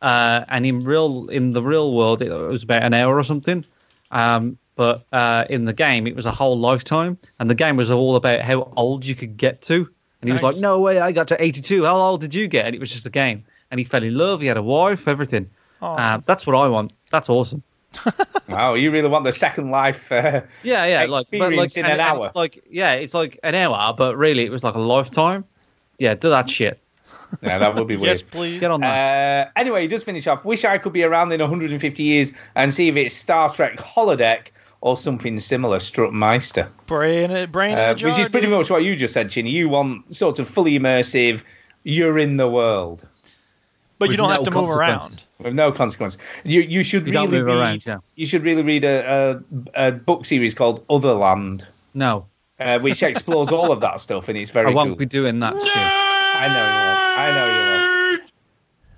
[0.00, 3.64] Uh, and in real, in the real world, it was about an hour or something.
[4.10, 7.90] Um, but uh, in the game, it was a whole lifetime, and the game was
[7.90, 9.88] all about how old you could get to.
[10.20, 11.84] And he was like, "No way, I got to 82.
[11.84, 13.44] How old did you get?" And it was just a game.
[13.70, 14.40] And he fell in love.
[14.40, 15.50] He had a wife, everything.
[15.82, 16.20] Awesome.
[16.20, 16.92] Uh, that's what I want.
[17.10, 17.62] That's awesome.
[18.50, 20.10] Oh, you really want the second life?
[20.10, 22.26] Uh, Yeah, yeah, like but Experience like in and- an and hour.
[22.26, 25.44] It's like yeah, it's like an hour, but really it was like a lifetime.
[25.98, 26.80] Yeah, do that shit.
[27.42, 28.06] yeah, that would be weird.
[28.08, 28.58] yes, please.
[28.58, 29.48] Get on that.
[29.48, 30.44] Uh, anyway, he does finish off.
[30.46, 34.48] Wish I could be around in 150 years and see if it's Star Trek holodeck
[34.80, 35.78] or something similar.
[35.78, 39.50] Strutmeister, brain, it- brain in uh, which is pretty much what you just said, Chinny.
[39.50, 41.42] You want sort of fully immersive.
[41.84, 43.06] You're in the world
[43.98, 45.26] But you don't no have to move around.
[45.40, 46.18] with no consequence.
[46.44, 47.56] You you should You really read.
[47.56, 47.98] around, yeah.
[48.14, 49.42] You should really read a,
[49.74, 51.64] a, a book series called Otherland,
[51.94, 52.26] No,
[52.60, 54.96] uh, which explores all of that stuff, and it's very I won't cool.
[54.96, 55.72] be doing that shit.
[55.76, 57.18] I know you won't.
[57.18, 58.32] I know you won't.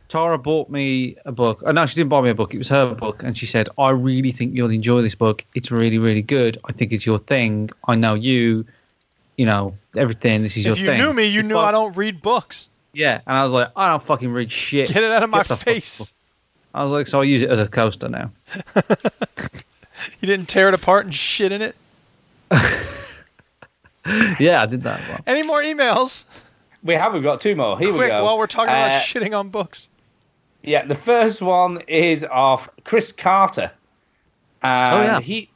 [0.08, 1.62] Tara bought me a book.
[1.64, 2.52] Oh, no, she didn't buy me a book.
[2.52, 5.44] It was her book, and she said, "I really think you'll enjoy this book.
[5.54, 6.58] It's really, really good.
[6.64, 7.70] I think it's your thing.
[7.88, 8.66] I know you.
[9.38, 10.42] You know everything.
[10.42, 10.84] This is your thing.
[10.88, 12.68] If you knew me, you It's knew like- I don't read books.
[12.92, 14.88] Yeah, and I was like, I don't fucking read shit.
[14.88, 16.12] Get it out of my Get the face.
[16.74, 18.30] I was like, so I use it as a coaster now.
[20.20, 21.74] You didn't tear it apart and shit in it.
[24.38, 25.00] yeah, I did that.
[25.08, 25.20] Well.
[25.26, 26.24] Any more emails?
[26.82, 27.12] We have.
[27.14, 27.78] We've got two more.
[27.78, 28.24] Here we Quick, go.
[28.24, 29.88] while we're talking about Uh, shitting on books.
[30.62, 33.70] Yeah, the first one is of Chris Carter.
[34.62, 35.20] And Oh, yeah.
[35.20, 35.48] He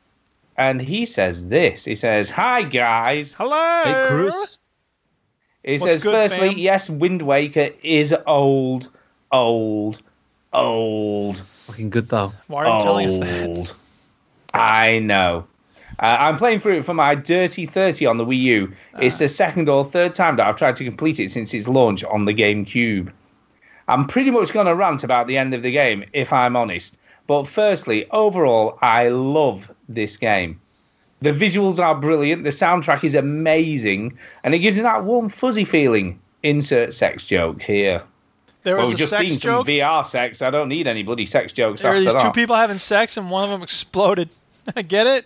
[0.57, 1.85] and he says this.
[1.85, 3.83] He says, "Hi guys." Hello.
[3.85, 4.59] Hey, Chris.
[5.65, 6.59] He What's says, good, firstly, fam?
[6.59, 8.91] yes, Wind Waker is old,
[9.33, 10.03] old,
[10.53, 12.33] old, Fucking good though.
[12.49, 13.49] Why are you telling us that?
[13.49, 13.75] old.
[14.53, 15.47] I know.
[15.99, 18.73] Uh, I'm playing through it for my Dirty 30 on the Wii U.
[19.01, 19.19] It's Ah.
[19.21, 22.25] the second or third time that I've tried to complete it since its launch on
[22.27, 23.11] the GameCube.
[23.89, 26.99] I'm pretty much going to rant about the end of the game, if I'm honest.
[27.27, 30.61] But firstly, overall, I love this game.
[31.25, 35.65] The visuals are brilliant, the soundtrack is amazing, and it gives you that warm, fuzzy
[35.65, 36.21] feeling.
[36.43, 38.03] Insert sex joke here.
[38.63, 39.67] There well, was we've a just sex seen joke.
[39.67, 40.43] some VR sex.
[40.43, 43.31] I don't need any bloody sex jokes There are these two people having sex and
[43.31, 44.29] one of them exploded.
[44.77, 45.25] I get it.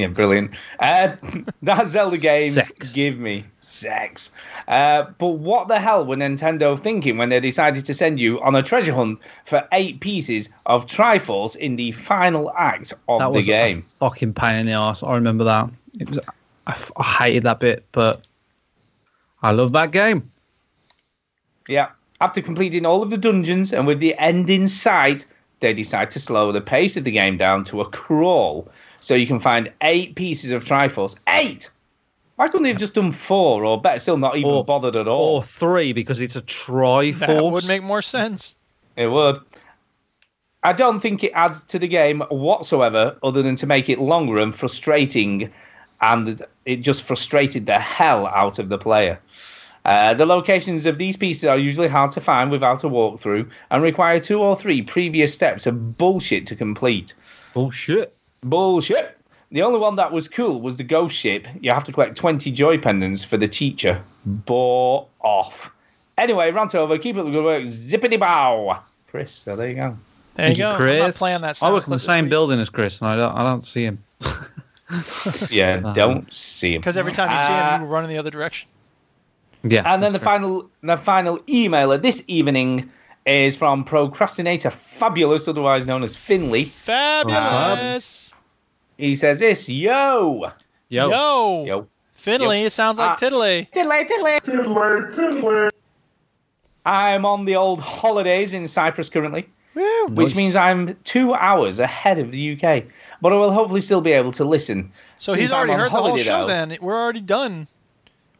[0.00, 0.52] Yeah, brilliant.
[0.78, 1.16] Uh,
[1.62, 2.92] that Zelda games Sex.
[2.92, 4.30] give me sex.
[4.66, 8.54] Uh, but what the hell were Nintendo thinking when they decided to send you on
[8.54, 13.38] a treasure hunt for eight pieces of Triforce in the final act of That the
[13.38, 13.78] was game?
[13.78, 15.02] a fucking pain in the ass.
[15.02, 15.68] I remember that.
[15.98, 16.18] It was.
[16.66, 18.22] I, f- I hated that bit, but
[19.42, 20.30] I love that game.
[21.68, 21.90] Yeah.
[22.20, 25.24] After completing all of the dungeons and with the end in sight,
[25.60, 28.68] they decide to slow the pace of the game down to a crawl.
[29.00, 31.18] So you can find eight pieces of Triforce.
[31.28, 31.70] Eight!
[32.36, 35.08] Why couldn't they have just done four, or better still, not even Or- bothered at
[35.08, 35.36] all?
[35.36, 37.26] Or three because it's a Triforce.
[37.26, 38.56] That would make more sense.
[38.96, 39.38] It would.
[40.62, 44.38] I don't think it adds to the game whatsoever, other than to make it longer
[44.38, 45.50] and frustrating,
[46.02, 49.18] and it just frustrated the hell out of the player.
[49.86, 53.82] Uh, the locations of these pieces are usually hard to find without a walkthrough and
[53.82, 57.14] require two or three previous steps of bullshit to complete.
[57.54, 58.14] Bullshit.
[58.42, 59.16] Bullshit.
[59.52, 61.46] The only one that was cool was the ghost ship.
[61.60, 64.00] You have to collect 20 joy pendants for the teacher.
[64.24, 65.70] Bore off.
[66.18, 66.96] Anyway, rant over.
[66.98, 67.64] Keep up the good work.
[67.64, 68.80] Zippity bow.
[69.08, 69.96] Chris, so there you go.
[70.36, 70.74] There Thank you go.
[70.76, 71.00] Chris.
[71.00, 71.60] I'm not playing that.
[71.62, 73.34] I work in the same this building as Chris, and I don't.
[73.34, 74.02] I don't see him.
[75.50, 76.80] Yeah, So- don't see him.
[76.80, 78.68] Because every time you see Uh, him, you run in the other direction.
[79.62, 79.82] Yeah.
[79.84, 82.90] And then the that's final, the final emailer this evening
[83.30, 86.64] is from Procrastinator Fabulous, otherwise known as Finley.
[86.64, 88.34] Fabulous.
[88.98, 90.52] He says this, yo,
[90.88, 91.08] Yo.
[91.10, 91.64] Yo.
[91.64, 91.86] yo.
[92.14, 93.14] Finley, it sounds like Ah.
[93.16, 93.68] Tiddly.
[96.84, 99.48] I'm on the old holidays in Cyprus currently.
[99.72, 100.06] Woo.
[100.08, 100.34] which Nice.
[100.34, 102.82] means I'm two hours ahead of the UK.
[103.22, 104.90] But I will hopefully still be able to listen.
[105.18, 106.76] So Since he's I'm already on heard the whole show though- then.
[106.80, 107.68] We're already done.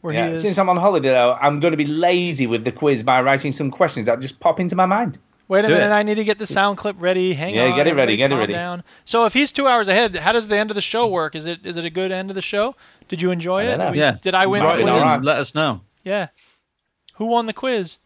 [0.00, 0.42] Where Yeah, he is.
[0.42, 3.52] since I'm on holiday though, I'm going to be lazy with the quiz by writing
[3.52, 5.18] some questions that just pop into my mind.
[5.48, 5.92] Wait a Do minute, it.
[5.92, 7.32] I need to get the sound clip ready.
[7.32, 7.70] Hang Yeah, on.
[7.70, 8.52] Yeah, get it ready, get it ready.
[8.52, 8.84] Down.
[9.04, 11.34] So if he's two hours ahead, how does the end of the show work?
[11.34, 12.76] Is it is it a good end of the show?
[13.08, 13.76] Did you enjoy it?
[13.76, 13.86] know.
[13.86, 14.16] Did we- Yeah.
[14.22, 14.92] Did I win Might the quiz?
[14.94, 15.20] all right.
[15.22, 15.80] Let us know.
[16.04, 16.28] Yeah.
[17.14, 17.98] Who won the quiz?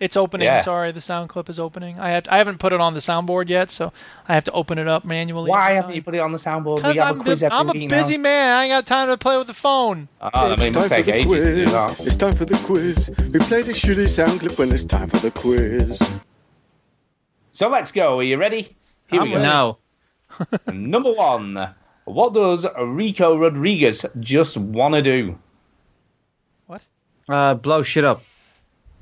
[0.00, 0.46] It's opening.
[0.46, 0.62] Yeah.
[0.62, 2.00] Sorry, the sound clip is opening.
[2.00, 3.92] I have I haven't put it on the soundboard yet, so
[4.26, 5.50] I have to open it up manually.
[5.50, 6.76] Why haven't you put it on the soundboard?
[6.76, 8.22] Because I'm, a quiz bu- I'm a busy now.
[8.22, 8.56] man.
[8.56, 10.08] I ain't got time to play with the phone.
[10.22, 12.04] Oh, I mean, it must take ages to do.
[12.06, 13.10] It's time for the quiz.
[13.18, 16.02] We play the shitty sound clip when it's time for the quiz.
[17.50, 18.20] So let's go.
[18.20, 18.74] Are you ready?
[19.08, 19.78] Here we I'm go.
[20.66, 20.66] ready.
[20.66, 20.72] No.
[20.72, 21.74] Number one.
[22.04, 25.38] What does Rico Rodriguez just want to do?
[26.66, 26.80] What?
[27.28, 28.22] Uh, blow shit up.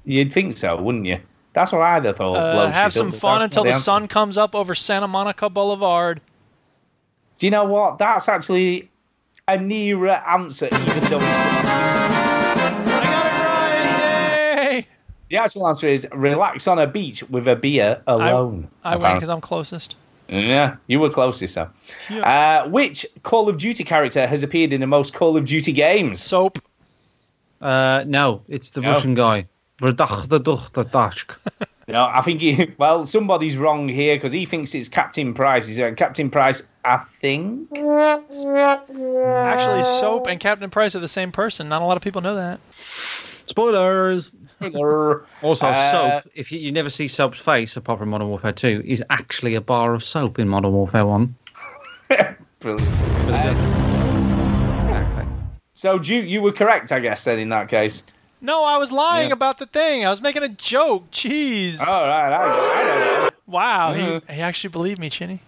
[0.05, 1.19] You'd think so, wouldn't you?
[1.53, 2.37] That's what I'd have thought.
[2.37, 3.83] Uh, have some up, but fun that's until the answer.
[3.83, 6.21] sun comes up over Santa Monica Boulevard.
[7.39, 7.99] Do you know what?
[7.99, 8.91] That's actually
[9.47, 12.89] a nearer answer, even though it's I got it
[14.59, 14.75] right!
[14.75, 14.87] Yay!
[15.31, 18.69] the actual answer is relax on a beach with a beer alone.
[18.85, 19.97] I win because I'm closest.
[20.29, 21.71] Yeah, you were closest though.
[22.11, 22.63] Yeah.
[22.65, 26.21] Uh, which Call of Duty character has appeared in the most Call of Duty games?
[26.23, 26.59] Soap.
[27.61, 28.93] Uh, no, it's the No.
[28.93, 29.47] Russian guy.
[29.81, 31.37] Verdach-the-duch-the-dachk.
[31.87, 32.73] No, I think he.
[32.79, 35.67] Well, somebody's wrong here because he thinks it's Captain Price.
[35.67, 37.69] He's uh, Captain Price, I think.
[37.77, 41.69] Actually, Soap and Captain Price are the same person.
[41.69, 42.61] Not a lot of people know that.
[43.47, 44.31] Spoilers.
[45.41, 46.33] Also, Uh, soap.
[46.35, 49.61] If you, you never see soap's face, apart from Modern Warfare 2, is actually a
[49.61, 51.35] bar of soap in Modern Warfare 1.
[52.59, 52.89] Brilliant.
[53.31, 53.55] Uh,
[54.91, 55.29] Okay.
[55.75, 58.03] so, Duke, you were correct, I guess, then in that case.
[58.41, 59.33] No, I was lying Yeah.
[59.35, 60.07] about the thing.
[60.07, 61.11] I was making a joke.
[61.11, 61.81] Jeez.
[61.81, 62.85] All right, I, I
[63.21, 64.31] don't wow, he, Mhm.
[64.31, 65.41] he actually believed me, Chinny.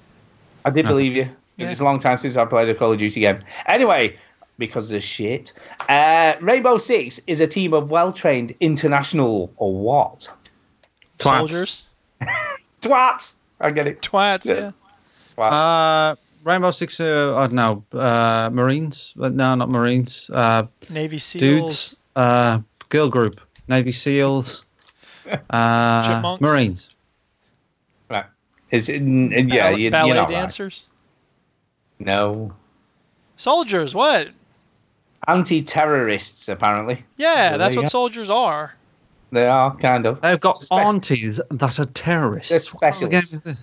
[0.65, 1.71] I did believe you because Yeah.
[1.71, 3.39] it's a long time since I played a Call of Duty game.
[3.67, 4.17] Anyway,
[4.59, 5.53] because of shit,
[5.89, 10.29] uh, Rainbow Six is a team of well-trained international or what?
[11.19, 11.23] Twats.
[11.39, 11.83] Soldiers.
[12.81, 13.35] Twats.
[13.61, 14.01] I get it.
[14.03, 14.55] Twats, Yeah.
[14.55, 14.71] yeah.
[15.37, 16.13] Twats.
[16.13, 19.13] Uh, Rainbow Six, uh, I don't know, uh, Marines?
[19.17, 20.31] No, not Marines.
[20.33, 21.41] Uh, Navy SEALs.
[21.41, 21.97] dudes.
[22.17, 22.61] Uh,
[22.91, 23.41] girl group.
[23.69, 24.65] Navy SEAls.
[25.51, 26.41] Uh, Chipmunks.
[26.41, 26.91] Marines.
[28.11, 28.25] right.
[28.73, 30.35] Is it, n- yeah, Ball- you, ballet you're not right.
[30.35, 30.85] dancers.
[32.01, 32.53] No.
[33.37, 34.29] Soldiers, what?
[35.29, 37.05] Anti-terrorists, apparently.
[37.17, 37.89] Yeah, Well, that's what go.
[37.89, 38.75] soldiers are.
[39.31, 40.21] They are kind of.
[40.23, 42.49] They've got Spec- aunties that are terrorists.
[42.51, 43.61] They're What kind of game specialists.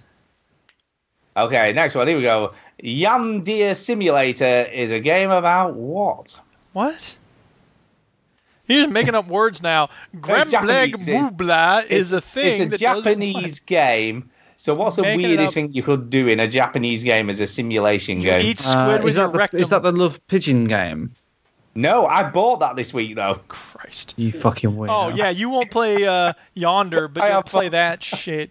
[1.36, 2.08] Okay, next one.
[2.08, 2.54] Here we go.
[2.82, 6.40] Yandere Simulator is a game about what?
[6.72, 7.18] What?
[8.68, 9.90] You're just making up words now.
[10.18, 11.08] Grembleg Japanese.
[11.08, 12.52] It's- Mubla is a thing.
[12.52, 14.30] It's a that Japanese game.
[14.60, 18.18] So what's the weirdest thing you could do in a Japanese game as a simulation
[18.18, 18.46] You game?
[18.46, 21.12] eat squid Uh, with is, your that the, is that the Love Pigeon game?
[21.76, 23.40] No, I bought that this week though.
[23.50, 24.16] Christ.
[24.18, 24.88] You fucking weirdo.
[24.90, 28.50] Oh yeah, you won't play uh, Yonder, but you'll have play that shit.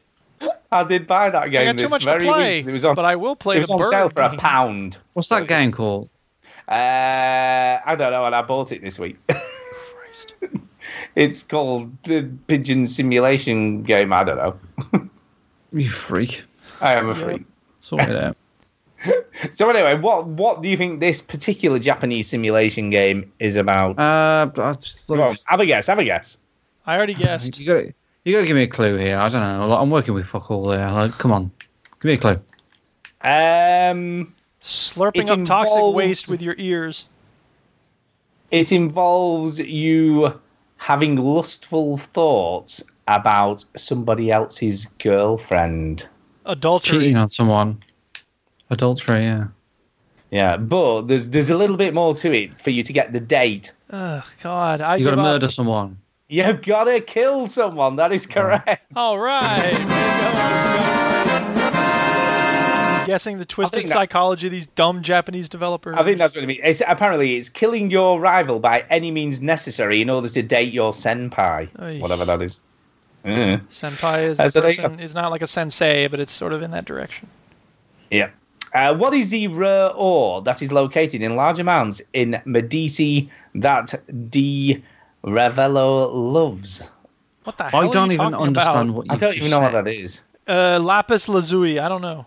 [0.70, 2.68] I did buy that game I got too this much to play, week.
[2.68, 4.36] It was on, but I will play it was the on bird sale for a
[4.36, 4.98] pound.
[5.14, 6.09] What's that game called?
[6.68, 6.72] Uh,
[7.84, 9.16] I don't know, and I bought it this week.
[10.16, 10.34] Christ.
[11.14, 14.12] it's called the Pigeon Simulation Game.
[14.12, 15.09] I don't know.
[15.72, 16.44] You freak.
[16.80, 17.24] I am a Yep.
[17.24, 17.47] freak.
[17.80, 18.36] Sort it out.
[19.52, 23.98] So anyway, what what do you think this particular Japanese simulation game is about?
[23.98, 25.88] Uh, I just Come on, have a guess.
[25.88, 26.38] Have a guess.
[26.86, 27.59] I already guessed.
[27.59, 27.84] You got
[28.24, 29.18] you got to give me a clue here.
[29.18, 29.72] I don't know.
[29.72, 30.90] I'm working with fuck all there.
[30.90, 31.51] Like, come on,
[32.01, 32.40] give me a clue.
[33.20, 37.06] Um, Slurping It up toxic waste with your ears.
[38.51, 40.40] It involves you
[40.77, 46.09] having lustful thoughts about somebody else's girlfriend.
[46.44, 46.98] Adultery.
[46.98, 47.82] Cheating on someone.
[48.70, 49.24] Adultery.
[49.24, 49.47] Yeah.
[50.31, 53.20] Yeah, but there's there's a little bit more to it for you to get the
[53.20, 53.73] date.
[53.90, 54.81] Ugh, God.
[54.81, 55.98] I You got to give murder someone.
[56.28, 57.97] You've got to kill someone.
[57.97, 58.85] That is correct.
[58.97, 61.02] All right.
[63.16, 65.97] guessing the twisted think that- psychology of these dumb Japanese developers.
[65.97, 66.60] I think that's what it means.
[66.62, 70.93] It's, apparently, it's killing your rival by any means necessary in order to date your
[70.93, 71.98] senpai, Oy.
[71.98, 72.60] whatever that is.
[73.24, 73.66] Mm.
[73.68, 75.01] Senpai is the That's what person.
[75.01, 77.26] Is not like a sensei, but it's sort of in that direction.
[78.10, 78.28] Yeah.
[78.74, 83.94] Uh, what is the rare ore that is located in large amounts in Medici that
[84.30, 84.84] Di
[85.24, 86.88] Ravello loves?
[87.44, 88.97] What the hell I are don't you even talking understand about?
[88.97, 90.20] what you I don't just even know what that is.
[90.47, 91.80] Uh, lapis lazuli.
[91.80, 92.26] I don't know.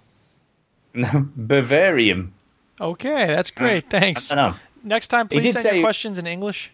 [1.36, 2.34] Bavarium.
[2.82, 3.90] Okay, that's great.
[3.90, 4.32] Thanks.
[4.32, 4.56] I know.
[4.84, 6.74] Next time, He please did send say- your questions in English.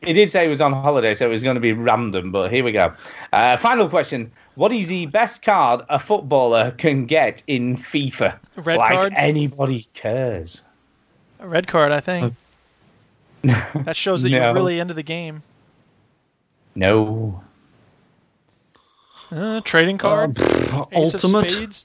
[0.00, 2.52] He did say he was on holiday, so it was going to be random, but
[2.52, 2.92] here we go.
[3.32, 4.30] Uh, final question.
[4.54, 8.38] What is the best card a footballer can get in FIFA?
[8.64, 9.12] Red like card?
[9.16, 10.62] anybody cares.
[11.40, 12.32] A red card, I think.
[13.42, 14.38] that shows that No.
[14.38, 15.42] you're really into the game.
[16.76, 17.42] No.
[19.32, 20.38] Uh, trading card.
[20.40, 21.84] Um, Ace of ultimate.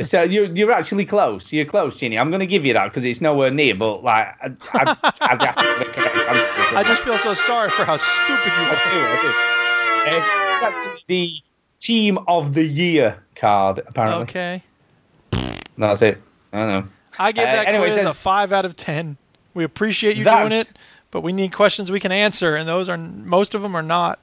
[0.00, 1.52] So you're you're actually close.
[1.52, 2.18] You're close, Chinny.
[2.18, 3.74] I'm going to give you that because it's nowhere near.
[3.74, 6.72] But like, I, I, I'd have to give the correct answer to this.
[6.74, 8.90] I just feel so sorry for how stupid you I are.
[8.92, 10.10] do, I do.
[10.10, 10.16] Uh,
[10.54, 11.32] it's actually the
[11.80, 13.80] team of the year card.
[13.86, 14.62] Apparently, Okay.
[15.78, 16.20] that's it.
[16.52, 16.88] I don't know.
[17.18, 19.16] I give Uh, that anyway, it quiz a five out of ten.
[19.54, 20.68] We appreciate you doing it,
[21.12, 24.18] but we need questions we can answer, and those are most of them are not.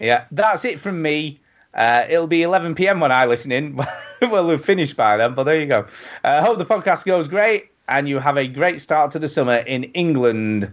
[0.00, 1.38] Yeah, that's it from me.
[1.74, 3.00] Uh, it'll be 11 p.m.
[3.00, 3.76] when I listen in.
[4.22, 5.86] well, we've finished by then, but there you go.
[6.22, 9.28] I uh, hope the podcast goes great and you have a great start to the
[9.28, 10.72] summer in England,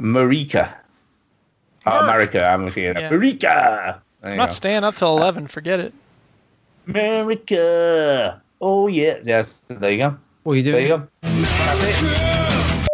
[0.00, 0.74] Marika.
[1.86, 3.10] Oh, America, I'm looking at Yeah.
[3.10, 4.00] Marika.
[4.20, 4.54] There I'm not go.
[4.54, 5.46] staying up till eleven.
[5.46, 5.92] Forget it.
[6.86, 8.40] America.
[8.60, 9.18] Oh, yeah.
[9.24, 10.16] Yes, there you go.
[10.44, 11.00] What are you There you doing?
[11.00, 11.08] go.
[11.22, 12.84] That's it.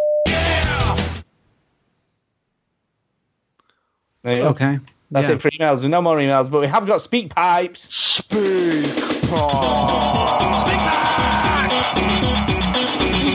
[4.23, 4.49] There you go.
[4.51, 4.79] Okay.
[5.11, 5.35] That's yeah.
[5.35, 5.89] it for emails.
[5.89, 7.93] No more emails, but we have got speak pipes.
[7.95, 8.41] Speak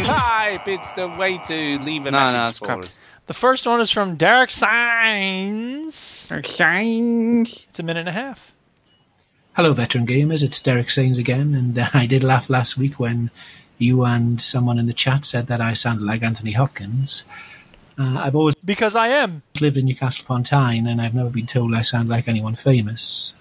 [0.06, 2.84] Pipe, it's the way to leave a No, no, message it's for crap.
[2.84, 2.98] us.
[3.28, 6.32] The first one is from Derek Signs.
[6.44, 7.42] Shine.
[7.70, 8.54] It's a minute and a half.
[9.54, 10.44] Hello, veteran gamers.
[10.44, 13.32] It's Derek Sains again, and uh, I did laugh last week when
[13.78, 17.26] you and someone in the chat said that I sounded like Anthony Hopkins.
[17.98, 19.42] Uh, I've always Because I am.
[19.62, 23.34] lived in Newcastle upon Tyne, and I've never been told I sound like anyone famous,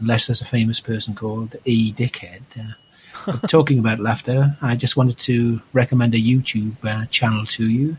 [0.00, 1.92] unless there's a famous person called E.
[1.92, 2.42] Dickhead.
[2.58, 7.96] Uh, talking about laughter, I just wanted to recommend a YouTube uh, channel to you.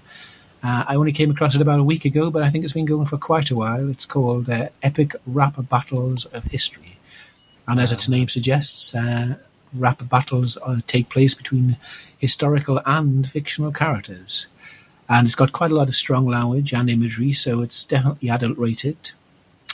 [0.63, 2.85] Uh, I only came across it about a week ago, but I think it's been
[2.85, 3.89] going for quite a while.
[3.89, 6.97] It's called uh, Epic Rap Battles of History.
[7.67, 9.35] And as its name suggests, uh,
[9.73, 11.77] rap battles uh, take place between
[12.17, 14.47] historical and fictional characters.
[15.09, 18.59] And it's got quite a lot of strong language and imagery, so it's definitely adult
[18.59, 19.11] rated.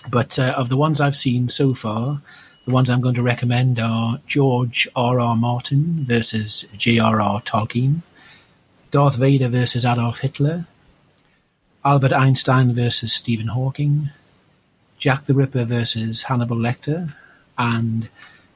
[0.10, 2.22] But uh, of the ones I've seen so far,
[2.66, 5.20] the ones I'm going to recommend are George R.
[5.20, 5.36] R.
[5.36, 7.42] Martin versus J.R.R.
[7.42, 8.02] Tolkien,
[8.92, 10.66] Darth Vader versus Adolf Hitler,
[11.84, 14.10] Albert Einstein versus Stephen Hawking,
[14.98, 17.14] Jack the Ripper versus Hannibal Lecter,
[17.58, 18.10] and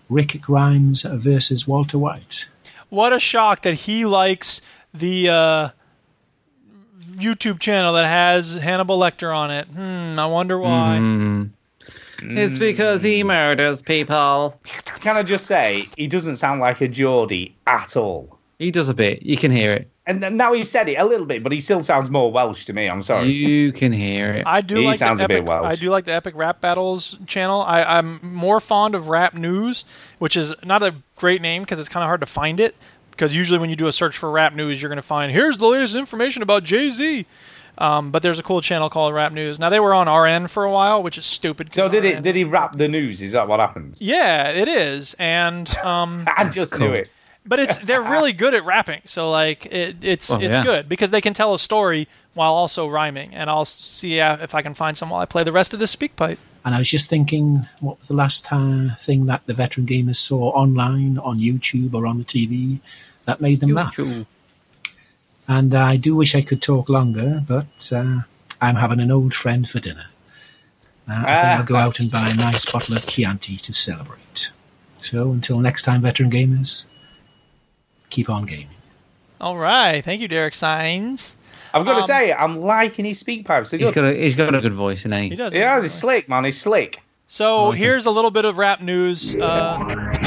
[0.10, 2.48] Rick Grimes versus Walter White.
[2.90, 4.62] what a shock that he likes
[4.94, 5.70] the uh,
[7.00, 9.68] YouTube channel that has Hannibal Lecter on it.
[9.68, 10.98] Hmm, I wonder why.
[11.00, 11.50] Mm.
[12.22, 14.60] It's because he murders people.
[15.02, 18.38] Can I just say, he doesn't sound like a Geordie at all.
[18.58, 19.24] He does a bit.
[19.24, 19.90] You can hear it.
[20.06, 22.66] And then now he said it a little bit, but he still sounds more Welsh
[22.66, 22.90] to me.
[22.90, 23.30] I'm sorry.
[23.30, 24.44] You can hear it.
[24.46, 25.66] I do He like sounds the a bit epic, Welsh.
[25.72, 27.62] I do like the Epic Rap Battles channel.
[27.62, 29.86] I, I'm more fond of Rap News,
[30.18, 32.76] which is not a great name because it's kind of hard to find it.
[33.20, 35.58] Because usually when you do a search for Rap News, you're going to find here's
[35.58, 37.26] the latest information about Jay Z.
[37.78, 39.60] Um, but there's a cool channel called Rap News.
[39.60, 41.74] Now they were on RN for a while, which is stupid.
[41.74, 42.24] So did RN it?
[42.24, 43.22] Did he rap the news?
[43.22, 44.02] Is that what happens?
[44.02, 47.10] Yeah, it is, and um, I just knew it.
[47.46, 49.02] But it's they're really good at rapping.
[49.06, 50.64] So like it, it's Oh, it's yeah.
[50.64, 53.34] good because they can tell a story while also rhyming.
[53.34, 55.80] And I'll see uh, if I can find some while I play the rest of
[55.80, 56.40] this speak pipe.
[56.66, 60.18] And I was just thinking, what was the last uh, thing that the veteran gamers
[60.18, 62.80] saw online, on YouTube, or on the TV
[63.26, 63.98] that made them laugh?
[65.48, 68.20] And I do wish I could talk longer, but uh,
[68.62, 70.06] I'm having an old friend for dinner.
[71.10, 74.52] Uh, I think I'll go out and buy a nice bottle of Chianti to celebrate.
[74.96, 76.86] So until next time, veteran gamers,
[78.10, 78.68] keep on gaming.
[79.42, 81.36] All right, thank you, Derek Signs.
[81.74, 83.72] I've got to Um, say, I'm liking his speak pipes.
[83.72, 85.30] They're He's got a he's got a good voice, isn't he?
[85.30, 85.54] He does.
[85.54, 86.44] Yeah, he's slick, man.
[86.44, 87.00] He's slick.
[87.28, 87.78] So Okay.
[87.78, 89.36] here's a little bit of rap news.
[89.40, 90.19] Uh, I'll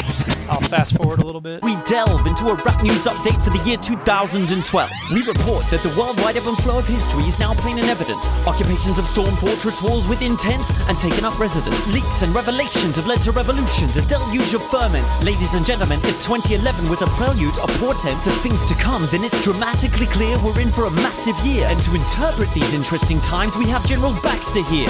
[0.72, 1.62] fast forward a little bit.
[1.62, 4.90] We delve into a rap news update for the year 2012.
[5.12, 8.24] We report that the worldwide ebb and flow of history is now plain and evident.
[8.48, 11.86] Occupations have stormed fortress walls within tents and taken up residence.
[11.88, 15.04] Leaks and revelations have led to revolutions, a deluge of ferment.
[15.22, 19.24] Ladies and gentlemen, if 2011 was a prelude, a portent of things to come, then
[19.24, 21.66] it's dramatically clear we're in for a massive year.
[21.68, 24.88] And to interpret these interesting times, we have General Baxter here.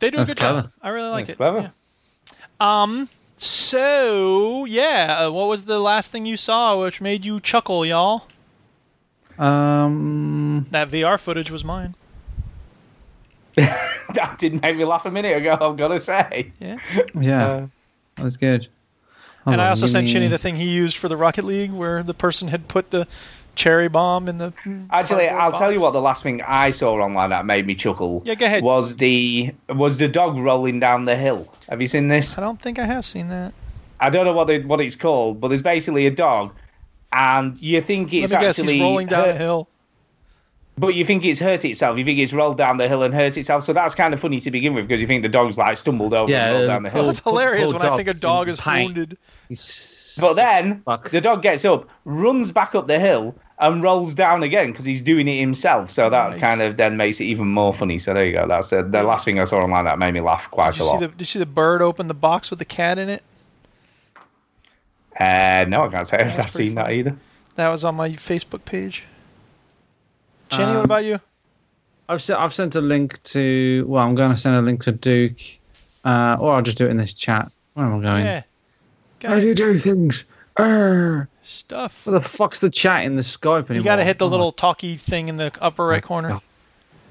[0.00, 0.60] They do a That's good clever.
[0.62, 0.72] job.
[0.82, 1.36] I really like That's it.
[1.38, 1.72] clever.
[2.60, 2.82] Yeah.
[2.82, 3.08] Um.
[3.44, 8.26] So yeah, uh, what was the last thing you saw which made you chuckle, y'all?
[9.38, 11.94] Um, That VR footage was mine.
[13.56, 15.58] that didn't make me laugh a minute ago.
[15.60, 16.52] I'm gonna say.
[16.58, 16.78] Yeah.
[17.20, 17.66] yeah, Uh,
[18.16, 18.68] that was good.
[19.44, 22.02] Hold and I also sent Chinny the thing he used for the Rocket League, where
[22.02, 23.06] the person had put the
[23.54, 24.52] cherry bomb in the.
[24.64, 24.86] Mm.
[24.90, 25.92] Actually, I'll tell you what.
[25.92, 28.22] The last thing I saw online that made me chuckle.
[28.24, 28.62] Yeah, go ahead.
[28.62, 31.52] Was the was the dog rolling down the hill?
[31.68, 32.36] Have you seen this?
[32.38, 33.52] I don't think I have seen that.
[34.00, 36.52] I don't know what it, what it's called, but there's basically a dog,
[37.12, 39.68] and you think it's Let me guess, actually he's rolling down hurt- the hill.
[40.76, 41.98] But you think it's hurt itself.
[41.98, 43.62] You think it's rolled down the hill and hurt itself.
[43.62, 46.12] So that's kind of funny to begin with because you think the dog's like stumbled
[46.12, 47.02] over Yeah, and rolled down the hill.
[47.02, 48.86] Well, it's hilarious poor when I think a dog is pain.
[48.86, 49.16] wounded.
[50.20, 51.10] But then Fuck.
[51.10, 55.02] the dog gets up, runs back up the hill, and rolls down again because he's
[55.02, 55.90] doing it himself.
[55.90, 56.40] So that Nice.
[56.40, 57.98] kind of then makes it even more funny.
[57.98, 58.46] So there you go.
[58.46, 60.84] That's the, the last thing I saw online that made me laugh quite Did a
[60.84, 61.00] you see lot.
[61.00, 63.22] the Did you see the bird open the box with the cat in it?
[65.18, 67.16] Uh, no, I can't say That's I've pretty seen that either.
[67.56, 69.04] That was on my Facebook page.
[70.50, 71.20] Chinny, what Um, about you?
[72.08, 73.84] I've sent I've sent a link to.
[73.88, 75.38] Well, I'm going to send a link to Duke,
[76.04, 77.50] uh, or I'll just do it in this chat.
[77.74, 78.26] Where am I going?
[78.26, 78.42] Yeah.
[79.24, 80.24] Go How do you do things?
[80.58, 81.30] Err.
[81.42, 82.06] Stuff.
[82.06, 83.76] What the fuck's the chat in the Skype anymore?
[83.76, 86.40] You got to hit the Oh, little talkie thing in the upper right corner.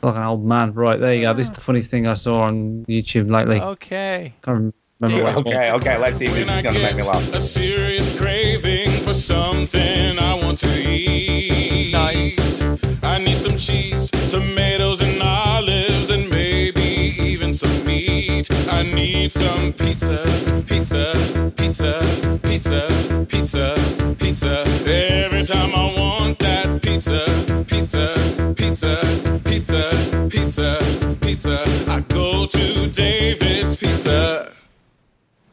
[0.03, 0.73] Like an old man.
[0.73, 1.34] Right, there you go.
[1.34, 1.56] This is ah.
[1.56, 3.60] the funniest thing I saw on YouTube lately.
[3.60, 4.35] Okay.
[4.44, 7.03] Can't remember what it's Okay, okay, let's see if this is going to make me
[7.03, 7.34] laugh.
[7.34, 11.94] A serious craving for something I want to eat.
[11.94, 12.61] Nice.
[13.02, 18.02] I need some cheese, tomatoes, and olives, and maybe even some meat.
[18.74, 20.26] I need some pizza,
[20.68, 21.14] pizza,
[21.56, 22.02] pizza,
[22.44, 23.76] pizza, pizza,
[24.18, 24.64] pizza.
[24.88, 27.26] Every time I want that pizza,
[27.68, 28.16] pizza,
[28.58, 29.00] pizza,
[29.45, 29.91] pizza,
[30.28, 30.80] pizza,
[31.22, 34.52] pizza, I go to David's Pizza.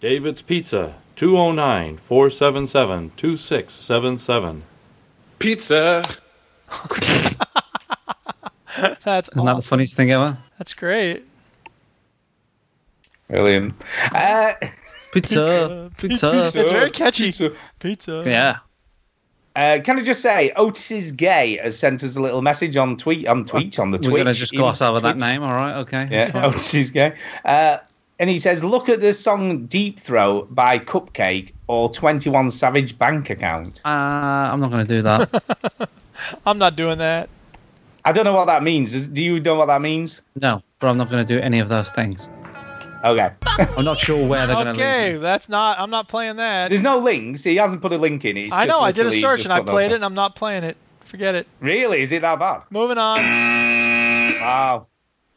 [0.01, 4.63] David's Pizza, 209 477 2677.
[5.39, 6.09] Pizza.
[9.05, 10.39] That's Isn't that the funniest thing ever?
[10.59, 11.27] That's great.
[13.31, 13.75] Brilliant.
[14.13, 14.55] Uh,
[15.13, 16.53] Pizza, pizza.
[16.55, 17.27] It's very catchy.
[17.27, 17.53] Pizza.
[17.81, 18.23] Pizza.
[18.27, 18.59] Yeah.
[19.57, 22.97] Uh, can I just say, Otis is gay has sent us a little message on
[22.97, 24.09] tweet on tweet on the Twitch.
[24.09, 25.79] We're going to just gloss even over that name, all right?
[25.79, 26.09] Okay.
[26.11, 27.17] Yeah, Otis is gay.
[27.45, 27.79] Uh,
[28.21, 33.31] and he says, look at the song Deep Throat by CupcakKe or 21 Savage Bank
[33.31, 33.81] Account.
[33.85, 35.89] Uh, I'm not going to do that.
[36.47, 37.29] I'm not doing that.
[38.05, 39.09] I don't know what that means.
[39.09, 40.21] Do you know what that means?
[40.37, 42.29] no, but I'm not going to do any of those things.
[43.03, 43.31] Okay.
[43.77, 45.23] I'm not sure where they're going to Okay, lead.
[45.23, 45.79] that's not.
[45.79, 46.69] I'm not playing that.
[46.69, 47.45] There's no links.
[47.45, 48.37] He hasn't put a link in.
[48.37, 48.81] He's I know.
[48.81, 50.77] I did a search and I played it, and I'm not playing it.
[51.01, 51.47] Forget it.
[51.61, 52.03] Really?
[52.03, 52.65] Is it that bad?
[52.71, 53.25] Moving on.
[54.41, 54.87] Wow.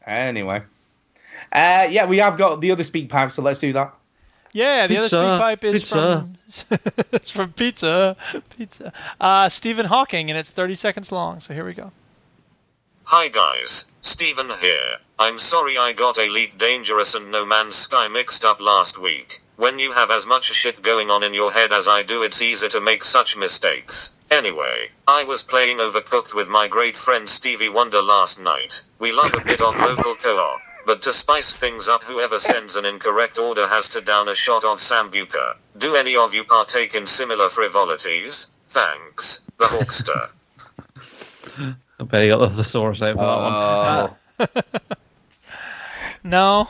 [0.06, 0.62] Anyway.
[1.52, 3.94] Uh, yeah, we have got the other speak pipe, so let's do that.
[4.52, 6.28] Yeah, the other speak pipe is pizza.
[6.48, 6.78] from
[7.12, 8.16] it's from pizza,
[8.56, 8.94] pizza.
[9.20, 11.40] Uh, Stephen Hawking, and it's 30 seconds long.
[11.40, 11.92] So here we go.
[13.06, 14.98] Hi guys, Steven here.
[15.18, 19.42] I'm sorry I got Elite Dangerous and No Man's Sky mixed up last week.
[19.56, 22.42] When you have as much shit going on in your head as I do, it's
[22.42, 24.10] easy to make such mistakes.
[24.30, 28.82] Anyway, I was playing Overcooked with my great friend Stevie Wonder last night.
[29.00, 32.84] We love a bit of local co-op, but to spice things up, whoever sends an
[32.84, 35.56] incorrect order has to down a shot of Sambuca.
[35.78, 38.48] Do any of you partake in similar frivolities?
[38.70, 39.40] Thanks.
[39.58, 40.30] The Hawkster.
[42.04, 43.22] I bet he got the thesaurus out for
[44.40, 44.58] that one.
[44.70, 44.96] Oh.
[46.24, 46.68] No.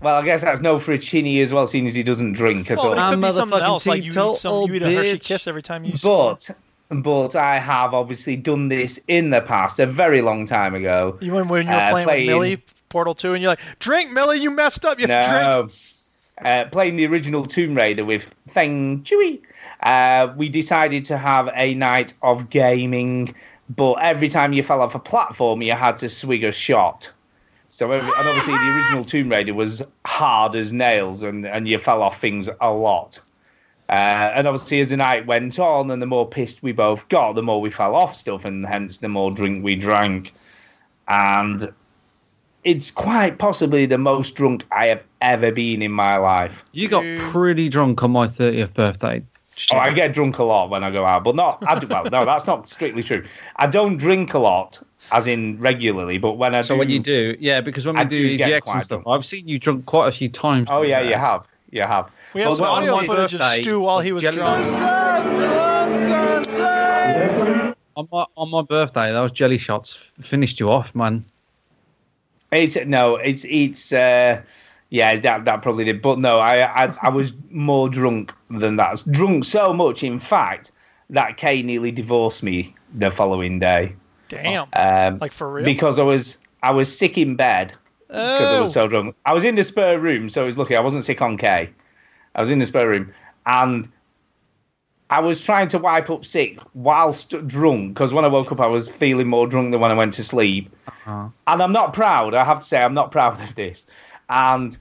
[0.00, 2.70] Well, I guess that's no for a chinny as well, seeing as he doesn't drink
[2.70, 2.92] at Well, all.
[2.92, 5.18] it could be something else, like you eat, some, teetotal you eat a Hershey.
[5.18, 5.94] Kiss every time you.
[6.02, 6.50] But
[6.90, 11.18] but I have obviously done this in the past, a very long time ago.
[11.20, 13.60] You when, when you were Uh, playing, playing- with Millie, Portal 2, and you're like,
[13.78, 14.98] drink, Millie, you messed up.
[15.00, 15.44] You have to drink.
[16.44, 16.48] No.
[16.50, 19.40] Uh, playing the original Tomb Raider with Feng Chewy,
[19.82, 23.34] uh, we decided to have a night of gaming,
[23.68, 27.12] but every time you fell off a platform, you had to swig a shot.
[27.68, 31.78] So, every, and obviously, the original Tomb Raider was hard as nails, and, and you
[31.78, 33.20] fell off things a lot.
[33.90, 37.34] Uh, and obviously, as the night went on, and the more pissed we both got,
[37.34, 40.32] the more we fell off stuff, and hence the more drink we drank.
[41.08, 41.72] And
[42.64, 46.64] it's quite possibly the most drunk I have ever been in my life.
[46.72, 49.22] You got pretty drunk on my 30th birthday.
[49.72, 51.62] Oh, I get drunk a lot when I go out, but not.
[51.66, 53.24] I do, well, no, that's not strictly true.
[53.56, 54.80] I don't drink a lot,
[55.12, 58.00] as in regularly, but when I So do, when you do, yeah, because when we
[58.02, 60.68] I do, do EGX and stuff, I've seen you drunk quite a few times.
[60.70, 62.10] Oh yeah, to you have, you have.
[62.34, 64.36] We have But some on audio my footage of birthday, Stu while he was Jelly-
[64.36, 64.66] drunk.
[67.96, 71.24] On my on my birthday, those jelly shots finished you off, man.
[72.52, 74.40] It's no, it's it's uh,
[74.90, 79.02] yeah, that that probably did, but no, I I, I was more drunk than that.
[79.10, 80.72] Drunk so much, in fact,
[81.10, 83.94] that Kay nearly divorced me the following day.
[84.28, 84.66] Damn.
[84.72, 85.64] Um, like for real?
[85.64, 87.74] because I was I was sick in bed
[88.08, 88.82] because I was Oh.
[88.84, 89.14] so drunk.
[89.26, 90.76] I was in the spare room, so it was lucky.
[90.76, 91.70] I wasn't sick on Kay.
[92.34, 93.12] I was in the spare room,
[93.46, 93.88] and
[95.10, 98.66] I was trying to wipe up sick whilst drunk because when I woke up, I
[98.66, 100.70] was feeling more drunk than when I went to sleep.
[100.86, 101.28] Uh-huh.
[101.46, 102.34] And I'm not proud.
[102.34, 103.86] I have to say, I'm not proud of this.
[104.28, 104.76] And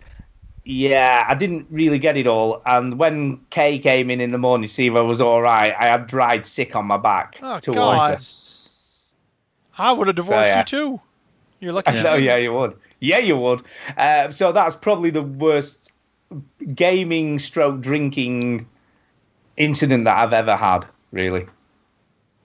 [0.63, 2.61] yeah, I didn't really get it all.
[2.65, 5.73] And when Kay came in in the morning to see if I was all right,
[5.77, 8.17] I had dried sick on my back Oh, towards God.
[9.77, 9.83] her.
[9.89, 10.57] I would have divorced yeah.
[10.59, 11.01] you too.
[11.59, 11.91] You're lucky.
[11.91, 12.75] I know, yeah, you would.
[12.99, 13.61] Yeah, you would.
[13.95, 15.91] Uh, so that's probably the worst
[16.75, 18.67] gaming stroke drinking
[19.55, 21.45] incident that I've ever had, really.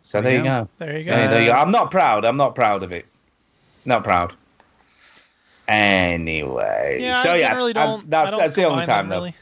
[0.02, 0.68] So there, you go.
[0.78, 1.10] There you go.
[1.12, 1.52] Yeah, there you go.
[1.52, 2.24] I'm not proud.
[2.24, 3.06] I'm not proud of it.
[3.84, 4.34] Not proud.
[5.72, 9.16] Anyway, Yeah, so I yeah, I- don't- that's I don't that's the only time them,
[9.16, 9.16] though.
[9.24, 9.34] really.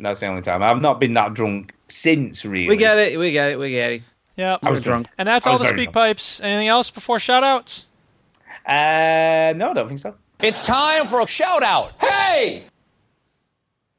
[0.00, 0.62] That's the only time.
[0.62, 2.68] I've not been that drunk since really.
[2.68, 4.02] We get it, we get it, we get it.
[4.36, 4.56] Yeah.
[4.62, 5.06] I was drunk.
[5.18, 6.40] And that's all the very speak pipes.
[6.40, 7.86] Anything else before shoutouts?
[8.66, 10.14] Uh, no, I don't think so.
[10.40, 11.92] It's time for a shout out.
[12.00, 12.64] Hey!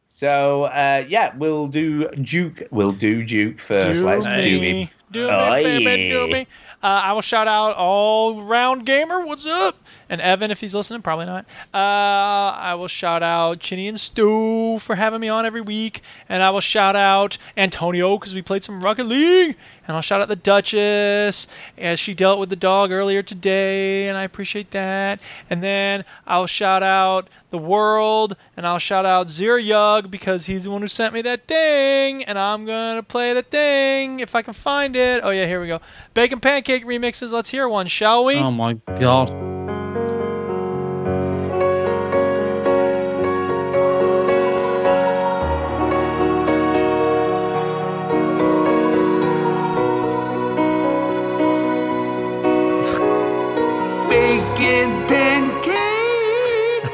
[0.09, 2.63] So uh, yeah, we'll do Duke.
[2.71, 3.99] We'll do Duke first.
[4.01, 4.81] Do Let's do me.
[4.83, 4.89] him.
[5.11, 6.47] Do Oh, me, baby, do me.
[6.85, 9.25] Uh, I will shout out all round gamer.
[9.25, 9.75] What's up?
[10.07, 11.45] And Evan, if he's listening, probably not.
[11.73, 16.43] Uh, I will shout out Chinny and Stu for having me on every week, and
[16.43, 19.57] I will shout out Antonio because we played some Rocket League,
[19.87, 24.15] and I'll shout out the Duchess as she dealt with the dog earlier today, and
[24.15, 25.21] I appreciate that.
[25.49, 30.65] And then I'll shout out the world, and I'll shout out Zero Yug because he's
[30.65, 34.41] the one who sent me that thing, and I'm gonna play the thing if I
[34.41, 35.21] can find it.
[35.23, 35.79] Oh yeah, here we go.
[36.13, 37.31] Bacon pancake remixes.
[37.31, 38.35] Let's hear one, shall we?
[38.35, 39.54] Oh my god.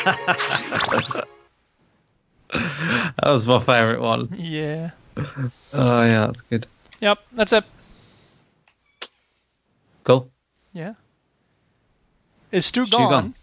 [0.04, 1.26] That
[3.24, 4.34] was my favourite one.
[4.38, 4.92] Yeah.
[5.74, 6.68] Oh yeah, that's good.
[7.00, 7.64] Yep, that's it.
[10.04, 10.30] Cool.
[10.74, 10.94] Yeah.
[12.52, 13.10] Is Stu, Stu gone?
[13.10, 13.36] gone.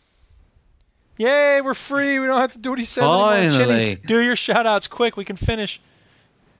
[1.16, 2.18] Yay, we're free.
[2.18, 3.50] We don't have to do what he says anymore.
[3.50, 3.96] Chinny, Finally.
[4.06, 5.16] do your shout outs quick.
[5.16, 5.80] We can finish.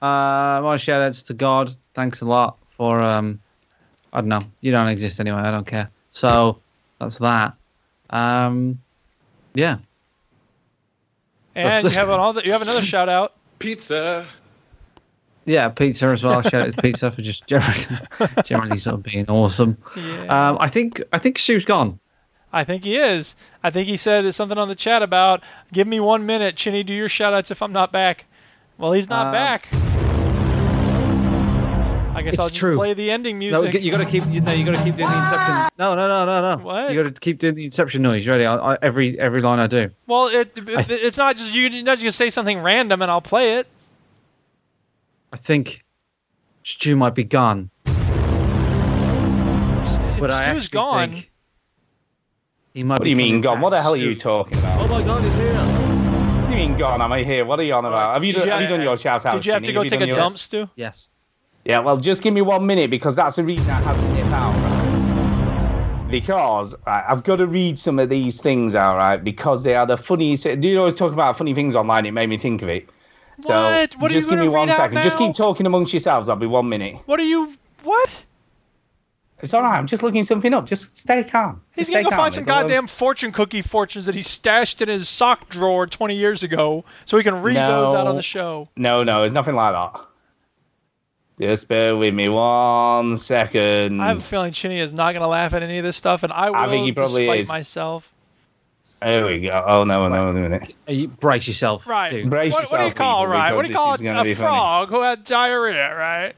[0.01, 1.69] Uh, my shout outs to God.
[1.93, 3.39] Thanks a lot for um,
[4.11, 4.43] I don't know.
[4.61, 5.39] You don't exist anyway.
[5.39, 5.89] I don't care.
[6.11, 6.59] So
[6.99, 7.53] that's that.
[8.09, 8.79] Um,
[9.53, 9.77] yeah.
[11.67, 13.33] And you have all the, you have another shout out.
[13.59, 14.25] Pizza.
[15.45, 16.41] Yeah, pizza as well.
[16.41, 17.85] Shout out to pizza for just generally,
[18.45, 19.77] generally sort of being awesome.
[19.95, 21.99] Um, I think I think Stu's gone.
[22.53, 23.35] I think he is.
[23.63, 26.93] I think he said something on the chat about give me one minute, Chinny, do
[26.93, 28.25] your shout outs if I'm not back.
[28.77, 29.67] Well, he's not Um, back.
[32.19, 32.75] I guess It's I'll just true.
[32.75, 33.81] play the ending No, music.
[33.81, 34.25] you got to keep.
[34.27, 35.63] You, no, you got to keep doing the ah!
[35.67, 35.69] Inception.
[35.79, 36.63] No, no, no, no, no.
[36.65, 36.91] What?
[36.93, 38.27] You got to keep doing the Inception noise.
[38.27, 38.45] Ready?
[38.45, 39.89] I, I, every every line I do.
[40.05, 41.69] well, it, it, it's not just you.
[41.69, 43.67] You're not just gonna say something random and I'll play it.
[45.31, 45.85] I think
[46.63, 47.69] Stu might be gone.
[47.85, 47.93] If
[50.19, 51.31] But I Stu's actually gone, think
[52.73, 53.61] he might What do you mean gone?
[53.61, 54.81] What the hell are you talking about?
[54.81, 55.53] Oh my God, he's here.
[55.55, 57.01] What do you mean gone?
[57.01, 57.45] Am I here?
[57.45, 58.15] What are you on about?
[58.15, 59.33] Have you Did done, you- have you done your shout out?
[59.35, 60.69] did you have to go take a dump, Stu?
[60.75, 61.09] Yes.
[61.65, 64.25] Yeah, well, just give me one minute because that's the reason I had to nip
[64.27, 66.09] out, right?
[66.09, 69.23] Because right, I've got to read some of these things out, right?
[69.23, 70.43] Because they are the funniest.
[70.43, 72.05] Do you always talk about funny things online?
[72.05, 72.89] It made me think of it.
[73.41, 73.93] So What?
[73.93, 74.91] What are just give me one read.
[75.03, 76.29] Just keep talking amongst yourselves.
[76.29, 76.97] I'll be one minute.
[77.05, 77.53] What are you?
[77.83, 78.25] What?
[79.41, 79.77] It's all right.
[79.77, 80.65] I'm just looking something up.
[80.65, 81.61] Just stay calm.
[81.75, 82.19] He's Just gonna go calm.
[82.19, 86.15] find some It's goddamn fortune cookie fortunes that he stashed in his sock drawer 20
[86.15, 88.67] years ago, so he can read those out on the show.
[88.75, 90.01] No, no, it's nothing like that.
[91.39, 94.01] Just bear with me one second.
[94.01, 96.33] I have a feeling Chinny is not gonna laugh at any of this stuff, and
[96.33, 97.47] I will, I think he probably despite is.
[97.47, 98.13] myself.
[99.01, 99.63] There we go.
[99.65, 100.59] Oh no, no, no, no.
[100.87, 101.87] Uh, you brace yourself.
[101.87, 102.09] Right.
[102.11, 102.29] dude.
[102.29, 103.53] Brace What, what do you yourself, call people, right?
[103.55, 104.47] What do you call this a, a be funny.
[104.49, 105.95] frog who had diarrhea?
[105.95, 106.33] Right.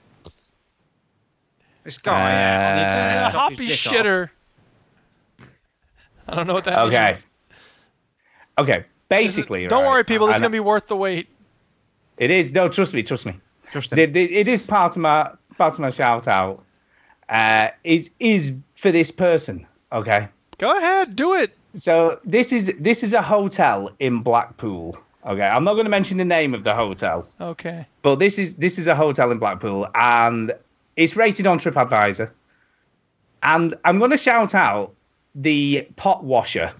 [1.84, 2.30] This guy.
[2.30, 4.06] yeah, on Uh, chopped hoppy his dick off.
[4.06, 4.30] shitter.
[6.30, 7.06] I don't know what that Okay.
[7.08, 7.26] means.
[8.60, 8.74] Okay.
[8.74, 8.86] Okay.
[9.10, 10.28] Basically, Don't right, worry, people.
[10.28, 11.28] This is gonna be worth the wait.
[12.18, 12.54] It is.
[12.54, 13.02] No, trust me.
[13.02, 13.34] Trust me.
[13.74, 16.64] The- the- it is part of my part of my shout out.
[17.30, 19.66] Uh, is is for this person.
[19.92, 20.28] Okay.
[20.58, 21.56] Go ahead, do it.
[21.76, 24.96] So this is this is a hotel in Blackpool.
[25.26, 25.44] Okay.
[25.44, 27.86] I'm not going to mention the name of the hotel, Okay.
[28.02, 30.52] but this is this is a hotel in Blackpool, and
[30.98, 32.30] it's rated on TripAdvisor.
[33.44, 34.94] And I'm going to shout out
[35.36, 36.72] the pot washer.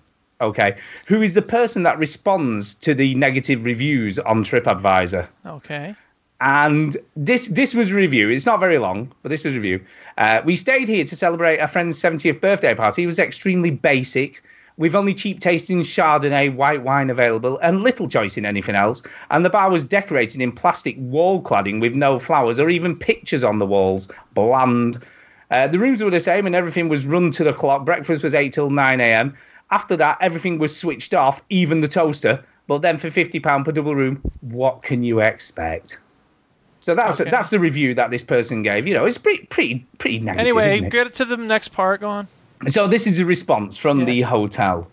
[0.42, 5.28] Okay, who is the person that responds to the negative reviews on TripAdvisor?
[5.46, 5.96] Okay.
[6.42, 8.30] And this this was a review.
[8.30, 9.80] It's not very long, but this was a review.
[10.18, 13.04] Uh, we stayed here to celebrate a friend's 70th birthday party.
[13.04, 14.42] It was extremely basic.
[14.78, 19.04] We've only cheap tasting Chardonnay white wine available and little choice in anything else.
[19.30, 23.44] And the bar was decorated in plastic wall cladding with no flowers or even pictures
[23.44, 24.10] on the walls.
[24.34, 25.04] Bland.
[25.52, 27.86] Uh, the rooms were the same and everything was run to the clock.
[27.86, 29.38] Breakfast was 8 till 9 a.m.
[29.70, 32.44] After that, everything was switched off, even the toaster.
[32.66, 36.00] But then for £50 per double room, what can you expect?
[36.82, 37.30] So that's Okay.
[37.30, 38.86] that's the review that this person gave.
[38.88, 40.58] You know, it's pretty pretty pretty negative.
[40.58, 42.02] Anyway, get to the next part.
[42.02, 42.28] Go on.
[42.68, 44.92] So this is a response from the hotel.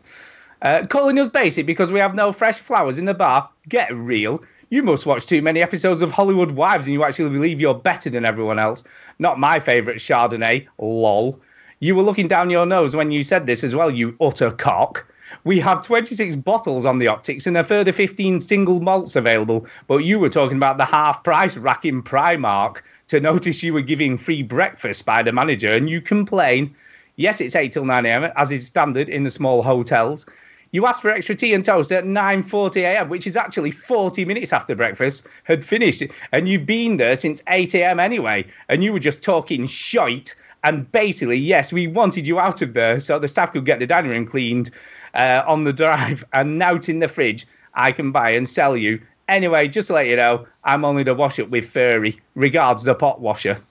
[0.62, 3.48] Uh, calling us basic because we have no fresh flowers in the bar.
[3.68, 4.42] Get real.
[4.70, 8.10] You must watch too many episodes of Hollywood Wives and you actually believe you're better
[8.10, 8.84] than everyone else.
[9.18, 10.66] Not my favourite Chardonnay.
[10.78, 11.40] Lol.
[11.80, 15.06] You were looking down your nose when you said this as well, you utter cock.
[15.44, 19.98] We have 26 bottles on the optics and a further 15 single malts available, but
[19.98, 24.18] you were talking about the half price rack in Primark to notice you were giving
[24.18, 26.74] free breakfast by the manager and you complain.
[27.16, 30.26] Yes, it's 8 till 9 a.m., as is standard in the small hotels.
[30.70, 34.52] You asked for extra tea and toast at 9:40 a.m., which is actually 40 minutes
[34.52, 37.98] after breakfast had finished, and you've been there since 8 a.m.
[37.98, 40.34] anyway, and you were just talking shite.
[40.64, 43.86] And basically, yes, we wanted you out of there so the staff could get the
[43.86, 44.70] dining room cleaned
[45.18, 49.00] uh, on the drive, and out in the fridge, I can buy and sell you.
[49.28, 52.18] Anyway, just to let you know, I'm only the wash up with furry.
[52.34, 53.58] Regards, the pot washer.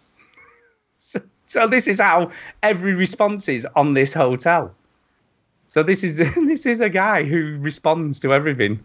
[0.99, 2.31] So, so this is how
[2.63, 4.73] every response is on this hotel.
[5.67, 8.83] So this is this is a guy who responds to everything.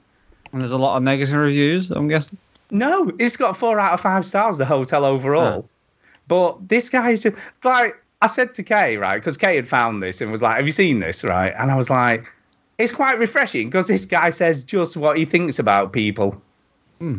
[0.53, 1.91] And there's a lot of negative reviews.
[1.91, 2.39] I'm guessing.
[2.71, 4.59] No, it's got four out of five stars.
[4.59, 5.69] The hotel overall,
[6.29, 9.17] but this guy's just like I said to Kay, right?
[9.17, 11.53] Because Kay had found this and was like, "Have you seen this?" Right?
[11.59, 12.31] And I was like,
[12.83, 16.41] "It's quite refreshing because this guy says just what he thinks about people."
[16.99, 17.19] Hmm.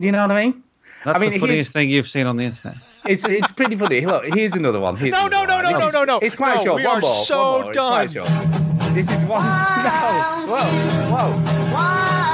[0.00, 0.62] Do you know what I mean?
[1.04, 2.76] That's I mean, the funniest thing you've seen on the internet.
[3.06, 4.04] It's it's pretty funny.
[4.04, 4.96] Look, here's another one.
[4.96, 5.64] Here's No, another no, one.
[5.64, 6.18] no, This no, no, no, no.
[6.18, 6.76] It's quite No, short.
[6.76, 7.70] we one are more, so one more.
[7.70, 8.26] It's quite done.
[8.26, 8.94] short.
[8.94, 9.44] This is one.
[9.80, 10.46] No.
[10.50, 10.66] Whoa.
[11.10, 12.30] Whoa.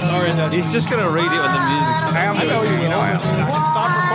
[0.00, 1.96] Sorry, that He's just gonna read it when the music.
[2.16, 2.90] I am I know going you to, will.
[2.90, 3.20] know I am.
[3.20, 4.09] Stop recording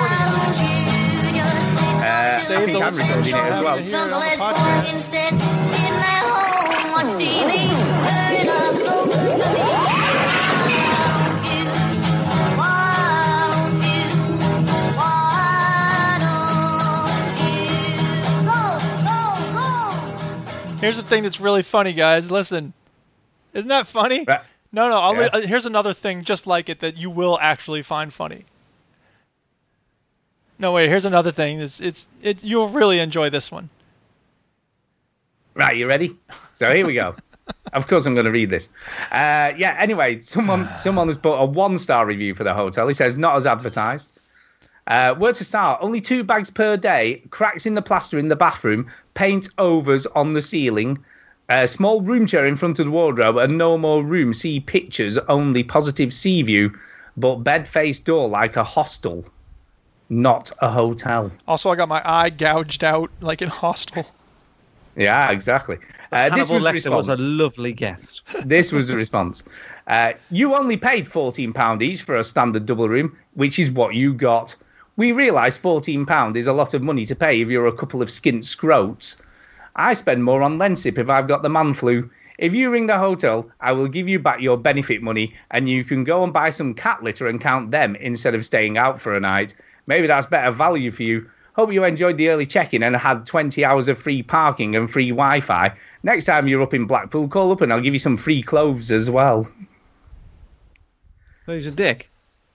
[2.38, 2.50] it.
[2.52, 3.78] Uh, I think the I'm recording it as well.
[3.78, 4.86] having to hear it on.
[4.86, 7.52] Instead, sitting at home, watch TV,
[8.06, 10.76] burning up smoke to me.
[11.26, 11.64] Want you,
[14.98, 15.24] want
[16.20, 16.40] you,
[16.88, 17.66] want you.
[18.46, 18.60] Go,
[19.06, 19.20] go,
[19.54, 20.78] go.
[20.82, 22.30] Here's the thing that's really funny, guys.
[22.32, 22.74] Listen,
[23.54, 24.26] isn't that funny?
[24.72, 24.98] No, no.
[24.98, 25.30] I'll Yeah.
[25.34, 28.46] uh, here's another thing just like it that you will actually find funny.
[30.58, 30.90] No, wait.
[30.90, 31.62] Here's another thing.
[31.62, 32.44] It's it's it.
[32.44, 33.70] You'll really enjoy this one.
[35.54, 36.18] Right, you ready?
[36.54, 37.16] So here we go.
[37.74, 38.70] of course, I'm going to read this.
[39.12, 39.76] Uh, yeah.
[39.80, 42.88] Anyway, someone someone has put a one star review for the hotel.
[42.88, 44.12] He says not as advertised.
[44.88, 45.80] Uh, where to start?
[45.82, 47.24] Only two bags per day.
[47.32, 48.92] Cracks in the plaster in the bathroom.
[49.16, 51.00] Paint overs on the ceiling.
[51.50, 54.34] A small room chair in front of the wardrobe and no more room.
[54.34, 55.64] See pictures only.
[55.64, 56.78] Positive sea view,
[57.18, 59.26] but bed face door like a hostel,
[60.10, 61.32] not a hotel.
[61.48, 64.06] Also, I got my eye gouged out like in Hostel.
[64.96, 65.78] Yeah, exactly.
[66.12, 68.22] Uh, this was the was a lovely guest.
[68.46, 69.44] this was the response.
[69.88, 74.14] Uh, you only paid £14 each for a standard double room, which is what you
[74.14, 74.56] got.
[74.96, 78.08] We realise £14 is a lot of money to pay if you're a couple of
[78.08, 79.22] skint scroats.
[79.76, 82.10] I spend more on Lemsip if I've got the man flu.
[82.38, 85.84] If you ring the hotel, I will give you back your benefit money and you
[85.84, 89.16] can go and buy some cat litter and count them instead of staying out for
[89.16, 89.54] a night.
[89.88, 91.30] Maybe that's better value for you.
[91.56, 95.10] Hope you enjoyed the early check-in and had 20 hours of free parking and free
[95.10, 95.72] Wi-Fi.
[96.04, 98.92] Next time you're up in Blackpool, call up and I'll give you some free clothes
[98.92, 99.50] as well.
[101.46, 102.10] He's a dick.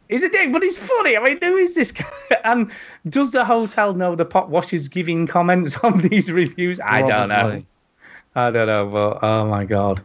[0.09, 1.17] He's a dick, but he's funny.
[1.17, 2.07] I mean, who is this guy?
[2.45, 2.71] And
[3.09, 6.81] does the hotel know the pot washers giving comments on these reviews?
[6.81, 7.63] I don't know.
[8.35, 10.03] I don't know, but oh my god.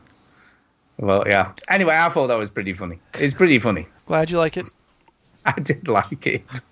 [0.98, 1.54] Well, yeah.
[1.68, 3.00] Anyway, I thought that was pretty funny.
[3.16, 3.88] It's pretty funny.
[4.06, 4.66] Glad you like it.
[5.46, 6.62] I did like it.